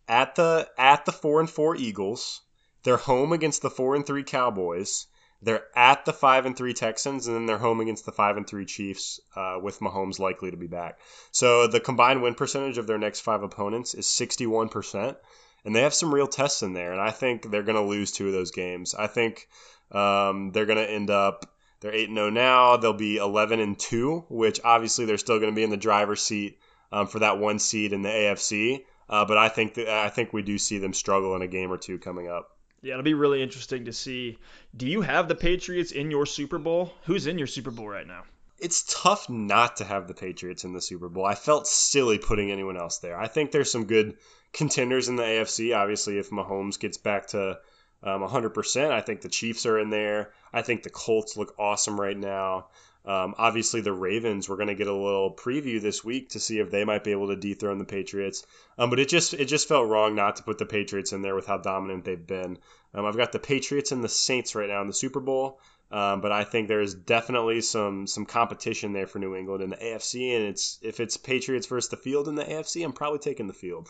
at 0.08 0.36
the 0.36 0.70
at 0.78 1.04
the 1.04 1.12
four 1.12 1.42
and 1.42 1.50
four 1.50 1.76
Eagles. 1.76 2.40
They're 2.84 2.96
home 2.96 3.34
against 3.34 3.62
the 3.62 3.70
four 3.70 3.94
and 3.96 4.06
three 4.06 4.24
Cowboys. 4.24 5.08
They're 5.42 5.66
at 5.76 6.06
the 6.06 6.14
five 6.14 6.46
and 6.46 6.58
three 6.58 6.74
Texans, 6.74 7.28
and 7.28 7.36
then 7.36 7.46
they're 7.46 7.58
home 7.58 7.80
against 7.80 8.06
the 8.06 8.12
five 8.12 8.38
and 8.38 8.48
three 8.48 8.66
Chiefs, 8.66 9.20
uh, 9.36 9.60
with 9.62 9.80
Mahomes 9.80 10.20
likely 10.20 10.52
to 10.52 10.58
be 10.58 10.68
back. 10.68 11.00
So 11.32 11.68
the 11.68 11.80
combined 11.80 12.24
win 12.24 12.34
percentage 12.34 12.78
of 12.78 12.88
their 12.88 12.98
next 12.98 13.22
five 13.22 13.44
opponents 13.44 13.94
is 13.94 14.08
61%, 14.08 15.16
and 15.64 15.76
they 15.76 15.82
have 15.82 15.94
some 15.94 16.14
real 16.14 16.28
tests 16.28 16.64
in 16.64 16.74
there. 16.74 16.92
And 16.92 17.02
I 17.02 17.12
think 17.12 17.52
they're 17.52 17.64
going 17.64 17.76
to 17.76 17.90
lose 17.90 18.12
two 18.12 18.28
of 18.28 18.34
those 18.34 18.52
games. 18.52 18.96
I 18.96 19.08
think 19.08 19.48
um, 19.92 20.52
they're 20.52 20.66
going 20.66 20.80
to 20.80 20.90
end 20.90 21.10
up 21.10 21.46
they're 21.80 21.94
eight 21.94 22.10
and 22.10 22.18
zero 22.18 22.28
oh 22.28 22.32
now. 22.32 22.78
They'll 22.78 22.94
be 22.94 23.18
11 23.18 23.60
and 23.60 23.78
two, 23.78 24.26
which 24.30 24.60
obviously 24.64 25.06
they're 25.06 25.18
still 25.18 25.40
going 25.40 25.52
to 25.52 25.56
be 25.56 25.64
in 25.64 25.70
the 25.70 25.78
driver's 25.78 26.22
seat 26.22 26.58
um, 26.92 27.08
for 27.08 27.20
that 27.20 27.38
one 27.38 27.60
seed 27.60 27.94
in 27.94 28.02
the 28.02 28.10
AFC. 28.10 28.84
Uh, 29.10 29.26
but 29.26 29.38
I 29.38 29.50
think 29.50 29.78
I 29.78 30.10
think 30.10 30.34
we 30.34 30.42
do 30.42 30.58
see 30.58 30.80
them 30.80 30.94
struggle 30.94 31.36
in 31.36 31.42
a 31.42 31.48
game 31.48 31.72
or 31.72 31.78
two 31.78 31.98
coming 31.98 32.28
up. 32.28 32.57
Yeah, 32.82 32.94
it'll 32.94 33.04
be 33.04 33.14
really 33.14 33.42
interesting 33.42 33.86
to 33.86 33.94
see. 33.94 34.38
Do 34.76 34.88
you 34.88 35.02
have 35.02 35.28
the 35.28 35.36
Patriots 35.36 35.92
in 35.92 36.12
your 36.12 36.26
Super 36.26 36.60
Bowl? 36.60 36.94
Who's 37.06 37.28
in 37.28 37.38
your 37.38 37.48
Super 37.48 37.72
Bowl 37.72 37.88
right 37.88 38.06
now? 38.06 38.24
It's 38.60 38.84
tough 38.84 39.30
not 39.30 39.78
to 39.78 39.84
have 39.84 40.08
the 40.08 40.14
Patriots 40.14 40.64
in 40.64 40.74
the 40.74 40.82
Super 40.82 41.10
Bowl. 41.10 41.26
I 41.26 41.36
felt 41.36 41.68
silly 41.68 42.18
putting 42.18 42.52
anyone 42.52 42.78
else 42.78 43.00
there. 43.00 43.20
I 43.20 43.28
think 43.28 43.52
there's 43.52 43.72
some 43.72 43.86
good 43.86 44.18
contenders 44.54 45.10
in 45.10 45.16
the 45.16 45.24
AFC. 45.24 45.76
Obviously, 45.76 46.18
if 46.18 46.30
Mahomes 46.30 46.80
gets 46.80 46.98
back 46.98 47.28
to 47.28 47.60
um, 48.04 48.22
100%, 48.22 48.92
I 48.92 49.02
think 49.02 49.22
the 49.22 49.30
Chiefs 49.30 49.66
are 49.66 49.80
in 49.80 49.90
there. 49.90 50.32
I 50.54 50.62
think 50.62 50.84
the 50.84 50.90
Colts 50.90 51.38
look 51.38 51.56
awesome 51.60 52.00
right 52.00 52.18
now. 52.18 52.68
Um, 53.08 53.36
obviously, 53.38 53.80
the 53.80 53.94
Ravens. 53.94 54.50
We're 54.50 54.58
going 54.58 54.68
to 54.68 54.76
get 54.76 54.88
a 54.88 54.94
little 54.94 55.34
preview 55.34 55.82
this 55.82 56.04
week 56.04 56.30
to 56.32 56.42
see 56.42 56.60
if 56.60 56.70
they 56.70 56.84
might 56.84 57.06
be 57.06 57.12
able 57.12 57.30
to 57.30 57.38
dethrone 57.38 57.78
the 57.78 57.86
Patriots. 57.86 58.46
Um, 58.78 58.90
but 58.90 59.00
it 59.00 59.08
just 59.08 59.34
it 59.34 59.46
just 59.46 59.70
felt 59.70 59.88
wrong 59.88 60.14
not 60.14 60.36
to 60.36 60.44
put 60.44 60.58
the 60.58 60.66
Patriots 60.66 61.14
in 61.14 61.22
there 61.22 61.34
with 61.34 61.48
how 61.48 61.58
dominant 61.58 62.04
they've 62.04 62.28
been. 62.28 62.58
Um, 62.94 63.06
I've 63.06 63.16
got 63.16 63.32
the 63.32 63.40
Patriots 63.40 63.94
and 63.94 64.04
the 64.04 64.10
Saints 64.10 64.56
right 64.56 64.68
now 64.68 64.82
in 64.82 64.88
the 64.88 64.94
Super 64.94 65.22
Bowl. 65.22 65.62
Um, 65.90 66.20
but 66.20 66.34
I 66.34 66.44
think 66.44 66.68
there's 66.68 66.94
definitely 66.94 67.62
some 67.62 68.08
some 68.08 68.26
competition 68.26 68.92
there 68.92 69.08
for 69.08 69.20
New 69.20 69.36
England 69.36 69.64
in 69.64 69.70
the 69.70 69.78
AFC, 69.78 70.36
and 70.36 70.46
it's 70.46 70.78
if 70.82 71.00
it's 71.00 71.16
Patriots 71.16 71.68
versus 71.68 71.90
the 71.90 71.98
field 71.98 72.28
in 72.28 72.36
the 72.36 72.44
AFC, 72.44 72.84
I'm 72.84 72.92
probably 72.92 73.20
taking 73.20 73.48
the 73.48 73.54
field. 73.54 73.90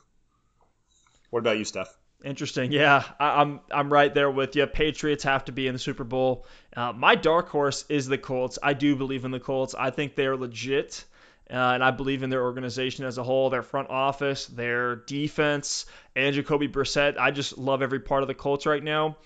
What 1.32 1.39
about 1.39 1.57
you, 1.57 1.65
Steph? 1.65 1.97
Interesting. 2.24 2.72
Yeah, 2.72 3.03
I, 3.20 3.41
am 3.41 3.61
I'm, 3.70 3.80
I'm 3.80 3.93
right 3.93 4.11
there 4.11 4.30
with 4.30 4.55
you. 4.55 4.65
Patriots 4.65 5.24
have 5.24 5.45
to 5.45 5.51
be 5.51 5.68
in 5.68 5.74
the 5.74 5.80
Super 5.80 6.03
Bowl. 6.03 6.45
Uh, 6.76 6.91
my 6.91 7.15
dark 7.15 7.49
horse 7.49 7.86
is 7.89 8.07
the 8.07 8.18
Colts. 8.18 8.57
I 8.61 8.74
do 8.74 8.95
believe 8.95 9.24
in 9.24 9.32
the 9.32 9.39
Colts. 9.39 9.76
I 9.78 9.91
think 9.91 10.15
they're 10.15 10.36
legit, 10.36 11.05
uh, 11.49 11.53
and 11.53 11.84
I 11.84 11.91
believe 11.91 12.24
in 12.24 12.32
their 12.32 12.41
organization 12.41 13.05
as 13.05 13.20
a 13.20 13.24
whole, 13.24 13.51
their 13.51 13.61
front 13.61 13.91
office, 13.91 14.47
their 14.47 14.95
defense, 14.95 15.86
and 16.15 16.34
Jacoby 16.34 16.68
Brissett. 16.68 17.20
I 17.20 17.30
just 17.30 17.57
love 17.57 17.84
every 17.84 17.99
part 17.99 18.24
of 18.24 18.28
the 18.28 18.34
Colts 18.34 18.65
right 18.65 18.84
now. 18.84 19.18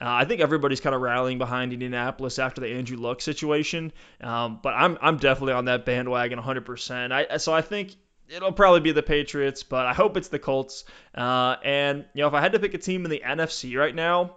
Uh, 0.00 0.06
I 0.06 0.24
think 0.24 0.40
everybody's 0.40 0.80
kind 0.80 0.94
of 0.94 1.02
rallying 1.02 1.38
behind 1.38 1.72
Indianapolis 1.72 2.38
after 2.38 2.60
the 2.60 2.68
Andrew 2.68 2.96
Luck 2.96 3.20
situation, 3.20 3.92
um, 4.22 4.60
but 4.62 4.72
I'm 4.74 4.96
I'm 5.02 5.18
definitely 5.18 5.54
on 5.54 5.66
that 5.66 5.84
bandwagon 5.84 6.38
100%. 6.38 7.12
I 7.12 7.36
so 7.36 7.52
I 7.52 7.62
think 7.62 7.96
it'll 8.28 8.52
probably 8.52 8.80
be 8.80 8.92
the 8.92 9.02
Patriots, 9.02 9.62
but 9.62 9.86
I 9.86 9.94
hope 9.94 10.16
it's 10.16 10.28
the 10.28 10.38
Colts. 10.38 10.84
Uh, 11.14 11.56
and 11.64 12.04
you 12.14 12.22
know, 12.22 12.28
if 12.28 12.34
I 12.34 12.40
had 12.40 12.52
to 12.52 12.58
pick 12.58 12.74
a 12.74 12.78
team 12.78 13.04
in 13.04 13.10
the 13.10 13.22
NFC 13.24 13.76
right 13.78 13.94
now, 13.94 14.36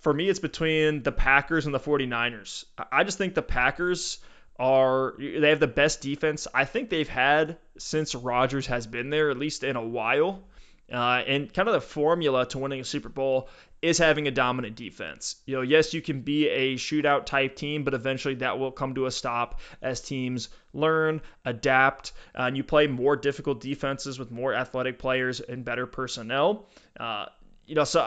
for 0.00 0.12
me, 0.12 0.28
it's 0.28 0.38
between 0.38 1.02
the 1.02 1.12
Packers 1.12 1.66
and 1.66 1.74
the 1.74 1.80
49ers. 1.80 2.64
I 2.90 3.04
just 3.04 3.18
think 3.18 3.34
the 3.34 3.42
Packers 3.42 4.18
are 4.58 5.14
they 5.18 5.50
have 5.50 5.60
the 5.60 5.68
best 5.68 6.00
defense 6.00 6.48
I 6.52 6.64
think 6.64 6.90
they've 6.90 7.08
had 7.08 7.58
since 7.78 8.14
Rodgers 8.14 8.66
has 8.66 8.86
been 8.86 9.10
there, 9.10 9.30
at 9.30 9.38
least 9.38 9.64
in 9.64 9.76
a 9.76 9.84
while. 9.84 10.42
Uh, 10.90 11.22
and 11.26 11.52
kind 11.52 11.68
of 11.68 11.74
the 11.74 11.82
formula 11.82 12.46
to 12.46 12.58
winning 12.58 12.80
a 12.80 12.84
Super 12.84 13.10
Bowl 13.10 13.50
is 13.80 13.98
having 13.98 14.26
a 14.26 14.30
dominant 14.30 14.76
defense. 14.76 15.36
You 15.46 15.56
know, 15.56 15.62
yes, 15.62 15.94
you 15.94 16.02
can 16.02 16.22
be 16.22 16.48
a 16.48 16.74
shootout 16.76 17.26
type 17.26 17.54
team, 17.54 17.84
but 17.84 17.94
eventually 17.94 18.34
that 18.36 18.58
will 18.58 18.72
come 18.72 18.94
to 18.96 19.06
a 19.06 19.10
stop 19.10 19.60
as 19.80 20.00
teams 20.00 20.48
learn, 20.72 21.20
adapt, 21.44 22.12
uh, 22.36 22.42
and 22.42 22.56
you 22.56 22.64
play 22.64 22.86
more 22.88 23.16
difficult 23.16 23.60
defenses 23.60 24.18
with 24.18 24.30
more 24.30 24.52
athletic 24.52 24.98
players 24.98 25.40
and 25.40 25.64
better 25.64 25.86
personnel. 25.86 26.68
Uh, 26.98 27.26
you 27.66 27.74
know, 27.74 27.84
so 27.84 28.00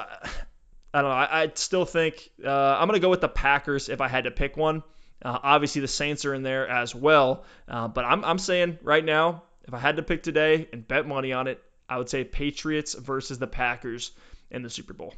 I 0.94 1.02
don't 1.02 1.10
know. 1.10 1.16
I, 1.16 1.44
I 1.44 1.52
still 1.56 1.86
think 1.86 2.30
uh, 2.46 2.50
I'm 2.50 2.88
going 2.88 3.00
to 3.00 3.06
go 3.06 3.10
with 3.10 3.22
the 3.22 3.30
Packers 3.30 3.88
if 3.88 4.02
I 4.02 4.10
had 4.10 4.26
to 4.26 4.32
pick 4.32 4.58
one. 4.58 4.84
Uh, 5.24 5.38
obviously, 5.42 5.82
the 5.82 5.88
Saints 5.88 6.26
are 6.26 6.34
in 6.34 6.44
there 6.44 6.68
as 6.68 6.96
well, 6.96 7.46
uh, 7.68 7.88
but 7.88 8.04
I'm, 8.06 8.26
I'm 8.26 8.40
saying 8.40 8.80
right 8.82 9.06
now, 9.06 9.44
if 9.68 9.74
I 9.74 9.78
had 9.78 9.98
to 9.98 10.04
pick 10.04 10.24
today 10.24 10.68
and 10.74 10.86
bet 10.86 11.08
money 11.08 11.32
on 11.32 11.48
it, 11.48 11.64
I 11.88 11.98
would 11.98 12.10
say 12.10 12.24
Patriots 12.24 12.96
versus 12.96 13.38
the 13.38 13.48
Packers 13.48 14.12
in 14.50 14.64
the 14.64 14.70
Super 14.70 14.94
Bowl 14.94 15.14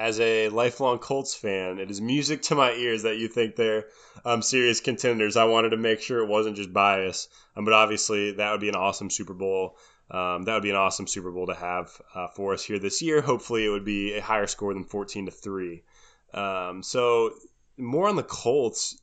as 0.00 0.18
a 0.18 0.48
lifelong 0.48 0.98
Colts 0.98 1.34
fan, 1.34 1.78
it 1.78 1.90
is 1.90 2.00
music 2.00 2.40
to 2.42 2.54
my 2.54 2.72
ears 2.72 3.02
that 3.02 3.18
you 3.18 3.28
think 3.28 3.54
they're 3.54 3.84
um, 4.24 4.40
serious 4.40 4.80
contenders. 4.80 5.36
I 5.36 5.44
wanted 5.44 5.70
to 5.70 5.76
make 5.76 6.00
sure 6.00 6.20
it 6.20 6.28
wasn't 6.28 6.56
just 6.56 6.72
bias, 6.72 7.28
um, 7.54 7.66
but 7.66 7.74
obviously 7.74 8.32
that 8.32 8.50
would 8.50 8.62
be 8.62 8.70
an 8.70 8.76
awesome 8.76 9.10
Super 9.10 9.34
Bowl. 9.34 9.76
Um, 10.10 10.44
that 10.44 10.54
would 10.54 10.62
be 10.62 10.70
an 10.70 10.76
awesome 10.76 11.06
Super 11.06 11.30
Bowl 11.30 11.48
to 11.48 11.54
have 11.54 11.90
uh, 12.14 12.28
for 12.28 12.54
us 12.54 12.64
here 12.64 12.78
this 12.78 13.02
year. 13.02 13.20
Hopefully, 13.20 13.66
it 13.66 13.68
would 13.68 13.84
be 13.84 14.14
a 14.14 14.22
higher 14.22 14.46
score 14.46 14.72
than 14.72 14.84
14 14.84 15.26
to 15.26 15.30
three. 15.30 15.84
Um, 16.32 16.82
so 16.82 17.34
more 17.76 18.08
on 18.08 18.16
the 18.16 18.22
Colts. 18.22 18.98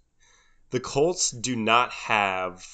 The 0.72 0.80
Colts 0.80 1.30
do 1.30 1.56
not 1.56 1.91
have 1.91 2.66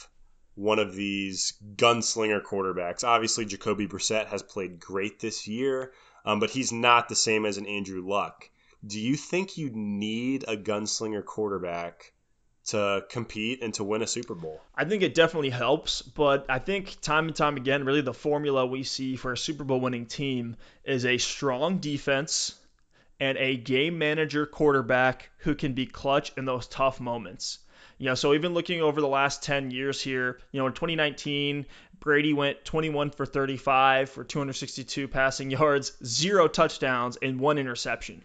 one 0.55 0.79
of 0.79 0.95
these 0.95 1.53
gunslinger 1.75 2.41
quarterbacks. 2.41 3.03
Obviously, 3.03 3.43
Jacoby 3.43 3.85
Brissett 3.85 4.27
has 4.27 4.41
played 4.41 4.79
great 4.79 5.19
this 5.19 5.45
year 5.45 5.91
um, 6.25 6.39
but 6.39 6.49
he's 6.49 6.71
not 6.71 7.09
the 7.09 7.15
same 7.15 7.45
as 7.45 7.57
an 7.57 7.65
Andrew 7.65 8.01
Luck. 8.01 8.49
Do 8.85 8.99
you 8.99 9.15
think 9.15 9.57
you 9.57 9.69
need 9.73 10.45
a 10.47 10.57
gunslinger 10.57 11.23
quarterback 11.23 12.13
to 12.65 13.05
compete 13.09 13.61
and 13.61 13.73
to 13.73 13.83
win 13.83 14.01
a 14.01 14.07
Super 14.07 14.35
Bowl? 14.35 14.61
I 14.75 14.85
think 14.85 15.03
it 15.03 15.15
definitely 15.15 15.49
helps, 15.49 16.01
but 16.01 16.45
I 16.49 16.59
think 16.59 16.99
time 17.01 17.27
and 17.27 17.35
time 17.35 17.57
again, 17.57 17.85
really 17.85 18.01
the 18.01 18.13
formula 18.13 18.65
we 18.65 18.83
see 18.83 19.15
for 19.15 19.33
a 19.33 19.37
Super 19.37 19.63
Bowl 19.63 19.79
winning 19.79 20.05
team 20.05 20.55
is 20.83 21.05
a 21.05 21.17
strong 21.17 21.79
defense 21.79 22.55
and 23.19 23.37
a 23.37 23.55
game 23.55 23.97
manager 23.97 24.45
quarterback 24.45 25.29
who 25.39 25.55
can 25.55 25.73
be 25.73 25.85
clutch 25.85 26.33
in 26.37 26.45
those 26.45 26.67
tough 26.67 26.99
moments. 26.99 27.59
You 27.97 28.07
know, 28.07 28.15
so 28.15 28.33
even 28.33 28.53
looking 28.53 28.81
over 28.81 28.99
the 28.99 29.07
last 29.07 29.43
10 29.43 29.71
years 29.71 30.01
here, 30.01 30.39
you 30.51 30.59
know, 30.59 30.67
in 30.67 30.73
2019, 30.73 31.65
Brady 32.03 32.33
went 32.33 32.65
21 32.65 33.11
for 33.11 33.25
35 33.25 34.09
for 34.09 34.25
262 34.25 35.07
passing 35.07 35.49
yards, 35.49 35.93
zero 36.03 36.49
touchdowns, 36.49 37.15
and 37.15 37.39
one 37.39 37.57
interception. 37.57 38.21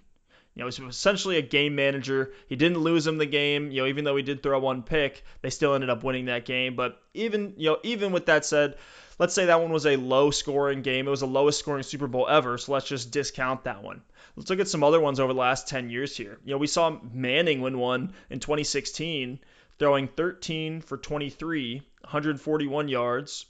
You 0.56 0.62
know, 0.62 0.66
was 0.66 0.80
essentially 0.80 1.36
a 1.36 1.42
game 1.42 1.76
manager. 1.76 2.32
He 2.48 2.56
didn't 2.56 2.80
lose 2.80 3.06
him 3.06 3.18
the 3.18 3.26
game. 3.26 3.70
You 3.70 3.82
know, 3.82 3.86
even 3.86 4.02
though 4.02 4.16
he 4.16 4.24
did 4.24 4.42
throw 4.42 4.58
one 4.58 4.82
pick, 4.82 5.22
they 5.42 5.50
still 5.50 5.74
ended 5.74 5.90
up 5.90 6.02
winning 6.02 6.24
that 6.24 6.44
game. 6.44 6.74
But 6.74 7.00
even 7.14 7.54
you 7.56 7.70
know, 7.70 7.78
even 7.84 8.10
with 8.10 8.26
that 8.26 8.44
said, 8.44 8.74
let's 9.20 9.32
say 9.32 9.44
that 9.44 9.60
one 9.60 9.70
was 9.70 9.86
a 9.86 9.94
low 9.94 10.32
scoring 10.32 10.82
game. 10.82 11.06
It 11.06 11.10
was 11.10 11.20
the 11.20 11.28
lowest 11.28 11.60
scoring 11.60 11.84
Super 11.84 12.08
Bowl 12.08 12.26
ever. 12.26 12.58
So 12.58 12.72
let's 12.72 12.88
just 12.88 13.12
discount 13.12 13.62
that 13.62 13.84
one. 13.84 14.02
Let's 14.34 14.50
look 14.50 14.58
at 14.58 14.66
some 14.66 14.82
other 14.82 15.00
ones 15.00 15.20
over 15.20 15.32
the 15.32 15.38
last 15.38 15.68
10 15.68 15.88
years 15.88 16.16
here. 16.16 16.40
You 16.44 16.50
know, 16.50 16.58
we 16.58 16.66
saw 16.66 16.98
Manning 17.12 17.60
win 17.60 17.78
one 17.78 18.12
in 18.28 18.40
2016, 18.40 19.38
throwing 19.78 20.08
13 20.08 20.80
for 20.80 20.96
23, 20.96 21.76
141 22.02 22.88
yards, 22.88 23.46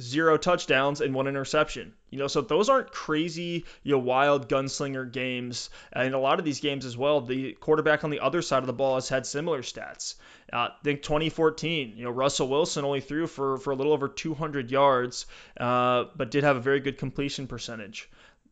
zero 0.00 0.36
touchdowns 0.36 1.00
and 1.00 1.14
one 1.14 1.26
interception. 1.26 1.92
You 2.10 2.18
know, 2.18 2.26
so 2.26 2.40
those 2.40 2.68
aren't 2.68 2.92
crazy, 2.92 3.64
you 3.82 3.92
know, 3.92 3.98
wild 3.98 4.48
gunslinger 4.48 5.10
games. 5.10 5.70
And 5.92 6.08
in 6.08 6.14
a 6.14 6.18
lot 6.18 6.38
of 6.38 6.44
these 6.44 6.60
games 6.60 6.84
as 6.84 6.96
well, 6.96 7.20
the 7.20 7.52
quarterback 7.54 8.04
on 8.04 8.10
the 8.10 8.20
other 8.20 8.42
side 8.42 8.62
of 8.62 8.66
the 8.66 8.72
ball 8.72 8.94
has 8.94 9.08
had 9.08 9.26
similar 9.26 9.62
stats. 9.62 10.14
Uh, 10.52 10.56
I 10.56 10.70
think 10.82 11.02
2014, 11.02 11.94
you 11.96 12.04
know, 12.04 12.10
Russell 12.10 12.48
Wilson 12.48 12.84
only 12.84 13.00
threw 13.00 13.26
for, 13.26 13.58
for 13.58 13.72
a 13.72 13.76
little 13.76 13.92
over 13.92 14.08
200 14.08 14.70
yards, 14.70 15.26
uh, 15.58 16.04
but 16.16 16.30
did 16.30 16.44
have 16.44 16.56
a 16.56 16.60
very 16.60 16.80
good 16.80 16.98
completion 16.98 17.46
percentage. 17.46 18.10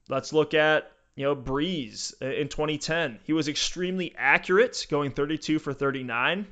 Let's 0.09 0.33
look 0.33 0.55
at 0.55 0.91
you 1.17 1.25
know, 1.25 1.37
Brees 1.37 2.15
in 2.23 2.49
2010. 2.49 3.19
He 3.25 3.33
was 3.33 3.49
extremely 3.49 4.15
accurate, 4.17 4.87
going 4.91 5.11
32 5.11 5.59
for 5.59 5.73
39, 5.75 6.47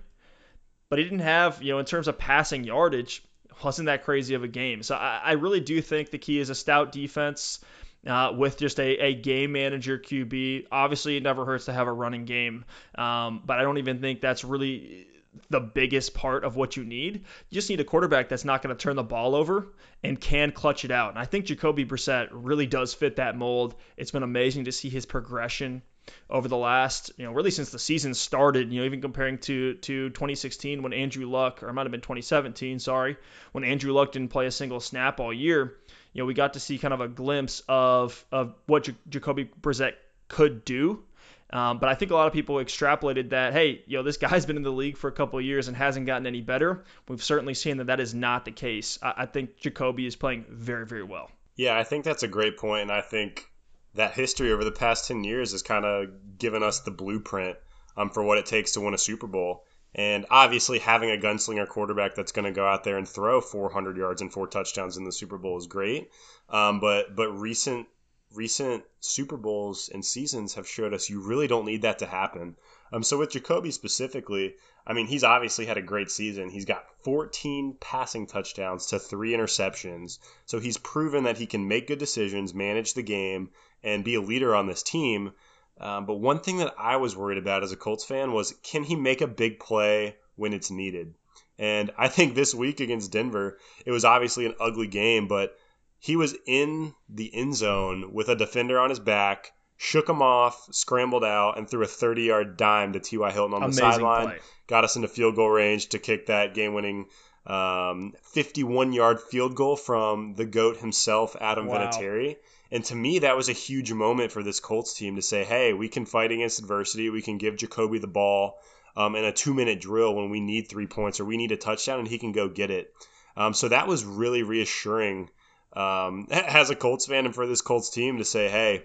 but 0.91 0.99
he 0.99 1.05
didn't 1.05 1.21
have, 1.21 1.63
you 1.63 1.73
know, 1.73 1.79
in 1.79 1.87
terms 1.87 2.09
of 2.09 2.19
passing 2.19 2.65
yardage, 2.65 3.23
wasn't 3.63 3.87
that 3.87 4.05
crazy 4.05 4.35
of 4.35 4.45
a 4.45 4.49
game. 4.49 4.83
So 4.83 4.95
I, 4.95 5.21
I 5.25 5.33
really 5.33 5.61
do 5.61 5.81
think 5.81 6.11
the 6.11 6.19
key 6.19 6.39
is 6.39 6.51
a 6.51 6.55
stout 6.55 6.93
defense. 6.93 7.61
Uh, 8.07 8.33
with 8.33 8.57
just 8.57 8.79
a, 8.79 9.07
a 9.07 9.13
game 9.13 9.51
manager 9.51 9.99
QB. 9.99 10.67
Obviously, 10.71 11.17
it 11.17 11.25
never 11.25 11.45
hurts 11.45 11.65
to 11.65 11.73
have 11.73 11.89
a 11.89 11.93
running 11.93 12.27
game, 12.27 12.65
um, 12.95 13.43
but 13.45 13.59
I 13.59 13.63
don't 13.63 13.79
even 13.79 14.01
think 14.01 14.21
that's 14.21 14.45
really 14.45 15.09
the 15.51 15.61
biggest 15.61 16.15
part 16.15 16.45
of 16.45 16.55
what 16.55 16.77
you 16.77 16.85
need. 16.85 17.17
You 17.17 17.55
just 17.55 17.69
need 17.69 17.81
a 17.81 17.85
quarterback 17.85 18.29
that's 18.29 18.45
not 18.45 18.63
going 18.63 18.75
to 18.75 18.81
turn 18.81 18.95
the 18.95 19.03
ball 19.03 19.35
over 19.35 19.69
and 20.03 20.19
can 20.21 20.53
clutch 20.53 20.85
it 20.85 20.91
out. 20.91 21.11
And 21.11 21.19
I 21.19 21.25
think 21.25 21.47
Jacoby 21.47 21.85
Brissett 21.85 22.29
really 22.31 22.67
does 22.67 22.95
fit 22.95 23.17
that 23.17 23.37
mold. 23.37 23.75
It's 23.97 24.13
been 24.13 24.23
amazing 24.23 24.67
to 24.67 24.73
see 24.73 24.91
his 24.91 25.05
progression 25.05 25.83
over 26.31 26.49
the 26.49 26.57
last, 26.57 27.11
you 27.17 27.25
know, 27.25 27.33
really 27.33 27.51
since 27.51 27.71
the 27.71 27.79
season 27.79 28.15
started, 28.15 28.73
you 28.73 28.81
know, 28.81 28.87
even 28.87 29.01
comparing 29.01 29.39
to 29.39 29.75
to 29.75 30.11
2016 30.11 30.83
when 30.83 30.93
Andrew 30.93 31.27
Luck, 31.27 31.63
or 31.63 31.69
it 31.69 31.73
might 31.73 31.87
have 31.87 31.93
been 31.93 32.01
2017, 32.01 32.79
sorry, 32.79 33.17
when 33.53 33.65
Andrew 33.65 33.93
Luck 33.93 34.13
didn't 34.13 34.31
play 34.31 34.47
a 34.47 34.51
single 34.51 34.81
snap 34.81 35.21
all 35.21 35.33
year, 35.33 35.77
you 36.13 36.23
know, 36.23 36.27
we 36.27 36.35
got 36.35 36.55
to 36.55 36.61
see 36.61 36.79
kind 36.79 36.95
of 36.95 37.01
a 37.01 37.09
glimpse 37.09 37.63
of 37.69 38.25
of 38.33 38.55
what 38.67 38.85
J- 38.85 38.95
Jacoby 39.09 39.51
Brissett 39.61 39.95
could 40.29 40.65
do 40.65 41.03
um, 41.51 41.79
but 41.79 41.89
I 41.89 41.95
think 41.95 42.11
a 42.11 42.15
lot 42.15 42.27
of 42.27 42.33
people 42.33 42.57
extrapolated 42.57 43.31
that, 43.31 43.53
hey, 43.53 43.83
you 43.87 43.97
know, 43.97 44.03
this 44.03 44.17
guy's 44.19 44.45
been 44.45 44.57
in 44.57 44.63
the 44.63 44.73
league 44.73 44.97
for 44.97 45.09
a 45.09 45.13
couple 45.13 45.39
of 45.39 45.45
years 45.45 45.69
and 45.69 45.77
hasn't 45.77 46.07
gotten 46.07 46.27
any 46.27 46.43
better. 46.43 46.85
We've 47.09 47.23
certainly 47.23 47.55
seen 47.55 47.79
that 47.79 47.87
that 47.87 48.01
is 48.01 48.15
not 48.15 48.45
the 48.45 48.53
case. 48.53 48.99
I, 49.03 49.15
I 49.19 49.27
think 49.27 49.59
Jacoby 49.59 50.07
is 50.07 50.17
playing 50.17 50.45
very, 50.49 50.87
very 50.87 51.05
well. 51.05 51.31
Yeah, 51.57 51.77
I 51.77 51.85
think 51.85 52.05
that's 52.05 52.23
a 52.23 52.29
great 52.29 52.57
point, 52.57 52.83
and 52.83 52.93
I 52.93 53.01
think 53.01 53.51
that 53.95 54.15
history 54.15 54.53
over 54.53 54.65
the 54.65 54.73
past 54.73 55.07
ten 55.07 55.25
years 55.25 55.53
has 55.53 55.63
kind 55.63 55.85
of 55.85 56.39
given 56.39 56.63
us 56.63 56.81
the 56.81 56.91
blueprint 56.91 57.57
um, 57.97 58.11
for 58.11 58.23
what 58.23 58.39
it 58.39 58.47
takes 58.47 58.73
to 58.73 58.81
win 58.81 58.95
a 58.95 58.99
Super 58.99 59.27
Bowl. 59.27 59.65
And 59.95 60.27
obviously, 60.31 60.79
having 60.79 61.11
a 61.11 61.17
gunslinger 61.17 61.67
quarterback 61.67 62.15
that's 62.15 62.33
going 62.33 62.45
to 62.45 62.53
go 62.53 62.67
out 62.67 62.85
there 62.85 62.99
and 62.99 63.09
throw 63.09 63.41
400 63.41 63.97
yards 63.97 64.21
and 64.21 64.33
four 64.33 64.47
touchdowns 64.47 64.97
in 64.97 65.05
the 65.05 65.13
Super 65.13 65.39
Bowl 65.39 65.57
is 65.57 65.67
great. 65.67 66.11
Um, 66.49 66.81
but 66.81 67.17
but 67.17 67.31
recent 67.33 67.89
recent 68.35 68.85
Super 69.01 69.37
Bowls 69.37 69.89
and 69.93 70.05
seasons 70.05 70.55
have 70.55 70.69
showed 70.69 70.93
us 70.93 71.09
you 71.09 71.21
really 71.21 71.47
don't 71.47 71.65
need 71.65 71.83
that 71.83 72.01
to 72.01 72.07
happen. 72.07 72.57
Um, 72.93 73.03
so 73.03 73.19
with 73.19 73.31
Jacoby 73.31 73.71
specifically, 73.71 74.55
I 74.87 74.93
mean, 74.93 75.07
he's 75.07 75.25
obviously 75.25 75.67
had 75.67 75.77
a 75.77 75.83
great 75.83 76.11
season. 76.11 76.49
He's 76.49 76.65
got 76.65 76.87
14 77.05 77.77
passing 77.81 78.27
touchdowns 78.27 78.87
to 78.87 78.99
three 78.99 79.33
interceptions. 79.33 80.19
So 80.47 80.59
he's 80.59 80.79
proven 80.79 81.25
that 81.25 81.39
he 81.39 81.47
can 81.47 81.69
make 81.69 81.89
good 81.89 81.99
decisions, 81.99 82.55
manage 82.55 82.95
the 82.95 83.03
game, 83.03 83.51
and 83.83 84.05
be 84.05 84.15
a 84.15 84.21
leader 84.21 84.55
on 84.55 84.67
this 84.67 84.83
team. 84.83 85.33
Um, 85.81 86.07
but 86.07 86.15
one 86.15 86.41
thing 86.41 86.59
that 86.59 86.75
I 86.79 86.97
was 86.97 87.17
worried 87.17 87.39
about 87.39 87.63
as 87.63 87.73
a 87.73 87.77
Colts 87.77 88.05
fan 88.05 88.33
was 88.33 88.55
can 88.63 88.83
he 88.83 88.97
make 88.97 89.21
a 89.21 89.29
big 89.29 89.61
play 89.61 90.17
when 90.37 90.53
it's 90.53 90.71
needed? 90.71 91.15
And 91.59 91.91
I 91.99 92.09
think 92.09 92.35
this 92.35 92.55
week 92.55 92.81
against 92.81 93.13
Denver, 93.13 93.59
it 93.85 93.91
was 93.91 94.05
obviously 94.05 94.47
an 94.47 94.55
ugly 94.61 94.87
game, 94.87 95.29
but 95.29 95.57
he 95.99 96.17
was 96.17 96.37
in 96.47 96.95
the 97.09 97.35
end 97.35 97.57
zone 97.57 98.13
with 98.13 98.29
a 98.29 98.37
defender 98.37 98.79
on 98.79 98.91
his 98.91 99.01
back, 99.01 99.53
shook 99.79 100.09
him 100.09 100.21
off, 100.21 100.69
scrambled 100.73 101.25
out, 101.25 101.57
and 101.57 101.71
threw 101.71 101.83
a 101.83 101.87
30 101.87 102.25
yard 102.25 102.57
dime 102.59 102.93
to 102.93 103.01
T.Y. 103.01 103.31
Hilton 103.31 103.55
on 103.55 103.63
Amazing 103.63 103.85
the 103.85 103.93
sideline. 103.93 104.39
Got 104.67 104.85
us 104.85 104.97
into 104.97 105.09
field 105.09 105.37
goal 105.37 105.49
range 105.49 105.89
to 105.91 105.99
kick 105.99 106.27
that 106.27 106.53
game 106.53 106.75
winning 106.75 107.07
51 107.47 108.89
um, 108.89 108.93
yard 108.93 109.21
field 109.21 109.55
goal 109.55 109.77
from 109.77 110.35
the 110.35 110.45
GOAT 110.45 110.77
himself, 110.77 111.35
Adam 111.41 111.67
wow. 111.67 111.91
Vinatieri. 111.91 112.37
And 112.71 112.85
to 112.87 112.95
me, 112.95 113.21
that 113.21 113.37
was 113.37 113.49
a 113.49 113.55
huge 113.55 113.91
moment 113.93 114.33
for 114.33 114.43
this 114.43 114.61
Colts 114.61 114.93
team 114.93 115.17
to 115.17 115.23
say, 115.23 115.45
hey, 115.45 115.73
we 115.73 115.89
can 115.89 116.05
fight 116.05 116.33
against 116.33 116.59
adversity. 116.59 117.09
We 117.09 117.23
can 117.23 117.39
give 117.39 117.57
Jacoby 117.57 117.99
the 117.99 118.07
ball 118.07 118.59
um, 118.95 119.15
in 119.15 119.25
a 119.25 119.33
two 119.33 119.55
minute 119.55 119.81
drill 119.81 120.15
when 120.15 120.29
we 120.29 120.41
need 120.41 120.69
three 120.69 120.87
points 120.87 121.21
or 121.21 121.25
we 121.25 121.39
need 121.39 121.53
a 121.53 121.57
touchdown, 121.57 122.01
and 122.01 122.09
he 122.09 122.19
can 122.19 122.33
go 122.33 122.49
get 122.49 122.71
it. 122.71 122.93
Um, 123.37 123.55
so 123.55 123.69
that 123.69 123.87
was 123.87 124.05
really 124.05 124.43
reassuring 124.43 125.31
um, 125.73 126.27
as 126.31 126.69
a 126.69 126.75
Colts 126.75 127.07
fan 127.07 127.25
and 127.25 127.35
for 127.35 127.47
this 127.47 127.63
Colts 127.63 127.89
team 127.89 128.19
to 128.19 128.25
say, 128.25 128.49
hey, 128.49 128.85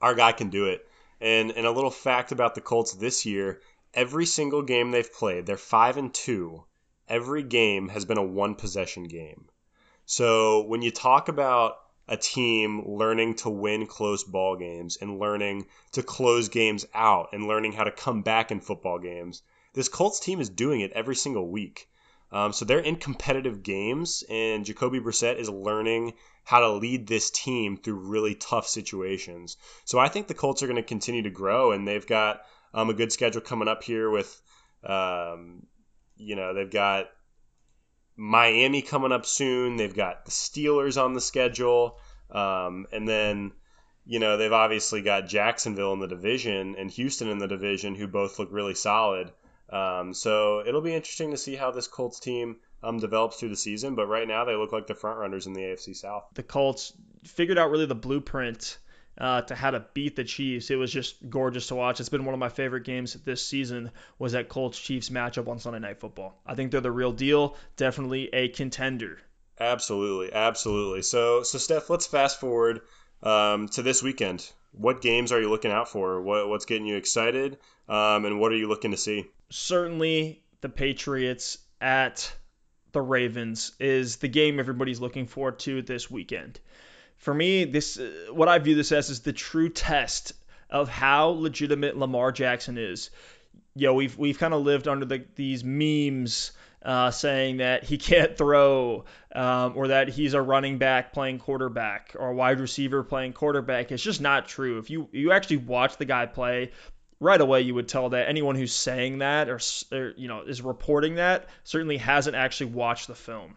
our 0.00 0.14
guy 0.14 0.32
can 0.32 0.50
do 0.50 0.66
it. 0.66 0.86
And 1.20 1.50
and 1.52 1.66
a 1.66 1.70
little 1.70 1.90
fact 1.90 2.32
about 2.32 2.54
the 2.54 2.60
Colts 2.60 2.92
this 2.94 3.26
year: 3.26 3.60
every 3.92 4.26
single 4.26 4.62
game 4.62 4.90
they've 4.90 5.12
played, 5.12 5.46
they're 5.46 5.56
five 5.56 5.96
and 5.96 6.12
two. 6.12 6.64
Every 7.08 7.42
game 7.42 7.88
has 7.88 8.04
been 8.04 8.18
a 8.18 8.22
one 8.22 8.54
possession 8.54 9.04
game. 9.04 9.48
So 10.06 10.62
when 10.62 10.82
you 10.82 10.90
talk 10.90 11.28
about 11.28 11.76
a 12.08 12.16
team 12.16 12.82
learning 12.86 13.34
to 13.36 13.50
win 13.50 13.86
close 13.86 14.24
ball 14.24 14.56
games 14.56 14.96
and 14.96 15.20
learning 15.20 15.66
to 15.92 16.02
close 16.02 16.48
games 16.48 16.84
out 16.94 17.28
and 17.32 17.46
learning 17.46 17.72
how 17.72 17.84
to 17.84 17.92
come 17.92 18.22
back 18.22 18.50
in 18.50 18.60
football 18.60 18.98
games, 18.98 19.42
this 19.74 19.88
Colts 19.88 20.18
team 20.18 20.40
is 20.40 20.48
doing 20.48 20.80
it 20.80 20.92
every 20.92 21.14
single 21.14 21.48
week. 21.48 21.88
Um, 22.32 22.52
so 22.52 22.64
they're 22.64 22.78
in 22.78 22.96
competitive 22.96 23.62
games, 23.62 24.22
and 24.28 24.64
Jacoby 24.64 25.00
Brissett 25.00 25.38
is 25.38 25.48
learning 25.48 26.14
how 26.44 26.60
to 26.60 26.72
lead 26.72 27.06
this 27.06 27.30
team 27.30 27.76
through 27.76 28.08
really 28.08 28.34
tough 28.34 28.68
situations. 28.68 29.56
So 29.84 29.98
I 29.98 30.08
think 30.08 30.28
the 30.28 30.34
Colts 30.34 30.62
are 30.62 30.66
going 30.66 30.76
to 30.76 30.82
continue 30.82 31.22
to 31.22 31.30
grow, 31.30 31.72
and 31.72 31.86
they've 31.86 32.06
got 32.06 32.42
um, 32.72 32.88
a 32.88 32.94
good 32.94 33.12
schedule 33.12 33.40
coming 33.40 33.68
up 33.68 33.82
here 33.82 34.08
with, 34.08 34.40
um, 34.84 35.66
you 36.16 36.36
know, 36.36 36.54
they've 36.54 36.70
got 36.70 37.06
Miami 38.20 38.82
coming 38.82 39.12
up 39.12 39.24
soon. 39.24 39.76
They've 39.76 39.94
got 39.94 40.26
the 40.26 40.30
Steelers 40.30 41.02
on 41.02 41.14
the 41.14 41.22
schedule, 41.22 41.98
um, 42.30 42.86
and 42.92 43.08
then 43.08 43.52
you 44.04 44.18
know 44.18 44.36
they've 44.36 44.52
obviously 44.52 45.00
got 45.00 45.26
Jacksonville 45.26 45.94
in 45.94 46.00
the 46.00 46.06
division 46.06 46.76
and 46.76 46.90
Houston 46.90 47.28
in 47.28 47.38
the 47.38 47.48
division, 47.48 47.94
who 47.94 48.06
both 48.06 48.38
look 48.38 48.50
really 48.52 48.74
solid. 48.74 49.32
Um, 49.70 50.14
so 50.14 50.64
it'll 50.66 50.80
be 50.80 50.94
interesting 50.94 51.30
to 51.30 51.36
see 51.36 51.54
how 51.54 51.70
this 51.70 51.86
Colts 51.86 52.20
team 52.20 52.56
um, 52.82 52.98
develops 52.98 53.38
through 53.38 53.50
the 53.50 53.56
season. 53.56 53.94
But 53.94 54.06
right 54.06 54.26
now, 54.26 54.44
they 54.44 54.54
look 54.54 54.72
like 54.72 54.86
the 54.86 54.94
front 54.94 55.18
runners 55.18 55.46
in 55.46 55.52
the 55.52 55.60
AFC 55.60 55.96
South. 55.96 56.24
The 56.34 56.42
Colts 56.42 56.92
figured 57.24 57.58
out 57.58 57.70
really 57.70 57.86
the 57.86 57.94
blueprint 57.94 58.78
uh, 59.18 59.42
to 59.42 59.54
how 59.54 59.70
to 59.70 59.84
beat 59.94 60.16
the 60.16 60.24
Chiefs. 60.24 60.70
It 60.70 60.76
was 60.76 60.92
just 60.92 61.28
gorgeous 61.28 61.68
to 61.68 61.74
watch. 61.74 62.00
It's 62.00 62.08
been 62.08 62.24
one 62.24 62.34
of 62.34 62.40
my 62.40 62.48
favorite 62.48 62.84
games 62.84 63.14
this 63.24 63.46
season. 63.46 63.90
Was 64.18 64.32
that 64.32 64.48
Colts 64.48 64.78
Chiefs 64.78 65.10
matchup 65.10 65.48
on 65.48 65.58
Sunday 65.58 65.78
Night 65.78 66.00
Football? 66.00 66.40
I 66.46 66.54
think 66.54 66.70
they're 66.70 66.80
the 66.80 66.90
real 66.90 67.12
deal. 67.12 67.56
Definitely 67.76 68.30
a 68.32 68.48
contender. 68.48 69.18
Absolutely, 69.58 70.32
absolutely. 70.32 71.02
So, 71.02 71.42
so 71.42 71.58
Steph, 71.58 71.90
let's 71.90 72.06
fast 72.06 72.40
forward 72.40 72.80
um, 73.22 73.68
to 73.68 73.82
this 73.82 74.02
weekend. 74.02 74.50
What 74.72 75.00
games 75.02 75.32
are 75.32 75.40
you 75.40 75.50
looking 75.50 75.72
out 75.72 75.88
for? 75.88 76.20
What, 76.22 76.48
what's 76.48 76.64
getting 76.64 76.86
you 76.86 76.96
excited? 76.96 77.58
Um, 77.88 78.24
and 78.24 78.38
what 78.38 78.52
are 78.52 78.56
you 78.56 78.68
looking 78.68 78.92
to 78.92 78.96
see? 78.96 79.26
certainly 79.50 80.40
the 80.60 80.68
Patriots 80.68 81.58
at 81.80 82.32
the 82.92 83.02
Ravens 83.02 83.72
is 83.78 84.16
the 84.16 84.28
game 84.28 84.58
everybody's 84.58 85.00
looking 85.00 85.26
forward 85.26 85.58
to 85.60 85.82
this 85.82 86.10
weekend. 86.10 86.58
For 87.18 87.34
me, 87.34 87.64
this 87.64 87.98
uh, 87.98 88.32
what 88.32 88.48
I 88.48 88.58
view 88.58 88.74
this 88.74 88.92
as 88.92 89.10
is 89.10 89.20
the 89.20 89.32
true 89.32 89.68
test 89.68 90.32
of 90.70 90.88
how 90.88 91.28
legitimate 91.28 91.96
Lamar 91.96 92.32
Jackson 92.32 92.78
is. 92.78 93.10
You 93.74 93.88
know, 93.88 93.94
we've 93.94 94.16
we've 94.16 94.38
kind 94.38 94.54
of 94.54 94.62
lived 94.62 94.88
under 94.88 95.04
the, 95.04 95.24
these 95.34 95.62
memes 95.62 96.52
uh, 96.82 97.10
saying 97.10 97.58
that 97.58 97.84
he 97.84 97.98
can't 98.10 98.36
throw 98.36 99.04
um, 99.34 99.74
or 99.76 99.88
that 99.88 100.08
he's 100.08 100.34
a 100.34 100.42
running 100.42 100.78
back 100.78 101.12
playing 101.12 101.38
quarterback 101.38 102.16
or 102.18 102.28
a 102.28 102.34
wide 102.34 102.60
receiver 102.60 103.02
playing 103.02 103.32
quarterback. 103.32 103.92
It's 103.92 104.02
just 104.02 104.20
not 104.20 104.48
true. 104.48 104.78
If 104.78 104.90
you 104.90 105.08
you 105.12 105.32
actually 105.32 105.58
watch 105.58 105.96
the 105.96 106.04
guy 106.04 106.26
play, 106.26 106.72
right 107.20 107.40
away 107.40 107.60
you 107.60 107.74
would 107.74 107.88
tell 107.88 108.08
that 108.10 108.28
anyone 108.28 108.56
who's 108.56 108.72
saying 108.72 109.18
that 109.18 109.48
or, 109.48 109.60
or 109.92 110.12
you 110.16 110.28
know 110.28 110.42
is 110.42 110.62
reporting 110.62 111.16
that 111.16 111.48
certainly 111.64 111.98
hasn't 111.98 112.36
actually 112.36 112.72
watched 112.72 113.06
the 113.06 113.14
film. 113.14 113.56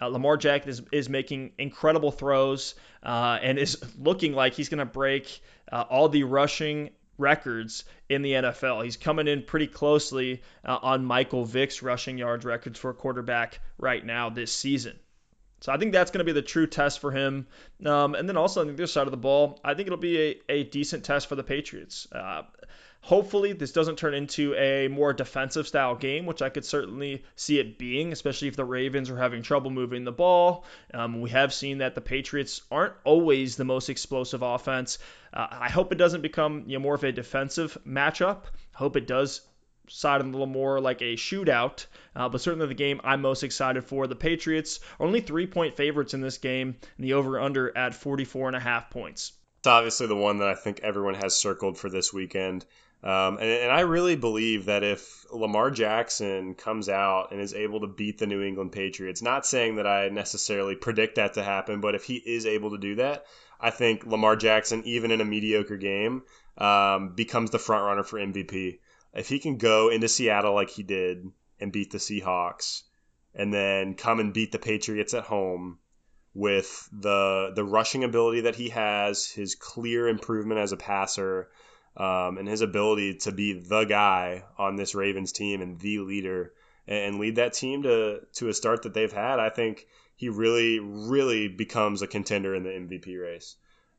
Uh, 0.00 0.06
Lamar 0.06 0.38
Jackson 0.38 0.70
is, 0.70 0.82
is 0.90 1.08
making 1.08 1.52
incredible 1.58 2.10
throws 2.10 2.74
uh, 3.02 3.38
and 3.42 3.58
is 3.58 3.78
looking 3.98 4.32
like 4.32 4.54
he's 4.54 4.70
going 4.70 4.78
to 4.78 4.86
break 4.86 5.42
uh, 5.70 5.84
all 5.88 6.08
the 6.08 6.24
rushing 6.24 6.90
records 7.22 7.84
in 8.08 8.20
the 8.22 8.32
NFL. 8.32 8.84
He's 8.84 8.98
coming 8.98 9.28
in 9.28 9.42
pretty 9.42 9.68
closely 9.68 10.42
uh, 10.64 10.78
on 10.82 11.04
Michael 11.04 11.44
Vick's 11.46 11.82
rushing 11.82 12.18
yards 12.18 12.44
records 12.44 12.78
for 12.78 12.90
a 12.90 12.94
quarterback 12.94 13.60
right 13.78 14.04
now 14.04 14.28
this 14.28 14.54
season. 14.54 14.98
So 15.62 15.72
I 15.72 15.76
think 15.78 15.92
that's 15.92 16.10
going 16.10 16.18
to 16.18 16.24
be 16.24 16.32
the 16.32 16.42
true 16.42 16.66
test 16.66 16.98
for 16.98 17.12
him. 17.12 17.46
Um, 17.86 18.16
and 18.16 18.28
then 18.28 18.36
also 18.36 18.60
on 18.60 18.66
the 18.66 18.72
other 18.72 18.88
side 18.88 19.06
of 19.06 19.12
the 19.12 19.16
ball, 19.16 19.60
I 19.64 19.74
think 19.74 19.86
it'll 19.86 19.96
be 19.96 20.20
a, 20.20 20.40
a 20.48 20.64
decent 20.64 21.04
test 21.04 21.28
for 21.28 21.36
the 21.36 21.44
Patriots. 21.44 22.08
Uh, 22.10 22.42
Hopefully, 23.04 23.52
this 23.52 23.72
doesn't 23.72 23.98
turn 23.98 24.14
into 24.14 24.54
a 24.54 24.86
more 24.86 25.12
defensive 25.12 25.66
style 25.66 25.96
game, 25.96 26.24
which 26.24 26.40
I 26.40 26.50
could 26.50 26.64
certainly 26.64 27.24
see 27.34 27.58
it 27.58 27.76
being, 27.76 28.12
especially 28.12 28.46
if 28.46 28.54
the 28.54 28.64
Ravens 28.64 29.10
are 29.10 29.16
having 29.16 29.42
trouble 29.42 29.72
moving 29.72 30.04
the 30.04 30.12
ball. 30.12 30.64
Um, 30.94 31.20
we 31.20 31.30
have 31.30 31.52
seen 31.52 31.78
that 31.78 31.96
the 31.96 32.00
Patriots 32.00 32.62
aren't 32.70 32.94
always 33.02 33.56
the 33.56 33.64
most 33.64 33.88
explosive 33.88 34.42
offense. 34.42 35.00
Uh, 35.34 35.48
I 35.50 35.68
hope 35.68 35.90
it 35.90 35.98
doesn't 35.98 36.22
become 36.22 36.62
you 36.68 36.78
know, 36.78 36.82
more 36.82 36.94
of 36.94 37.02
a 37.02 37.10
defensive 37.10 37.76
matchup. 37.84 38.44
I 38.72 38.78
hope 38.78 38.96
it 38.96 39.08
does 39.08 39.40
side 39.88 40.20
a 40.20 40.24
little 40.24 40.46
more 40.46 40.80
like 40.80 41.02
a 41.02 41.16
shootout. 41.16 41.86
Uh, 42.14 42.28
but 42.28 42.40
certainly 42.40 42.68
the 42.68 42.74
game 42.74 43.00
I'm 43.02 43.20
most 43.20 43.42
excited 43.42 43.84
for. 43.84 44.06
The 44.06 44.14
Patriots 44.14 44.78
are 45.00 45.06
only 45.06 45.20
three 45.20 45.48
point 45.48 45.76
favorites 45.76 46.14
in 46.14 46.20
this 46.20 46.38
game, 46.38 46.76
and 46.96 47.04
the 47.04 47.14
over 47.14 47.40
under 47.40 47.76
at 47.76 47.94
44 47.94 48.48
and 48.48 48.56
a 48.56 48.60
half 48.60 48.90
points. 48.90 49.32
It's 49.58 49.66
obviously 49.66 50.06
the 50.06 50.16
one 50.16 50.38
that 50.38 50.48
I 50.48 50.54
think 50.54 50.80
everyone 50.82 51.14
has 51.14 51.34
circled 51.34 51.78
for 51.78 51.88
this 51.88 52.12
weekend. 52.12 52.64
Um, 53.02 53.38
and, 53.38 53.50
and, 53.50 53.72
I 53.72 53.80
really 53.80 54.14
believe 54.14 54.66
that 54.66 54.84
if 54.84 55.26
Lamar 55.32 55.72
Jackson 55.72 56.54
comes 56.54 56.88
out 56.88 57.32
and 57.32 57.40
is 57.40 57.52
able 57.52 57.80
to 57.80 57.88
beat 57.88 58.18
the 58.18 58.28
New 58.28 58.42
England 58.42 58.70
Patriots, 58.70 59.22
not 59.22 59.44
saying 59.44 59.76
that 59.76 59.88
I 59.88 60.08
necessarily 60.08 60.76
predict 60.76 61.16
that 61.16 61.34
to 61.34 61.42
happen, 61.42 61.80
but 61.80 61.96
if 61.96 62.04
he 62.04 62.14
is 62.14 62.46
able 62.46 62.70
to 62.70 62.78
do 62.78 62.94
that, 62.96 63.24
I 63.60 63.70
think 63.70 64.06
Lamar 64.06 64.36
Jackson, 64.36 64.84
even 64.84 65.10
in 65.10 65.20
a 65.20 65.24
mediocre 65.24 65.78
game, 65.78 66.22
um, 66.56 67.14
becomes 67.16 67.50
the 67.50 67.58
front 67.58 67.84
runner 67.84 68.04
for 68.04 68.20
MVP. 68.20 68.78
If 69.14 69.28
he 69.28 69.40
can 69.40 69.56
go 69.56 69.88
into 69.88 70.08
Seattle 70.08 70.54
like 70.54 70.70
he 70.70 70.84
did 70.84 71.26
and 71.58 71.72
beat 71.72 71.90
the 71.90 71.98
Seahawks, 71.98 72.82
and 73.34 73.52
then 73.52 73.94
come 73.94 74.20
and 74.20 74.32
beat 74.32 74.52
the 74.52 74.58
Patriots 74.60 75.12
at 75.14 75.24
home 75.24 75.78
with 76.34 76.88
the 76.92 77.52
the 77.54 77.64
rushing 77.64 78.04
ability 78.04 78.42
that 78.42 78.56
he 78.56 78.68
has, 78.68 79.26
his 79.26 79.56
clear 79.56 80.06
improvement 80.06 80.60
as 80.60 80.70
a 80.70 80.76
passer 80.76 81.50
um, 81.96 82.38
and 82.38 82.48
his 82.48 82.60
ability 82.60 83.14
to 83.14 83.32
be 83.32 83.52
the 83.52 83.84
guy 83.84 84.44
on 84.58 84.76
this 84.76 84.94
Ravens 84.94 85.32
team 85.32 85.60
and 85.60 85.78
the 85.78 85.98
leader 85.98 86.52
and 86.86 87.18
lead 87.18 87.36
that 87.36 87.52
team 87.52 87.82
to 87.84 88.20
to 88.34 88.48
a 88.48 88.54
start 88.54 88.82
that 88.82 88.94
they've 88.94 89.12
had, 89.12 89.38
I 89.38 89.50
think 89.50 89.86
he 90.16 90.28
really 90.28 90.78
really 90.80 91.48
becomes 91.48 92.02
a 92.02 92.06
contender 92.06 92.54
in 92.54 92.62
the 92.62 92.70
MVP 92.70 93.20
race. 93.20 93.56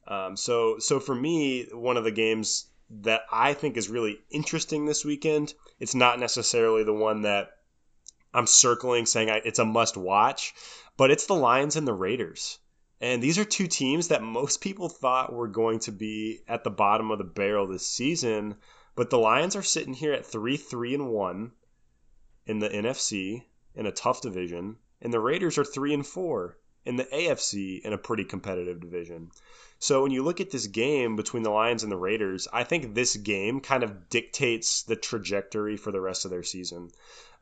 Um, 0.07 0.35
so 0.35 0.79
so 0.79 0.99
for 0.99 1.15
me, 1.15 1.67
one 1.71 1.97
of 1.97 2.03
the 2.03 2.11
games 2.11 2.65
that 3.01 3.21
I 3.31 3.53
think 3.53 3.77
is 3.77 3.89
really 3.89 4.19
interesting 4.29 4.85
this 4.85 5.05
weekend, 5.05 5.53
it's 5.79 5.95
not 5.95 6.19
necessarily 6.19 6.83
the 6.83 6.93
one 6.93 7.21
that 7.21 7.51
I'm 8.33 8.47
circling 8.47 9.05
saying 9.05 9.29
I, 9.29 9.41
it's 9.45 9.59
a 9.59 9.65
must 9.65 9.95
watch, 9.95 10.53
but 10.97 11.11
it's 11.11 11.25
the 11.25 11.35
Lions 11.35 11.75
and 11.75 11.87
the 11.87 11.93
Raiders. 11.93 12.59
And 13.03 13.21
these 13.21 13.37
are 13.37 13.43
two 13.43 13.67
teams 13.67 14.07
that 14.07 14.23
most 14.23 14.61
people 14.61 14.87
thought 14.87 15.33
were 15.33 15.49
going 15.49 15.79
to 15.79 15.91
be 15.91 16.39
at 16.47 16.63
the 16.63 16.69
bottom 16.69 17.11
of 17.11 17.17
the 17.17 17.25
barrel 17.25 17.67
this 17.67 17.85
season. 17.85 18.55
But 18.95 19.09
the 19.09 19.17
Lions 19.17 19.57
are 19.57 19.61
sitting 19.61 19.93
here 19.93 20.13
at 20.13 20.25
3 20.25 20.55
3 20.55 20.93
and 20.93 21.09
1 21.09 21.51
in 22.45 22.59
the 22.59 22.69
NFC 22.69 23.43
in 23.75 23.87
a 23.87 23.91
tough 23.91 24.21
division. 24.21 24.77
And 25.01 25.11
the 25.11 25.19
Raiders 25.19 25.57
are 25.57 25.65
3 25.65 25.95
and 25.95 26.07
4 26.07 26.57
in 26.85 26.95
the 26.95 27.03
AFC 27.03 27.81
in 27.81 27.91
a 27.91 27.97
pretty 27.97 28.23
competitive 28.23 28.79
division. 28.79 29.31
So 29.83 30.01
when 30.01 30.13
you 30.13 30.23
look 30.23 30.39
at 30.39 30.49
this 30.49 30.67
game 30.67 31.17
between 31.17 31.43
the 31.43 31.49
Lions 31.49 31.83
and 31.83 31.91
the 31.91 31.97
Raiders, 31.97 32.47
I 32.53 32.63
think 32.63 32.95
this 32.95 33.17
game 33.17 33.59
kind 33.59 33.83
of 33.83 34.07
dictates 34.07 34.83
the 34.83 34.95
trajectory 34.95 35.75
for 35.75 35.91
the 35.91 35.99
rest 35.99 36.23
of 36.23 36.31
their 36.31 36.41
season. 36.41 36.89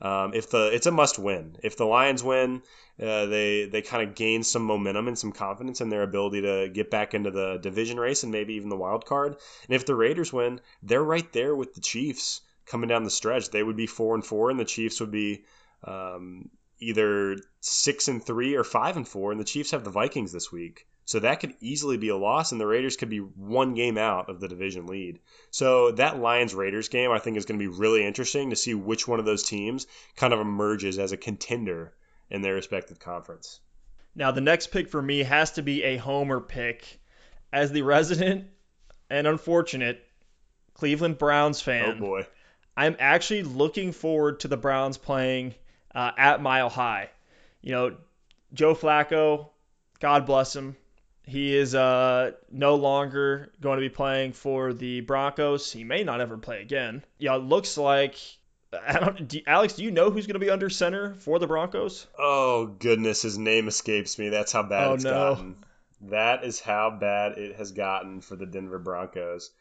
Um, 0.02 0.34
if 0.34 0.50
the 0.50 0.74
it's 0.74 0.88
a 0.88 0.92
must 0.92 1.20
win. 1.20 1.58
If 1.62 1.78
the 1.78 1.86
Lions 1.86 2.24
win, 2.24 2.64
uh, 3.00 3.28
they 3.28 3.66
they 3.66 3.84
kind 3.84 4.10
of 4.10 4.16
gain 4.16 4.42
some 4.42 4.64
momentum 4.64 5.08
and 5.08 5.20
some 5.20 5.34
confidence 5.34 5.82
in 5.82 5.90
their 5.90 6.02
ability 6.02 6.42
to 6.42 6.68
get 6.70 6.90
back 6.90 7.14
into 7.14 7.30
the 7.30 7.60
division 7.62 8.00
race 8.00 8.24
and 8.24 8.32
maybe 8.32 8.56
even 8.56 8.70
the 8.70 8.76
wild 8.76 9.06
card. 9.06 9.34
And 9.68 9.76
if 9.76 9.86
the 9.86 9.94
Raiders 9.94 10.34
win, 10.34 10.62
they're 10.82 11.04
right 11.04 11.32
there 11.34 11.56
with 11.56 11.76
the 11.76 11.82
Chiefs 11.82 12.42
coming 12.66 12.90
down 12.90 13.04
the 13.04 13.12
stretch. 13.12 13.52
They 13.52 13.62
would 13.62 13.78
be 13.78 13.86
four 13.86 14.16
and 14.16 14.26
four, 14.26 14.50
and 14.50 14.60
the 14.60 14.66
Chiefs 14.66 15.00
would 15.00 15.12
be 15.12 15.44
um, 15.84 16.50
either 16.80 17.38
six 17.60 18.08
and 18.08 18.26
three 18.26 18.56
or 18.56 18.64
five 18.64 18.98
and 18.98 19.08
four. 19.08 19.32
And 19.32 19.40
the 19.40 19.46
Chiefs 19.54 19.70
have 19.70 19.84
the 19.84 19.92
Vikings 19.92 20.32
this 20.32 20.52
week. 20.52 20.88
So 21.06 21.20
that 21.20 21.40
could 21.40 21.56
easily 21.60 21.98
be 21.98 22.10
a 22.10 22.16
loss, 22.16 22.52
and 22.52 22.62
the 22.62 22.68
Raiders 22.68 22.96
could 22.96 23.10
be 23.10 23.20
one 23.20 23.74
game 23.74 23.98
out 23.98 24.30
of 24.30 24.40
the 24.40 24.48
division 24.48 24.88
lead. 24.88 25.20
So 25.50 25.92
that 25.92 26.20
Lions 26.20 26.54
Raiders 26.54 26.90
game, 26.90 27.12
I 27.12 27.20
think, 27.20 27.38
is 27.38 27.46
going 27.46 27.60
to 27.60 27.64
be 27.64 27.76
really 27.76 28.06
interesting 28.06 28.52
to 28.52 28.56
see 28.56 28.74
which 28.74 29.08
one 29.08 29.20
of 29.20 29.26
those 29.26 29.44
teams 29.44 29.88
kind 30.16 30.34
of 30.34 30.40
emerges 30.40 31.00
as 31.00 31.12
a 31.12 31.18
contender 31.18 31.94
in 32.30 32.42
their 32.42 32.54
respective 32.54 33.00
conference. 33.00 33.60
Now, 34.16 34.32
the 34.32 34.42
next 34.42 34.68
pick 34.68 34.90
for 34.90 35.02
me 35.02 35.20
has 35.24 35.52
to 35.54 35.62
be 35.62 35.84
a 35.84 35.98
homer 35.98 36.40
pick. 36.40 37.00
As 37.54 37.72
the 37.72 37.82
resident 37.82 38.46
and 39.10 39.28
unfortunate 39.28 40.02
Cleveland 40.74 41.18
Browns 41.18 41.62
fan, 41.62 41.96
oh 41.98 42.00
boy, 42.00 42.28
I'm 42.78 42.96
actually 43.00 43.44
looking 43.44 43.92
forward 43.92 44.40
to 44.42 44.48
the 44.48 44.56
Browns 44.56 44.98
playing 44.98 45.56
uh, 45.94 46.12
at 46.18 46.42
Mile 46.42 46.70
High. 46.70 47.10
You 47.62 47.72
know, 47.74 47.98
Joe 48.54 48.74
Flacco, 48.74 49.50
God 50.00 50.26
bless 50.26 50.56
him, 50.56 50.78
he 51.32 51.56
is 51.56 51.74
uh, 51.74 52.32
no 52.52 52.76
longer 52.76 53.54
going 53.62 53.78
to 53.78 53.82
be 53.82 53.90
playing 53.90 54.34
for 54.34 54.74
the 54.74 55.00
Broncos. 55.00 55.72
He 55.72 55.86
may 55.86 56.04
not 56.04 56.20
ever 56.20 56.38
play 56.38 56.62
again. 56.62 57.06
Yeah, 57.20 57.38
it 57.38 57.44
looks 57.44 57.78
like. 57.78 58.18
I 58.74 59.00
don't, 59.00 59.28
do, 59.28 59.40
Alex, 59.48 59.74
do 59.74 59.84
you 59.84 59.92
know 59.92 60.12
who's 60.12 60.28
going 60.28 60.40
to 60.40 60.46
be 60.46 60.50
under 60.50 60.70
center 60.70 61.16
for 61.16 61.40
the 61.40 61.48
Broncos? 61.48 62.06
Oh 62.20 62.68
goodness, 62.68 63.22
his 63.22 63.38
name 63.38 63.70
escapes 63.70 64.20
me. 64.20 64.30
That's 64.30 64.52
how 64.52 64.64
bad 64.64 64.88
oh, 64.88 64.94
it's 64.94 65.04
no. 65.06 65.36
gotten. 65.36 65.56
That 66.10 66.44
is 66.44 66.60
how 66.60 66.90
bad 66.90 67.38
it 67.38 67.56
has 67.56 67.72
gotten 67.72 68.22
for 68.22 68.36
the 68.36 68.46
Denver 68.46 68.80
Broncos. 68.80 69.52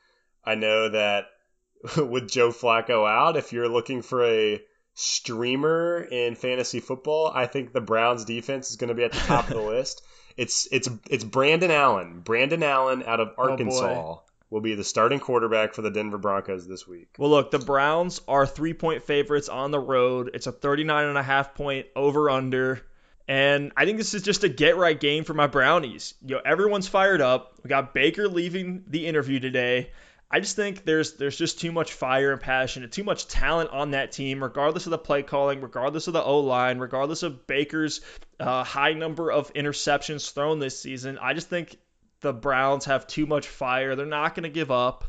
I 0.45 0.57
know 0.57 0.89
that 0.89 1.27
with 1.97 2.29
Joe 2.29 2.51
Flacco 2.51 3.09
out, 3.09 3.37
if 3.37 3.53
you're 3.53 3.69
looking 3.69 4.03
for 4.03 4.25
a 4.25 4.61
streamer 4.95 6.03
in 6.03 6.35
fantasy 6.35 6.81
football, 6.81 7.31
I 7.33 7.47
think 7.47 7.73
the 7.73 7.81
Browns 7.81 8.25
defense 8.25 8.71
is 8.71 8.77
going 8.77 8.89
to 8.89 8.95
be 8.95 9.05
at 9.05 9.13
the 9.13 9.19
top 9.19 9.49
of 9.49 9.55
the 9.55 9.61
list. 9.69 10.03
It's 10.41 10.67
it's 10.73 10.89
it's 11.11 11.23
Brandon 11.23 11.71
Allen. 11.71 12.21
Brandon 12.21 12.63
Allen 12.63 13.03
out 13.07 13.21
of 13.21 13.35
oh, 13.37 13.51
Arkansas 13.51 13.85
oh 13.85 14.23
will 14.49 14.63
be 14.63 14.75
the 14.75 14.83
starting 14.83 15.21
quarterback 15.21 15.75
for 15.75 15.83
the 15.83 15.91
Denver 15.91 16.17
Broncos 16.17 16.67
this 16.67 16.89
week. 16.89 17.09
Well, 17.19 17.29
look, 17.29 17.51
the 17.51 17.59
Browns 17.59 18.23
are 18.27 18.47
three 18.47 18.73
point 18.73 19.03
favorites 19.03 19.51
on 19.51 19.71
the 19.71 19.79
road. 19.79 20.31
It's 20.33 20.47
a 20.47 20.53
39 20.53 21.09
and 21.09 21.19
a 21.19 21.23
half 21.23 21.55
point 21.55 21.89
over 21.95 22.31
under. 22.31 22.81
And 23.29 23.71
I 23.77 23.85
think 23.85 23.99
this 23.99 24.15
is 24.15 24.23
just 24.23 24.43
a 24.43 24.49
get 24.49 24.79
right 24.79 24.99
game 24.99 25.25
for 25.25 25.35
my 25.35 25.47
Brownies. 25.47 26.15
You 26.25 26.37
know, 26.37 26.43
everyone's 26.43 26.89
fired 26.89 27.21
up. 27.21 27.61
We 27.63 27.69
got 27.69 27.93
Baker 27.93 28.27
leaving 28.27 28.85
the 28.89 29.07
interview 29.07 29.41
today. 29.41 29.91
I 30.31 30.39
just 30.39 30.55
think 30.55 30.85
there's 30.85 31.15
there's 31.15 31.37
just 31.37 31.61
too 31.61 31.73
much 31.73 31.93
fire 31.93 32.31
and 32.31 32.41
passion 32.41 32.85
and 32.85 32.93
too 32.93 33.03
much 33.03 33.27
talent 33.27 33.71
on 33.71 33.91
that 33.93 34.13
team, 34.13 34.43
regardless 34.43 34.87
of 34.87 34.91
the 34.91 34.99
play 34.99 35.25
calling, 35.25 35.61
regardless 35.61 36.07
of 36.07 36.13
the 36.13 36.23
O 36.23 36.41
line, 36.41 36.79
regardless 36.79 37.25
of 37.25 37.49
Baker's 37.49 38.01
uh, 38.39 38.63
high 38.63 38.93
number 38.93 39.33
of 39.33 39.53
interceptions 39.55 40.31
thrown 40.33 40.61
this 40.61 40.79
season. 40.79 41.19
I 41.21 41.35
just 41.35 41.49
think 41.49 41.77
the 42.21 42.33
Browns 42.33 42.85
have 42.85 43.09
too 43.09 43.27
much 43.27 43.49
fire. 43.49 43.97
They're 43.97 44.07
not 44.07 44.37
going 44.37 44.45
to 44.45 44.51
give 44.51 44.71
up, 44.71 45.05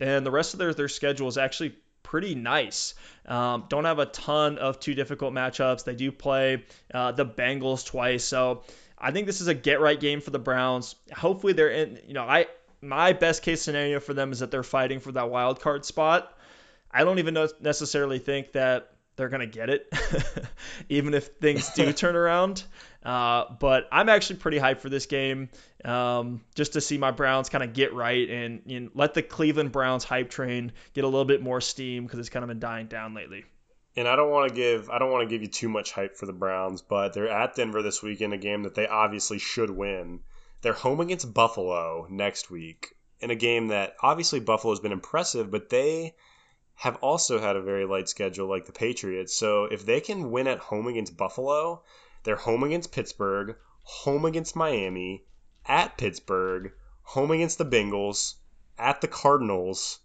and 0.00 0.26
the 0.26 0.32
rest 0.32 0.54
of 0.54 0.58
their 0.58 0.74
their 0.74 0.88
schedule 0.88 1.28
is 1.28 1.38
actually 1.38 1.76
pretty 2.02 2.34
nice. 2.34 2.94
Um, 3.26 3.66
don't 3.68 3.84
have 3.84 4.00
a 4.00 4.06
ton 4.06 4.58
of 4.58 4.80
too 4.80 4.94
difficult 4.94 5.32
matchups. 5.32 5.84
They 5.84 5.94
do 5.94 6.10
play 6.10 6.64
uh, 6.92 7.12
the 7.12 7.24
Bengals 7.24 7.86
twice, 7.86 8.24
so 8.24 8.64
I 8.98 9.12
think 9.12 9.26
this 9.28 9.40
is 9.40 9.46
a 9.46 9.54
get 9.54 9.80
right 9.80 9.98
game 9.98 10.20
for 10.20 10.30
the 10.30 10.40
Browns. 10.40 10.96
Hopefully 11.14 11.52
they're 11.52 11.70
in. 11.70 12.00
You 12.08 12.14
know, 12.14 12.24
I 12.24 12.46
my 12.84 13.12
best 13.12 13.42
case 13.42 13.62
scenario 13.62 14.00
for 14.00 14.14
them 14.14 14.32
is 14.32 14.40
that 14.40 14.50
they're 14.50 14.62
fighting 14.62 15.00
for 15.00 15.12
that 15.12 15.30
wild 15.30 15.60
card 15.60 15.84
spot. 15.84 16.36
I 16.90 17.04
don't 17.04 17.18
even 17.18 17.34
necessarily 17.60 18.18
think 18.18 18.52
that 18.52 18.90
they're 19.16 19.28
going 19.28 19.40
to 19.40 19.46
get 19.46 19.70
it, 19.70 19.92
even 20.88 21.14
if 21.14 21.26
things 21.40 21.70
do 21.70 21.92
turn 21.94 22.16
around. 22.16 22.64
Uh, 23.02 23.44
but 23.60 23.88
I'm 23.92 24.08
actually 24.08 24.36
pretty 24.36 24.58
hyped 24.58 24.80
for 24.80 24.88
this 24.88 25.06
game 25.06 25.50
um, 25.84 26.40
just 26.54 26.72
to 26.72 26.80
see 26.80 26.98
my 26.98 27.10
Browns 27.10 27.48
kind 27.48 27.62
of 27.62 27.72
get 27.72 27.92
right 27.92 28.28
and 28.28 28.62
you 28.66 28.80
know, 28.80 28.90
let 28.94 29.14
the 29.14 29.22
Cleveland 29.22 29.72
Browns 29.72 30.04
hype 30.04 30.30
train 30.30 30.72
get 30.94 31.04
a 31.04 31.06
little 31.06 31.26
bit 31.26 31.42
more 31.42 31.60
steam 31.60 32.04
because 32.04 32.18
it's 32.18 32.30
kind 32.30 32.42
of 32.42 32.48
been 32.48 32.60
dying 32.60 32.86
down 32.86 33.14
lately. 33.14 33.44
And 33.96 34.08
I 34.08 34.16
don't 34.16 34.30
want 34.30 34.48
to 34.48 34.54
give 34.54 34.90
I 34.90 34.98
don't 34.98 35.12
want 35.12 35.28
to 35.28 35.32
give 35.32 35.42
you 35.42 35.48
too 35.48 35.68
much 35.68 35.92
hype 35.92 36.16
for 36.16 36.26
the 36.26 36.32
Browns, 36.32 36.82
but 36.82 37.12
they're 37.12 37.28
at 37.28 37.54
Denver 37.54 37.82
this 37.82 38.02
weekend, 38.02 38.32
a 38.32 38.38
game 38.38 38.64
that 38.64 38.74
they 38.74 38.88
obviously 38.88 39.38
should 39.38 39.70
win. 39.70 40.20
They're 40.64 40.72
home 40.72 41.00
against 41.00 41.34
Buffalo 41.34 42.06
next 42.08 42.50
week 42.50 42.94
in 43.20 43.30
a 43.30 43.34
game 43.34 43.68
that 43.68 43.96
obviously 44.00 44.40
Buffalo 44.40 44.72
has 44.72 44.80
been 44.80 44.92
impressive, 44.92 45.50
but 45.50 45.68
they 45.68 46.14
have 46.76 46.96
also 47.02 47.38
had 47.38 47.54
a 47.54 47.60
very 47.60 47.84
light 47.84 48.08
schedule 48.08 48.48
like 48.48 48.64
the 48.64 48.72
Patriots. 48.72 49.36
So 49.36 49.64
if 49.64 49.84
they 49.84 50.00
can 50.00 50.30
win 50.30 50.46
at 50.46 50.60
home 50.60 50.86
against 50.86 51.18
Buffalo, 51.18 51.82
they're 52.22 52.36
home 52.36 52.62
against 52.62 52.92
Pittsburgh, 52.92 53.56
home 53.82 54.24
against 54.24 54.56
Miami, 54.56 55.26
at 55.66 55.98
Pittsburgh, 55.98 56.72
home 57.02 57.30
against 57.30 57.58
the 57.58 57.66
Bengals, 57.66 58.36
at 58.78 59.02
the 59.02 59.08
Cardinals, 59.08 59.98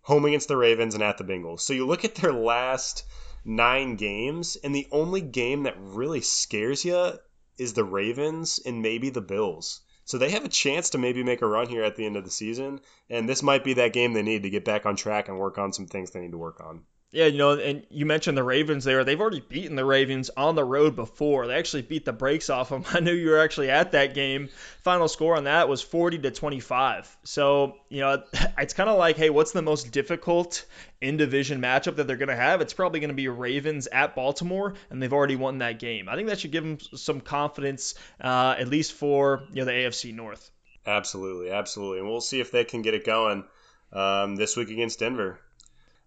home 0.00 0.24
against 0.24 0.48
the 0.48 0.56
Ravens, 0.56 0.94
and 0.94 1.04
at 1.04 1.18
the 1.18 1.24
Bengals. 1.24 1.60
So 1.60 1.74
you 1.74 1.86
look 1.86 2.02
at 2.06 2.14
their 2.14 2.32
last 2.32 3.04
nine 3.44 3.96
games, 3.96 4.56
and 4.56 4.74
the 4.74 4.88
only 4.90 5.20
game 5.20 5.64
that 5.64 5.76
really 5.78 6.22
scares 6.22 6.82
you 6.82 7.18
is 7.58 7.74
the 7.74 7.84
Ravens 7.84 8.58
and 8.64 8.80
maybe 8.80 9.10
the 9.10 9.20
Bills. 9.20 9.81
So 10.04 10.18
they 10.18 10.30
have 10.30 10.44
a 10.44 10.48
chance 10.48 10.90
to 10.90 10.98
maybe 10.98 11.22
make 11.22 11.42
a 11.42 11.46
run 11.46 11.68
here 11.68 11.84
at 11.84 11.96
the 11.96 12.06
end 12.06 12.16
of 12.16 12.24
the 12.24 12.30
season, 12.30 12.80
and 13.08 13.28
this 13.28 13.42
might 13.42 13.64
be 13.64 13.74
that 13.74 13.92
game 13.92 14.12
they 14.12 14.22
need 14.22 14.42
to 14.42 14.50
get 14.50 14.64
back 14.64 14.84
on 14.86 14.96
track 14.96 15.28
and 15.28 15.38
work 15.38 15.58
on 15.58 15.72
some 15.72 15.86
things 15.86 16.10
they 16.10 16.20
need 16.20 16.32
to 16.32 16.38
work 16.38 16.60
on. 16.60 16.84
Yeah, 17.14 17.26
you 17.26 17.36
know, 17.36 17.58
and 17.58 17.84
you 17.90 18.06
mentioned 18.06 18.38
the 18.38 18.42
Ravens 18.42 18.84
there. 18.84 19.04
They've 19.04 19.20
already 19.20 19.40
beaten 19.40 19.76
the 19.76 19.84
Ravens 19.84 20.30
on 20.34 20.54
the 20.54 20.64
road 20.64 20.96
before. 20.96 21.46
They 21.46 21.56
actually 21.56 21.82
beat 21.82 22.06
the 22.06 22.12
brakes 22.14 22.48
off 22.48 22.70
them. 22.70 22.84
I 22.90 23.00
knew 23.00 23.12
you 23.12 23.28
were 23.28 23.40
actually 23.40 23.68
at 23.68 23.92
that 23.92 24.14
game. 24.14 24.48
Final 24.82 25.08
score 25.08 25.36
on 25.36 25.44
that 25.44 25.68
was 25.68 25.82
40 25.82 26.20
to 26.20 26.30
25. 26.30 27.14
So, 27.24 27.76
you 27.90 28.00
know, 28.00 28.22
it's 28.58 28.72
kind 28.72 28.88
of 28.88 28.96
like, 28.96 29.18
hey, 29.18 29.28
what's 29.28 29.52
the 29.52 29.60
most 29.60 29.92
difficult 29.92 30.64
in 31.02 31.18
division 31.18 31.60
matchup 31.60 31.96
that 31.96 32.06
they're 32.06 32.16
going 32.16 32.30
to 32.30 32.34
have? 32.34 32.62
It's 32.62 32.72
probably 32.72 33.00
going 33.00 33.08
to 33.08 33.14
be 33.14 33.28
Ravens 33.28 33.88
at 33.88 34.14
Baltimore, 34.14 34.72
and 34.88 35.02
they've 35.02 35.12
already 35.12 35.36
won 35.36 35.58
that 35.58 35.78
game. 35.78 36.08
I 36.08 36.16
think 36.16 36.28
that 36.28 36.40
should 36.40 36.52
give 36.52 36.64
them 36.64 36.78
some 36.80 37.20
confidence, 37.20 37.94
uh, 38.22 38.54
at 38.58 38.68
least 38.68 38.94
for, 38.94 39.42
you 39.50 39.56
know, 39.56 39.64
the 39.66 39.72
AFC 39.72 40.14
North. 40.14 40.50
Absolutely, 40.86 41.50
absolutely. 41.50 41.98
And 41.98 42.08
we'll 42.08 42.22
see 42.22 42.40
if 42.40 42.50
they 42.50 42.64
can 42.64 42.80
get 42.80 42.94
it 42.94 43.04
going 43.04 43.44
um, 43.92 44.36
this 44.36 44.56
week 44.56 44.70
against 44.70 45.00
Denver. 45.00 45.38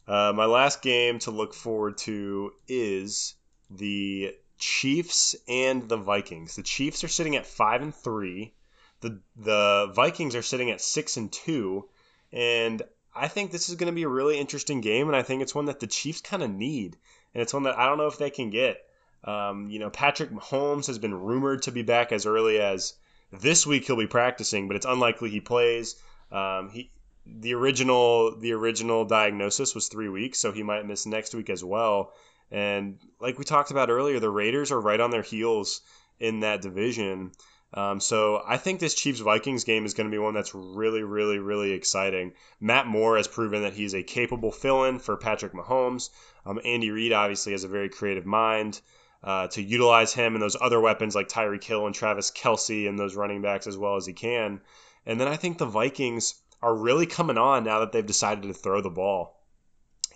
Uh, 0.07 0.33
my 0.35 0.45
last 0.45 0.81
game 0.81 1.19
to 1.19 1.31
look 1.31 1.53
forward 1.53 1.97
to 1.97 2.51
is 2.67 3.35
the 3.69 4.35
Chiefs 4.57 5.35
and 5.47 5.89
the 5.89 5.97
Vikings. 5.97 6.55
The 6.55 6.63
Chiefs 6.63 7.03
are 7.03 7.09
sitting 7.09 7.35
at 7.35 7.45
five 7.45 7.81
and 7.81 7.93
three. 7.93 8.53
The 9.01 9.19
the 9.35 9.91
Vikings 9.93 10.35
are 10.35 10.41
sitting 10.41 10.71
at 10.71 10.81
six 10.81 11.17
and 11.17 11.31
two, 11.31 11.89
and 12.31 12.81
I 13.13 13.27
think 13.27 13.51
this 13.51 13.69
is 13.69 13.75
going 13.75 13.91
to 13.91 13.95
be 13.95 14.03
a 14.03 14.09
really 14.09 14.37
interesting 14.37 14.81
game, 14.81 15.07
and 15.07 15.15
I 15.15 15.23
think 15.23 15.41
it's 15.41 15.55
one 15.55 15.65
that 15.65 15.79
the 15.79 15.87
Chiefs 15.87 16.21
kind 16.21 16.43
of 16.43 16.51
need, 16.51 16.97
and 17.33 17.41
it's 17.41 17.53
one 17.53 17.63
that 17.63 17.77
I 17.77 17.87
don't 17.87 17.97
know 17.97 18.07
if 18.07 18.17
they 18.17 18.29
can 18.29 18.49
get. 18.49 18.77
Um, 19.23 19.69
you 19.69 19.79
know, 19.79 19.89
Patrick 19.89 20.29
Mahomes 20.29 20.87
has 20.87 20.99
been 20.99 21.13
rumored 21.13 21.63
to 21.63 21.71
be 21.71 21.81
back 21.81 22.11
as 22.11 22.25
early 22.25 22.59
as 22.59 22.93
this 23.31 23.65
week. 23.65 23.85
He'll 23.85 23.97
be 23.97 24.07
practicing, 24.07 24.67
but 24.67 24.77
it's 24.77 24.85
unlikely 24.85 25.31
he 25.31 25.41
plays. 25.41 25.95
Um, 26.31 26.69
he 26.69 26.91
the 27.25 27.53
original 27.53 28.37
the 28.37 28.53
original 28.53 29.05
diagnosis 29.05 29.73
was 29.73 29.87
three 29.87 30.09
weeks, 30.09 30.39
so 30.39 30.51
he 30.51 30.63
might 30.63 30.85
miss 30.85 31.05
next 31.05 31.33
week 31.33 31.49
as 31.49 31.63
well. 31.63 32.13
And 32.51 32.99
like 33.19 33.37
we 33.37 33.45
talked 33.45 33.71
about 33.71 33.89
earlier, 33.89 34.19
the 34.19 34.29
Raiders 34.29 34.71
are 34.71 34.79
right 34.79 34.99
on 34.99 35.11
their 35.11 35.23
heels 35.23 35.81
in 36.19 36.41
that 36.41 36.61
division. 36.61 37.31
Um, 37.73 37.99
so 37.99 38.41
I 38.45 38.57
think 38.57 38.79
this 38.79 38.93
Chiefs 38.93 39.19
Vikings 39.19 39.65
game 39.65 39.85
is 39.85 39.93
going 39.93 40.09
to 40.09 40.15
be 40.15 40.19
one 40.19 40.33
that's 40.33 40.55
really, 40.55 41.03
really, 41.03 41.39
really 41.39 41.71
exciting. 41.71 42.33
Matt 42.61 42.87
Moore 42.87 43.17
has 43.17 43.27
proven 43.27 43.63
that 43.63 43.73
he's 43.73 43.93
a 43.93 44.03
capable 44.03 44.51
fill-in 44.51 44.99
for 44.99 45.17
Patrick 45.17 45.51
Mahomes. 45.53 46.09
Um, 46.45 46.61
Andy 46.63 46.91
Reid 46.91 47.11
obviously 47.11 47.51
has 47.51 47.65
a 47.65 47.67
very 47.67 47.89
creative 47.89 48.25
mind 48.25 48.79
uh, 49.23 49.47
to 49.47 49.61
utilize 49.61 50.13
him 50.13 50.35
and 50.35 50.41
those 50.41 50.55
other 50.59 50.79
weapons 50.79 51.15
like 51.15 51.27
Tyreek 51.27 51.63
Hill 51.63 51.85
and 51.85 51.95
Travis 51.95 52.31
Kelce 52.31 52.87
and 52.87 52.97
those 52.97 53.15
running 53.15 53.41
backs 53.41 53.67
as 53.67 53.77
well 53.77 53.97
as 53.97 54.05
he 54.05 54.13
can. 54.13 54.61
And 55.05 55.19
then 55.19 55.27
I 55.27 55.35
think 55.35 55.57
the 55.57 55.65
Vikings 55.65 56.35
are 56.65 56.73
really 56.75 57.05
coming 57.05 57.37
on 57.37 57.63
now 57.63 57.81
that 57.81 57.91
they've 57.91 58.03
decided 58.03 58.41
to 58.41 58.51
throw 58.51 58.81
the 58.81 58.89
ball. 58.89 59.39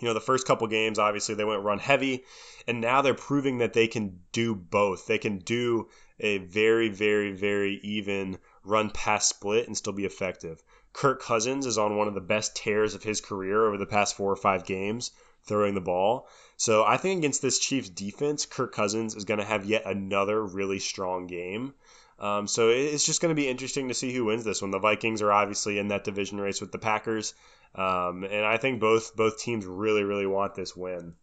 You 0.00 0.08
know, 0.08 0.14
the 0.14 0.20
first 0.20 0.48
couple 0.48 0.66
games, 0.66 0.98
obviously, 0.98 1.36
they 1.36 1.44
went 1.44 1.62
run 1.62 1.78
heavy, 1.78 2.24
and 2.66 2.80
now 2.80 3.02
they're 3.02 3.14
proving 3.14 3.58
that 3.58 3.72
they 3.72 3.86
can 3.86 4.18
do 4.32 4.56
both. 4.56 5.06
They 5.06 5.18
can 5.18 5.38
do 5.38 5.88
a 6.18 6.38
very, 6.38 6.88
very, 6.88 7.30
very 7.30 7.78
even 7.84 8.38
run 8.64 8.90
pass 8.90 9.28
split 9.28 9.68
and 9.68 9.76
still 9.76 9.92
be 9.92 10.04
effective. 10.04 10.60
Kirk 10.92 11.22
Cousins 11.22 11.66
is 11.66 11.78
on 11.78 11.96
one 11.96 12.08
of 12.08 12.14
the 12.14 12.20
best 12.20 12.56
tears 12.56 12.96
of 12.96 13.04
his 13.04 13.20
career 13.20 13.64
over 13.64 13.78
the 13.78 13.86
past 13.86 14.16
four 14.16 14.32
or 14.32 14.36
five 14.36 14.66
games 14.66 15.12
throwing 15.44 15.76
the 15.76 15.80
ball. 15.80 16.28
So 16.56 16.82
I 16.82 16.96
think 16.96 17.18
against 17.18 17.42
this 17.42 17.60
Chiefs 17.60 17.90
defense, 17.90 18.44
Kirk 18.44 18.74
Cousins 18.74 19.14
is 19.14 19.24
going 19.24 19.38
to 19.38 19.46
have 19.46 19.64
yet 19.64 19.86
another 19.86 20.44
really 20.44 20.80
strong 20.80 21.28
game. 21.28 21.74
Um, 22.20 22.46
so 22.46 22.68
it's 22.68 23.06
just 23.06 23.22
going 23.22 23.34
to 23.34 23.40
be 23.40 23.48
interesting 23.48 23.88
to 23.88 23.94
see 23.94 24.12
who 24.12 24.26
wins 24.26 24.44
this 24.44 24.60
one. 24.60 24.70
The 24.70 24.78
Vikings 24.78 25.22
are 25.22 25.32
obviously 25.32 25.78
in 25.78 25.88
that 25.88 26.04
division 26.04 26.38
race 26.38 26.60
with 26.60 26.70
the 26.70 26.78
Packers, 26.78 27.32
um, 27.74 28.24
and 28.24 28.44
I 28.44 28.58
think 28.58 28.78
both 28.78 29.16
both 29.16 29.38
teams 29.38 29.64
really 29.64 30.04
really 30.04 30.26
want 30.26 30.54
this 30.54 30.76
win. 30.76 31.14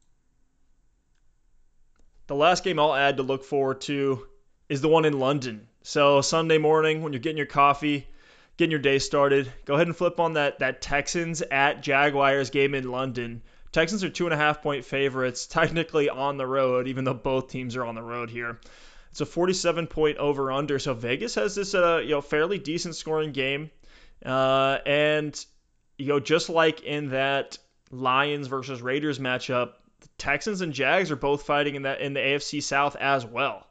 The 2.26 2.36
last 2.36 2.64
game 2.64 2.80
I'll 2.80 2.96
add 2.96 3.18
to 3.18 3.24
look 3.24 3.44
forward 3.44 3.82
to 3.82 4.28
is 4.70 4.82
the 4.82 4.90
one 4.90 5.06
in 5.06 5.20
London. 5.20 5.68
So 5.84 6.22
Sunday 6.22 6.58
morning 6.58 7.04
when 7.04 7.14
you're 7.14 7.20
getting 7.20 7.38
your 7.38 7.46
coffee, 7.46 8.08
getting 8.58 8.72
your 8.72 8.80
day 8.80 8.98
started, 8.98 9.52
go 9.66 9.76
ahead 9.76 9.88
and 9.88 9.96
flip 9.96 10.20
on 10.20 10.34
that 10.34 10.60
that 10.60 10.82
Texans 10.82 11.44
at 11.44 11.84
Jaguars 11.84 12.50
game 12.50 12.74
in 12.74 12.90
London. 12.90 13.44
Texans 13.72 14.04
are 14.04 14.10
two 14.10 14.26
and 14.26 14.34
a 14.34 14.38
half 14.38 14.64
point 14.64 14.84
favorites, 14.84 15.46
technically 15.48 16.10
on 16.10 16.38
the 16.38 16.48
road, 16.48 16.88
even 16.88 17.04
though 17.04 17.14
both 17.14 17.50
teams 17.50 17.76
are 17.76 17.86
on 17.86 17.94
the 17.94 18.02
road 18.02 18.32
here. 18.32 18.60
It's 19.18 19.22
a 19.22 19.26
47 19.26 19.88
point 19.88 20.18
over 20.18 20.52
under. 20.52 20.78
So 20.78 20.94
Vegas 20.94 21.34
has 21.34 21.56
this 21.56 21.74
uh, 21.74 22.02
you 22.04 22.12
know 22.12 22.22
fairly 22.22 22.60
decent 22.60 22.96
scoring 22.96 23.32
game, 23.32 23.72
uh, 24.24 24.78
and 24.86 25.44
you 25.98 26.06
know 26.10 26.20
just 26.20 26.50
like 26.50 26.84
in 26.84 27.10
that 27.10 27.58
Lions 27.90 28.46
versus 28.46 28.80
Raiders 28.80 29.18
matchup, 29.18 29.72
the 30.02 30.08
Texans 30.20 30.62
and 30.62 30.72
Jags 30.72 31.10
are 31.10 31.16
both 31.16 31.42
fighting 31.42 31.74
in 31.74 31.82
that 31.82 32.00
in 32.00 32.14
the 32.14 32.20
AFC 32.20 32.62
South 32.62 32.96
as 32.96 33.26
well. 33.26 33.66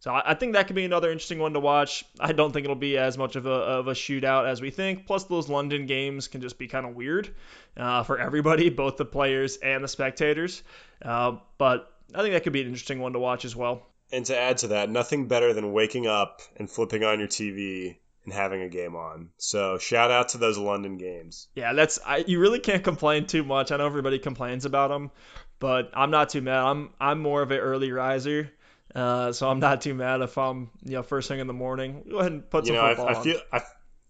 So 0.00 0.12
I, 0.12 0.34
think 0.34 0.54
that 0.54 0.66
could 0.66 0.74
be 0.74 0.84
another 0.84 1.12
interesting 1.12 1.38
one 1.38 1.52
to 1.52 1.60
watch. 1.60 2.04
I 2.18 2.32
don't 2.32 2.50
think 2.52 2.64
it'll 2.64 2.74
be 2.74 2.98
as 2.98 3.16
much 3.16 3.36
of 3.36 3.46
a, 3.46 3.52
of 3.52 3.86
a 3.86 3.92
shootout 3.92 4.48
as 4.48 4.60
we 4.60 4.70
think. 4.70 5.06
Plus, 5.06 5.24
those 5.24 5.48
London 5.48 5.86
games 5.86 6.26
can 6.26 6.40
just 6.40 6.58
be 6.58 6.66
kind 6.66 6.86
of 6.86 6.96
weird 6.96 7.32
uh, 7.76 8.02
for 8.02 8.18
everybody, 8.18 8.68
both 8.84 8.96
the 8.96 9.04
players 9.04 9.58
and 9.58 9.82
the 9.82 9.88
spectators. 9.88 10.64
Uh, 11.02 11.36
but 11.56 11.92
I 12.12 12.22
think 12.22 12.32
that 12.32 12.42
could 12.42 12.52
be 12.52 12.62
an 12.62 12.66
interesting 12.66 12.98
one 12.98 13.12
to 13.12 13.20
watch 13.20 13.44
as 13.44 13.54
well. 13.54 13.86
And 14.10 14.24
to 14.26 14.38
add 14.38 14.58
to 14.58 14.68
that, 14.68 14.90
nothing 14.90 15.28
better 15.28 15.52
than 15.52 15.72
waking 15.72 16.06
up 16.06 16.40
and 16.56 16.70
flipping 16.70 17.04
on 17.04 17.18
your 17.18 17.28
TV 17.28 17.96
and 18.24 18.32
having 18.32 18.62
a 18.62 18.68
game 18.68 18.96
on. 18.96 19.30
So 19.36 19.78
shout 19.78 20.10
out 20.10 20.30
to 20.30 20.38
those 20.38 20.58
London 20.58 20.96
games. 20.96 21.48
Yeah, 21.54 21.72
that's 21.72 21.98
I, 22.04 22.18
you 22.26 22.40
really 22.40 22.60
can't 22.60 22.84
complain 22.84 23.26
too 23.26 23.44
much. 23.44 23.72
I 23.72 23.76
know 23.76 23.86
everybody 23.86 24.18
complains 24.18 24.64
about 24.64 24.88
them, 24.88 25.10
but 25.58 25.90
I'm 25.94 26.10
not 26.10 26.30
too 26.30 26.40
mad. 26.40 26.64
I'm 26.64 26.90
I'm 27.00 27.20
more 27.20 27.42
of 27.42 27.50
an 27.50 27.58
early 27.58 27.90
riser. 27.92 28.50
Uh, 28.94 29.32
so 29.32 29.48
I'm 29.48 29.60
not 29.60 29.82
too 29.82 29.94
mad 29.94 30.22
if 30.22 30.38
I'm 30.38 30.70
you 30.84 30.92
know 30.92 31.02
first 31.02 31.28
thing 31.28 31.40
in 31.40 31.46
the 31.46 31.52
morning. 31.52 32.04
Go 32.08 32.18
ahead 32.18 32.32
and 32.32 32.50
put 32.50 32.66
some 32.66 32.74
you 32.74 32.80
know, 32.80 32.88
football 32.88 33.08
I, 33.08 33.18
I 33.18 33.22
feel 33.22 33.40
I, 33.52 33.60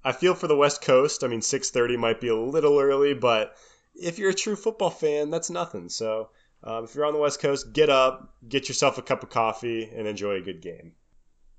I 0.04 0.12
feel 0.12 0.34
for 0.34 0.46
the 0.46 0.56
West 0.56 0.82
Coast. 0.82 1.24
I 1.24 1.28
mean, 1.28 1.40
6:30 1.40 1.98
might 1.98 2.20
be 2.20 2.28
a 2.28 2.36
little 2.36 2.78
early, 2.78 3.14
but 3.14 3.56
if 3.94 4.18
you're 4.18 4.30
a 4.30 4.34
true 4.34 4.56
football 4.56 4.90
fan, 4.90 5.30
that's 5.30 5.50
nothing. 5.50 5.88
So 5.88 6.30
um, 6.62 6.84
if 6.84 6.94
you're 6.94 7.06
on 7.06 7.12
the 7.12 7.20
West 7.20 7.40
Coast, 7.40 7.72
get 7.72 7.88
up, 7.88 8.34
get 8.46 8.68
yourself 8.68 8.98
a 8.98 9.02
cup 9.02 9.22
of 9.22 9.30
coffee, 9.30 9.90
and 9.94 10.06
enjoy 10.06 10.32
a 10.34 10.40
good 10.40 10.60
game. 10.60 10.92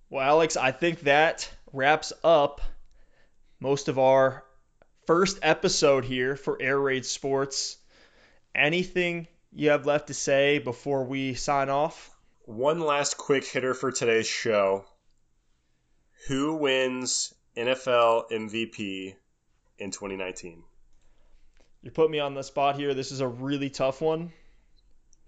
Well, 0.10 0.24
Alex, 0.24 0.58
I 0.58 0.72
think 0.72 1.02
that 1.02 1.50
wraps 1.72 2.12
up 2.24 2.62
most 3.60 3.88
of 3.88 4.00
our 4.00 4.44
first 5.06 5.40
episode 5.42 6.06
here 6.06 6.36
for 6.36 6.62
Air 6.62 6.80
Raid 6.80 7.06
Sports. 7.06 7.78
Anything 8.54 9.28
you 9.52 9.70
have 9.70 9.86
left 9.86 10.08
to 10.08 10.14
say 10.14 10.60
before 10.60 11.06
we 11.06 11.34
sign 11.36 11.70
off? 11.70 12.16
One 12.46 12.80
last 12.80 13.18
quick 13.18 13.46
hitter 13.46 13.74
for 13.74 13.92
today's 13.92 14.28
show. 14.28 14.86
Who 16.28 16.56
wins 16.56 17.34
NFL 17.56 18.32
MVP 18.32 19.16
in 19.78 19.92
2019? 19.92 20.64
You 21.82 21.92
put 21.92 22.12
me 22.12 22.20
on 22.20 22.34
the 22.34 22.44
spot 22.44 22.76
here. 22.76 22.94
This 22.94 23.12
is 23.12 23.22
a 23.22 23.28
really 23.28 23.70
tough 23.70 24.02
one. 24.02 24.34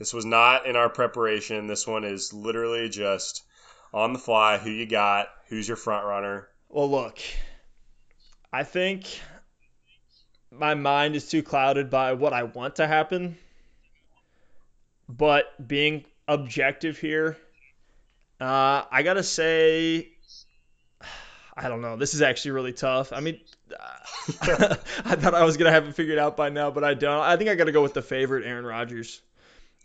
This 0.02 0.16
was 0.16 0.26
not 0.26 0.66
in 0.66 0.76
our 0.76 0.90
preparation. 0.90 1.68
This 1.68 1.86
one 1.86 2.06
is 2.06 2.34
literally 2.34 2.90
just 2.90 3.44
on 3.94 4.14
the 4.14 4.18
fly. 4.18 4.58
Who 4.58 4.72
you 4.72 4.88
got? 4.88 5.28
Who's 5.48 5.68
your 5.68 5.78
front 5.78 6.08
runner? 6.08 6.48
Well, 6.70 6.90
look, 6.90 7.20
I 8.52 8.64
think 8.64 9.22
my 10.50 10.74
mind 10.74 11.16
is 11.16 11.30
too 11.30 11.44
clouded 11.44 11.92
by 11.92 12.14
what 12.14 12.34
I 12.34 12.42
want 12.42 12.78
to 12.78 12.88
happen. 12.88 13.38
But 15.08 15.68
being 15.68 16.06
objective 16.28 16.98
here, 16.98 17.38
uh, 18.40 18.86
I 18.92 19.04
gotta 19.04 19.22
say, 19.22 20.14
I 21.56 21.70
don't 21.70 21.82
know. 21.82 21.96
This 21.96 22.16
is 22.16 22.24
actually 22.24 22.52
really 22.52 22.74
tough. 22.74 23.14
I 23.14 23.20
mean, 23.20 23.40
I 24.42 25.16
thought 25.16 25.36
I 25.36 25.44
was 25.44 25.58
gonna 25.58 25.70
have 25.70 25.88
it 25.88 25.94
figured 25.94 26.18
out 26.18 26.36
by 26.36 26.50
now, 26.50 26.72
but 26.72 26.84
I 26.84 26.96
don't. 26.96 27.22
I 27.22 27.38
think 27.38 27.52
I 27.52 27.54
gotta 27.54 27.72
go 27.72 27.84
with 27.84 27.94
the 27.94 28.02
favorite, 28.02 28.48
Aaron 28.48 28.66
Rodgers. 28.66 29.22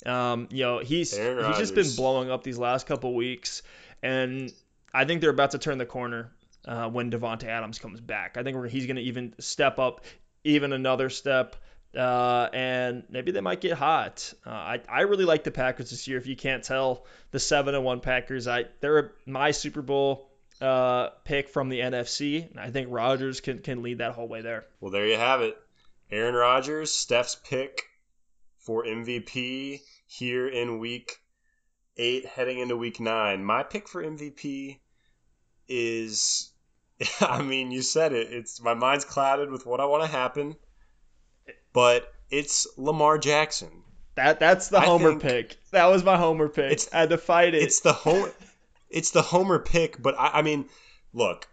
Um, 0.04 0.48
you 0.50 0.62
know, 0.62 0.78
he's 0.78 1.16
he's 1.16 1.58
just 1.58 1.74
been 1.74 1.90
blowing 1.96 2.30
up 2.30 2.42
these 2.42 2.58
last 2.58 2.86
couple 2.86 3.14
weeks, 3.14 3.62
and 4.02 4.52
I 4.92 5.04
think 5.04 5.20
they're 5.20 5.30
about 5.30 5.52
to 5.52 5.58
turn 5.58 5.78
the 5.78 5.86
corner 5.86 6.32
uh, 6.66 6.88
when 6.88 7.10
Davante 7.10 7.44
Adams 7.44 7.78
comes 7.78 8.00
back. 8.00 8.36
I 8.36 8.42
think 8.42 8.66
he's 8.68 8.86
going 8.86 8.96
to 8.96 9.02
even 9.02 9.34
step 9.38 9.78
up 9.78 10.04
even 10.44 10.72
another 10.72 11.10
step. 11.10 11.56
Uh, 11.96 12.50
and 12.52 13.04
maybe 13.08 13.32
they 13.32 13.40
might 13.40 13.60
get 13.60 13.72
hot. 13.72 14.34
Uh, 14.44 14.50
I, 14.50 14.80
I 14.86 15.00
really 15.02 15.24
like 15.24 15.44
the 15.44 15.50
Packers 15.50 15.90
this 15.90 16.06
year. 16.06 16.18
If 16.18 16.26
you 16.26 16.36
can't 16.36 16.62
tell, 16.62 17.06
the 17.30 17.38
seven 17.38 17.74
and 17.74 17.84
one 17.84 18.00
Packers, 18.00 18.46
I 18.46 18.66
they're 18.80 19.12
my 19.24 19.52
Super 19.52 19.80
Bowl 19.80 20.28
uh, 20.60 21.10
pick 21.24 21.48
from 21.48 21.70
the 21.70 21.80
NFC. 21.80 22.50
And 22.50 22.60
I 22.60 22.70
think 22.70 22.88
Rodgers 22.90 23.40
can 23.40 23.60
can 23.60 23.82
lead 23.82 23.98
that 23.98 24.12
whole 24.12 24.28
way 24.28 24.42
there. 24.42 24.66
Well, 24.80 24.90
there 24.90 25.06
you 25.06 25.16
have 25.16 25.40
it. 25.40 25.56
Aaron 26.10 26.34
Rodgers, 26.34 26.92
Steph's 26.92 27.34
pick 27.34 27.82
for 28.66 28.84
MVP 28.84 29.80
here 30.06 30.48
in 30.48 30.80
week 30.80 31.18
eight, 31.96 32.26
heading 32.26 32.58
into 32.58 32.76
week 32.76 32.98
nine. 32.98 33.44
My 33.44 33.62
pick 33.62 33.88
for 33.88 34.02
MVP 34.02 34.80
is, 35.68 36.50
I 37.20 37.42
mean, 37.42 37.70
you 37.70 37.82
said 37.82 38.12
it. 38.12 38.32
It's 38.32 38.60
my 38.60 38.74
mind's 38.74 39.04
clouded 39.04 39.50
with 39.50 39.64
what 39.64 39.80
I 39.80 39.86
want 39.86 40.02
to 40.02 40.10
happen, 40.10 40.56
but 41.72 42.12
it's 42.28 42.66
Lamar 42.76 43.18
Jackson. 43.18 43.84
That 44.16 44.40
that's 44.40 44.68
the 44.68 44.80
homer 44.80 45.18
pick. 45.18 45.56
That 45.70 45.86
was 45.86 46.02
my 46.02 46.16
homer 46.16 46.48
pick. 46.48 46.72
It's, 46.72 46.92
I 46.92 47.00
had 47.00 47.10
to 47.10 47.18
fight 47.18 47.54
it. 47.54 47.62
It's 47.62 47.80
the 47.80 47.92
home. 47.92 48.30
it's 48.90 49.12
the 49.12 49.22
homer 49.22 49.60
pick, 49.60 50.02
but 50.02 50.18
I, 50.18 50.38
I 50.38 50.42
mean, 50.42 50.68
look, 51.12 51.46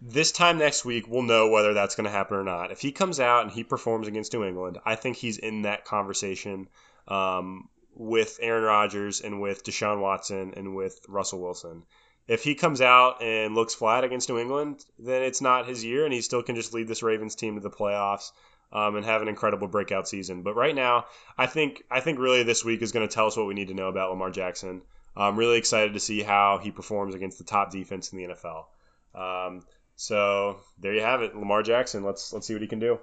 this 0.00 0.32
time 0.32 0.58
next 0.58 0.84
week, 0.84 1.06
we'll 1.08 1.22
know 1.22 1.48
whether 1.48 1.74
that's 1.74 1.94
going 1.94 2.04
to 2.04 2.10
happen 2.10 2.36
or 2.36 2.44
not. 2.44 2.72
If 2.72 2.80
he 2.80 2.92
comes 2.92 3.20
out 3.20 3.42
and 3.42 3.50
he 3.50 3.64
performs 3.64 4.08
against 4.08 4.32
New 4.32 4.44
England, 4.44 4.78
I 4.84 4.94
think 4.94 5.16
he's 5.16 5.38
in 5.38 5.62
that 5.62 5.84
conversation 5.84 6.68
um, 7.06 7.68
with 7.94 8.38
Aaron 8.40 8.64
Rodgers 8.64 9.20
and 9.20 9.40
with 9.40 9.64
Deshaun 9.64 10.00
Watson 10.00 10.54
and 10.56 10.74
with 10.74 11.00
Russell 11.08 11.40
Wilson. 11.40 11.84
if 12.28 12.44
he 12.44 12.54
comes 12.54 12.80
out 12.80 13.22
and 13.22 13.54
looks 13.54 13.74
flat 13.74 14.04
against 14.04 14.28
New 14.28 14.38
England, 14.38 14.84
then 14.98 15.22
it's 15.22 15.40
not 15.40 15.66
his 15.66 15.84
year, 15.84 16.04
and 16.04 16.14
he 16.14 16.20
still 16.20 16.42
can 16.42 16.54
just 16.54 16.72
lead 16.72 16.86
this 16.86 17.02
Ravens 17.02 17.34
team 17.34 17.56
to 17.56 17.60
the 17.60 17.70
playoffs 17.70 18.30
um, 18.72 18.96
and 18.96 19.04
have 19.04 19.20
an 19.20 19.28
incredible 19.28 19.68
breakout 19.68 20.08
season. 20.08 20.42
But 20.42 20.54
right 20.54 20.74
now, 20.74 21.06
I 21.36 21.46
think 21.46 21.82
I 21.90 22.00
think 22.00 22.18
really 22.18 22.42
this 22.42 22.64
week 22.64 22.82
is 22.82 22.92
going 22.92 23.06
to 23.06 23.12
tell 23.12 23.26
us 23.26 23.36
what 23.36 23.46
we 23.46 23.54
need 23.54 23.68
to 23.68 23.74
know 23.74 23.88
about 23.88 24.10
Lamar 24.10 24.30
Jackson. 24.30 24.82
I'm 25.16 25.36
really 25.36 25.58
excited 25.58 25.94
to 25.94 26.00
see 26.00 26.22
how 26.22 26.58
he 26.62 26.70
performs 26.70 27.14
against 27.14 27.38
the 27.38 27.44
top 27.44 27.72
defense 27.72 28.12
in 28.12 28.18
the 28.18 28.34
NFL. 28.34 28.64
Um, 29.12 29.62
so 30.00 30.56
there 30.78 30.94
you 30.94 31.02
have 31.02 31.20
it, 31.20 31.36
Lamar 31.36 31.62
Jackson. 31.62 32.02
Let's 32.02 32.32
let's 32.32 32.46
see 32.46 32.54
what 32.54 32.62
he 32.62 32.68
can 32.68 32.78
do. 32.78 32.98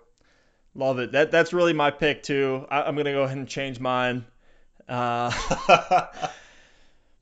Love 0.74 0.98
it. 0.98 1.12
That 1.12 1.30
that's 1.30 1.54
really 1.54 1.74
my 1.74 1.92
pick 1.92 2.24
too. 2.24 2.66
I, 2.72 2.90
am 2.90 2.96
gonna 2.96 3.14
go 3.14 3.22
ahead 3.22 3.38
and 3.38 3.48
change 3.48 3.80
mine. 3.80 4.26
Uh, 4.90 5.32
but 5.68 6.32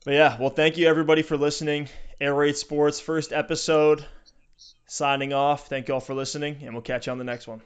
yeah, 0.06 0.38
well, 0.40 0.48
thank 0.48 0.78
you 0.78 0.88
everybody 0.88 1.20
for 1.20 1.36
listening. 1.36 1.90
Air 2.18 2.34
Raid 2.34 2.56
Sports 2.56 3.00
first 3.00 3.34
episode. 3.34 4.02
Signing 4.86 5.34
off. 5.34 5.68
Thank 5.68 5.88
you 5.88 5.94
all 5.94 6.00
for 6.00 6.14
listening, 6.14 6.60
and 6.62 6.72
we'll 6.72 6.80
catch 6.80 7.06
you 7.06 7.12
on 7.12 7.18
the 7.18 7.24
next 7.24 7.46
one. 7.46 7.60